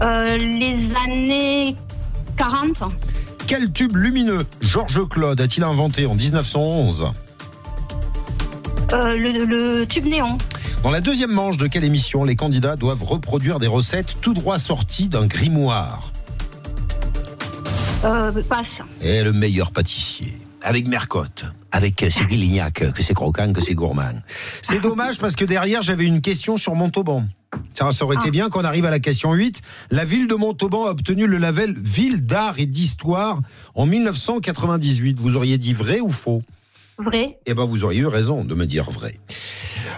Euh, 0.02 0.38
les 0.38 0.78
années 1.08 1.76
40. 2.38 2.84
Quel 3.48 3.72
tube 3.72 3.96
lumineux 3.96 4.46
Georges 4.62 5.08
Claude 5.08 5.40
a-t-il 5.40 5.64
inventé 5.64 6.06
en 6.08 6.16
1911 6.16 7.12
Euh, 8.94 9.14
le, 9.14 9.46
le 9.46 9.86
tube 9.86 10.06
néon. 10.06 10.38
Dans 10.86 10.92
la 10.92 11.02
deuxième 11.02 11.32
manche 11.32 11.58
de 11.58 11.66
quelle 11.66 11.84
émission 11.84 12.24
les 12.24 12.36
candidats 12.36 12.76
doivent 12.76 13.04
reproduire 13.04 13.58
des 13.58 13.66
recettes 13.66 14.18
tout 14.22 14.36
droit 14.36 14.60
sorties 14.60 15.10
d'un 15.10 15.26
grimoire? 15.26 16.12
Euh, 18.04 18.32
passe. 18.48 18.84
Et 19.02 19.24
le 19.24 19.34
meilleur 19.34 19.72
pâtissier 19.72 20.38
avec 20.62 20.88
Mercotte, 20.88 21.46
avec 21.72 22.06
Cyril 22.08 22.40
Lignac, 22.40 22.84
que 22.94 23.02
c'est 23.02 23.16
croquant, 23.16 23.52
que 23.52 23.62
c'est 23.62 23.74
gourmand. 23.74 24.22
C'est 24.62 24.80
dommage 24.80 25.18
parce 25.18 25.36
que 25.36 25.44
derrière 25.44 25.82
j'avais 25.82 26.06
une 26.06 26.22
question 26.22 26.56
sur 26.56 26.76
Montauban. 26.76 27.24
Ça, 27.74 27.92
ça 27.92 28.06
aurait 28.06 28.18
été 28.18 28.30
bien 28.30 28.50
qu'on 28.50 28.64
arrive 28.64 28.86
à 28.86 28.92
la 28.92 29.00
question 29.00 29.34
8. 29.34 29.64
La 29.90 30.06
ville 30.06 30.28
de 30.28 30.36
Montauban 30.36 30.86
a 30.86 30.92
obtenu 30.92 31.26
le 31.26 31.40
label 31.40 31.74
Ville 31.80 32.28
d'art 32.28 32.60
et 32.60 32.68
d'histoire 32.68 33.42
en 33.74 33.88
1998. 33.88 35.18
Vous 35.20 35.36
auriez 35.36 35.58
dit 35.58 35.74
vrai 35.74 36.00
ou 36.00 36.12
faux? 36.12 36.44
Vrai. 36.98 37.40
Eh 37.46 37.54
ben, 37.54 37.66
vous 37.66 37.84
auriez 37.84 38.02
eu 38.02 38.08
raison 38.08 38.44
de 38.44 38.56
me 38.56 38.66
dire 38.66 38.90
vrai. 38.90 39.16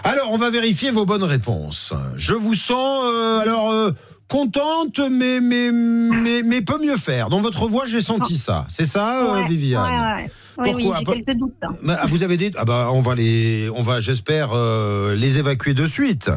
Alors, 0.04 0.32
on 0.32 0.36
va 0.36 0.50
vérifier 0.50 0.90
vos 0.90 1.04
bonnes 1.04 1.24
réponses. 1.24 1.92
Je 2.16 2.34
vous 2.34 2.54
sens, 2.54 3.04
euh, 3.04 3.40
alors, 3.40 3.70
euh, 3.70 3.92
contente, 4.28 4.98
mais, 4.98 5.40
mais, 5.40 5.70
mais, 5.72 6.42
mais 6.42 6.60
peut 6.60 6.78
mieux 6.80 6.96
faire. 6.96 7.28
Dans 7.28 7.40
votre 7.40 7.66
voix, 7.68 7.86
j'ai 7.86 8.00
senti 8.00 8.36
ça. 8.36 8.66
C'est 8.68 8.84
ça, 8.84 9.24
euh, 9.24 9.34
Ouais, 9.42 9.48
Viviane? 9.48 9.82
Ouais, 9.82 10.22
ouais. 10.24 10.30
Oui, 10.58 10.90
j'ai 10.98 11.04
quelques 11.04 11.38
doutes. 11.38 11.54
hein. 11.62 11.68
Bah, 11.82 11.98
ah, 12.00 12.06
vous 12.06 12.22
avez 12.22 12.36
dit, 12.36 12.50
ah 12.56 12.64
bah, 12.64 12.88
on 12.92 13.00
va 13.00 13.14
les, 13.14 13.70
on 13.74 13.82
va, 13.82 14.00
j'espère, 14.00 14.50
euh, 14.52 15.14
les 15.14 15.38
évacuer 15.38 15.74
de 15.74 15.86
suite. 15.86 16.30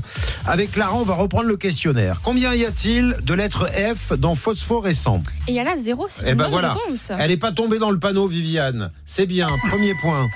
Avec 0.46 0.72
Clara, 0.72 0.96
on 0.96 1.04
va 1.04 1.16
reprendre 1.16 1.46
le 1.48 1.58
questionnaire. 1.58 2.20
Combien 2.24 2.54
y 2.54 2.66
a-t-il 2.66 3.16
de 3.24 3.34
lettres 3.34 3.68
F 3.68 4.14
dans 4.18 4.36
phosphorescent? 4.36 5.24
Et 5.48 5.52
il 5.52 5.56
y 5.56 5.62
en 5.62 5.66
a 5.66 5.78
zéro. 5.78 6.08
C'est 6.10 6.30
une 6.30 6.36
ben 6.36 6.44
bonne 6.46 6.52
voilà. 6.52 6.74
réponse. 6.74 7.12
Elle 7.18 7.30
n'est 7.32 7.38
pas 7.38 7.52
tombée 7.52 7.80
dans 7.80 7.92
le 7.92 8.00
panneau, 8.00 8.28
Viviane. 8.28 8.92
C'est 9.06 9.26
bien. 9.26 9.48
Premier 9.70 9.94
point. 9.96 10.28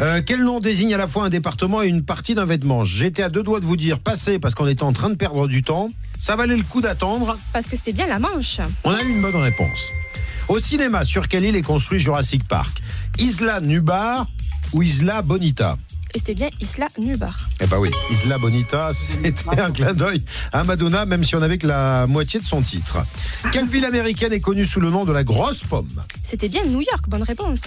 Euh, 0.00 0.22
quel 0.24 0.42
nom 0.42 0.60
désigne 0.60 0.94
à 0.94 0.96
la 0.96 1.06
fois 1.06 1.24
un 1.24 1.28
département 1.28 1.82
et 1.82 1.86
une 1.88 2.02
partie 2.04 2.34
d'un 2.34 2.46
vêtement? 2.46 2.84
J'étais 2.84 3.22
à 3.22 3.28
deux 3.28 3.42
doigts 3.42 3.60
de 3.60 3.66
vous 3.66 3.76
dire 3.76 3.98
passez 3.98 4.38
parce 4.38 4.54
qu'on 4.54 4.66
était 4.66 4.82
en 4.82 4.94
train 4.94 5.10
de 5.10 5.14
perdre 5.16 5.46
du 5.46 5.62
temps. 5.62 5.90
Ça 6.20 6.36
valait 6.36 6.56
le 6.56 6.62
coup 6.62 6.82
d'attendre. 6.82 7.38
Parce 7.52 7.66
que 7.66 7.76
c'était 7.76 7.94
bien 7.94 8.06
la 8.06 8.18
Manche. 8.18 8.60
On 8.84 8.92
a 8.92 9.02
eu 9.02 9.08
une 9.08 9.22
bonne 9.22 9.36
réponse. 9.36 9.90
Au 10.48 10.58
cinéma, 10.58 11.02
sur 11.02 11.28
quelle 11.28 11.44
île 11.46 11.56
est 11.56 11.62
construit 11.62 11.98
Jurassic 11.98 12.46
Park? 12.46 12.82
Isla 13.18 13.60
Nubar 13.60 14.26
ou 14.74 14.82
Isla 14.82 15.22
Bonita? 15.22 15.78
Et 16.12 16.18
c'était 16.18 16.34
bien 16.34 16.50
Isla 16.60 16.88
Nubar. 16.98 17.48
Eh 17.60 17.66
ben 17.66 17.78
oui, 17.78 17.88
Isla 18.10 18.36
Bonita, 18.36 18.90
c'était 19.22 19.60
un 19.60 19.70
clin 19.70 19.94
d'œil 19.94 20.22
à 20.52 20.64
Madonna, 20.64 21.06
même 21.06 21.22
si 21.22 21.36
on 21.36 21.42
avait 21.42 21.56
que 21.56 21.68
la 21.68 22.06
moitié 22.06 22.40
de 22.40 22.44
son 22.44 22.60
titre. 22.62 22.98
Quelle 23.52 23.66
ville 23.66 23.84
américaine 23.84 24.32
est 24.32 24.40
connue 24.40 24.64
sous 24.64 24.80
le 24.80 24.90
nom 24.90 25.04
de 25.04 25.12
la 25.12 25.22
grosse 25.24 25.62
pomme? 25.62 26.04
C'était 26.22 26.48
bien 26.48 26.64
New 26.66 26.80
York. 26.80 27.08
Bonne 27.08 27.22
réponse. 27.22 27.62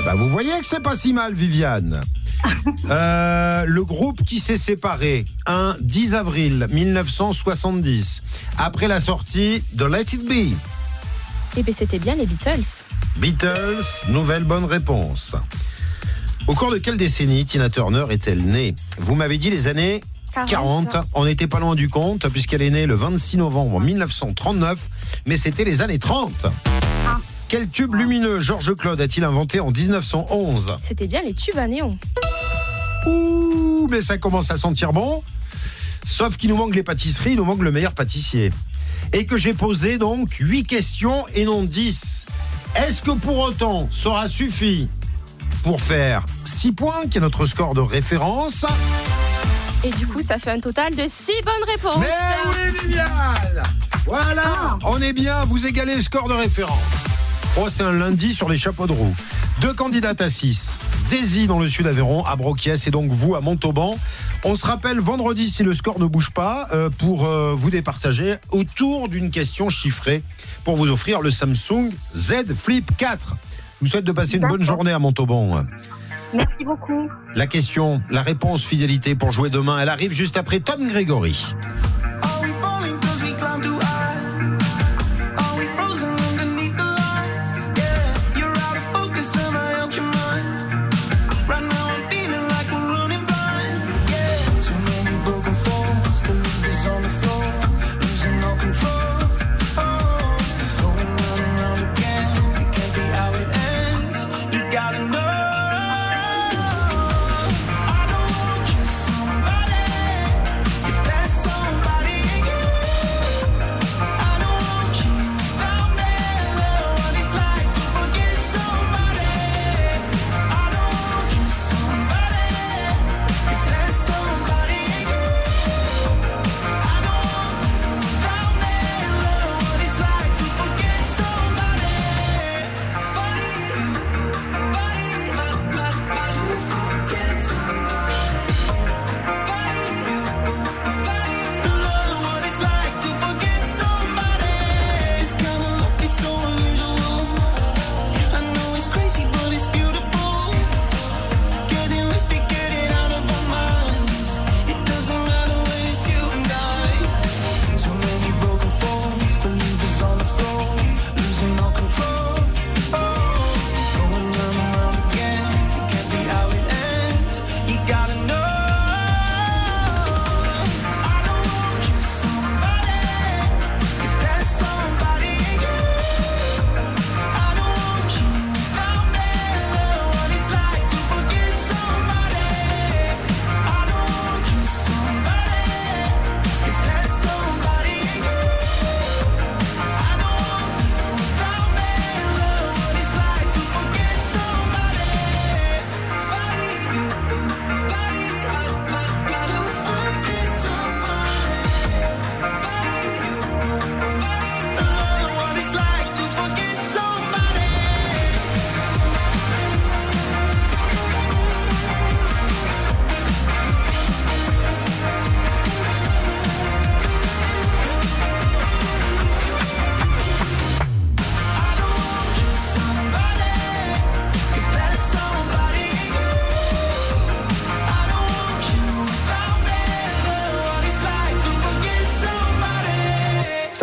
Eh 0.00 0.04
ben, 0.04 0.14
vous 0.14 0.28
voyez 0.30 0.52
que 0.60 0.66
c'est 0.66 0.82
pas 0.82 0.96
si 0.96 1.12
mal, 1.12 1.34
Viviane. 1.34 2.00
Euh, 2.90 3.64
le 3.66 3.84
groupe 3.84 4.22
qui 4.22 4.38
s'est 4.38 4.56
séparé 4.56 5.24
un 5.46 5.76
10 5.80 6.14
avril 6.14 6.68
1970, 6.70 8.22
après 8.56 8.88
la 8.88 9.00
sortie 9.00 9.62
de 9.72 9.84
Let 9.84 10.02
It 10.12 10.28
Be. 10.28 10.54
Et 11.56 11.62
bien 11.62 11.74
c'était 11.76 11.98
bien 11.98 12.14
les 12.14 12.26
Beatles. 12.26 12.84
Beatles, 13.16 13.84
nouvelle 14.08 14.44
bonne 14.44 14.64
réponse. 14.64 15.34
Au 16.46 16.54
cours 16.54 16.70
de 16.70 16.78
quelle 16.78 16.96
décennie 16.96 17.44
Tina 17.44 17.68
Turner 17.68 18.04
est-elle 18.10 18.40
née? 18.42 18.74
Vous 18.98 19.14
m'avez 19.14 19.38
dit 19.38 19.50
les 19.50 19.66
années 19.66 20.02
40. 20.32 20.88
40. 20.90 21.06
On 21.14 21.24
n'était 21.24 21.46
pas 21.46 21.60
loin 21.60 21.74
du 21.74 21.88
compte, 21.88 22.28
puisqu'elle 22.28 22.62
est 22.62 22.70
née 22.70 22.86
le 22.86 22.94
26 22.94 23.38
novembre 23.38 23.80
1939, 23.80 24.78
mais 25.26 25.36
c'était 25.36 25.64
les 25.64 25.82
années 25.82 25.98
30. 25.98 26.32
Quel 27.48 27.68
tube 27.68 27.94
lumineux 27.94 28.40
Georges 28.40 28.74
Claude 28.76 29.00
a-t-il 29.00 29.24
inventé 29.24 29.58
en 29.58 29.70
1911 29.70 30.76
C'était 30.82 31.06
bien 31.06 31.22
les 31.22 31.32
tubes 31.34 31.58
à 31.58 31.66
néon. 31.66 31.98
Ouh, 33.06 33.86
mais 33.90 34.00
ça 34.00 34.18
commence 34.18 34.50
à 34.50 34.56
sentir 34.56 34.92
bon. 34.92 35.22
Sauf 36.04 36.36
qu'il 36.36 36.50
nous 36.50 36.56
manque 36.56 36.74
les 36.74 36.82
pâtisseries, 36.82 37.32
il 37.32 37.36
nous 37.36 37.44
manque 37.44 37.62
le 37.62 37.70
meilleur 37.70 37.92
pâtissier. 37.92 38.52
Et 39.12 39.26
que 39.26 39.36
j'ai 39.36 39.54
posé 39.54 39.98
donc 39.98 40.32
8 40.34 40.62
questions 40.64 41.26
et 41.34 41.44
non 41.44 41.62
10. 41.62 42.26
Est-ce 42.76 43.02
que 43.02 43.10
pour 43.12 43.38
autant, 43.38 43.88
ça 43.90 44.10
aura 44.10 44.28
suffi 44.28 44.88
pour 45.62 45.80
faire 45.80 46.24
6 46.44 46.72
points, 46.72 47.06
qui 47.10 47.18
est 47.18 47.20
notre 47.20 47.46
score 47.46 47.74
de 47.74 47.80
référence? 47.80 48.64
Et 49.84 49.90
du 49.90 50.06
coup, 50.06 50.22
ça 50.22 50.38
fait 50.38 50.50
un 50.50 50.60
total 50.60 50.94
de 50.94 51.04
6 51.06 51.32
bonnes 51.44 51.68
réponses. 51.68 52.00
Mais 52.00 52.86
oui, 52.86 52.96
Voilà, 54.06 54.78
on 54.84 55.00
est 55.00 55.12
bien, 55.12 55.44
vous 55.44 55.66
égalez 55.66 55.96
le 55.96 56.02
score 56.02 56.28
de 56.28 56.34
référence. 56.34 57.07
Oh, 57.60 57.66
c'est 57.68 57.82
un 57.82 57.90
lundi 57.92 58.32
sur 58.32 58.48
les 58.48 58.56
chapeaux 58.56 58.86
de 58.86 58.92
roue. 58.92 59.14
Deux 59.60 59.74
candidates 59.74 60.20
à 60.20 60.28
6. 60.28 60.78
Daisy 61.10 61.48
dans 61.48 61.58
le 61.58 61.66
sud 61.66 61.88
Aveyron, 61.88 62.24
à 62.24 62.36
Broquiès, 62.36 62.86
et 62.86 62.92
donc 62.92 63.10
vous 63.10 63.34
à 63.34 63.40
Montauban. 63.40 63.98
On 64.44 64.54
se 64.54 64.64
rappelle 64.64 65.00
vendredi, 65.00 65.44
si 65.50 65.64
le 65.64 65.72
score 65.72 65.98
ne 65.98 66.04
bouge 66.04 66.30
pas, 66.30 66.68
euh, 66.72 66.88
pour 66.88 67.24
euh, 67.24 67.54
vous 67.56 67.70
départager 67.70 68.36
autour 68.50 69.08
d'une 69.08 69.30
question 69.30 69.70
chiffrée 69.70 70.22
pour 70.62 70.76
vous 70.76 70.88
offrir 70.88 71.20
le 71.20 71.32
Samsung 71.32 71.90
Z 72.14 72.54
Flip 72.56 72.88
4. 72.96 73.18
Je 73.80 73.84
vous 73.84 73.90
souhaite 73.90 74.04
de 74.04 74.12
passer 74.12 74.36
une 74.36 74.46
bonne 74.46 74.62
journée 74.62 74.92
à 74.92 75.00
Montauban. 75.00 75.64
Merci 76.32 76.64
beaucoup. 76.64 77.08
La 77.34 77.48
question, 77.48 78.00
la 78.08 78.22
réponse 78.22 78.62
fidélité 78.62 79.16
pour 79.16 79.32
jouer 79.32 79.50
demain, 79.50 79.80
elle 79.80 79.88
arrive 79.88 80.12
juste 80.12 80.36
après 80.36 80.60
Tom 80.60 80.86
Grégory. 80.86 81.54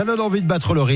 Donne 0.06 0.22
envie 0.22 0.42
de 0.42 0.48
battre 0.48 0.74
le 0.74 0.82
rythme. 0.82 0.94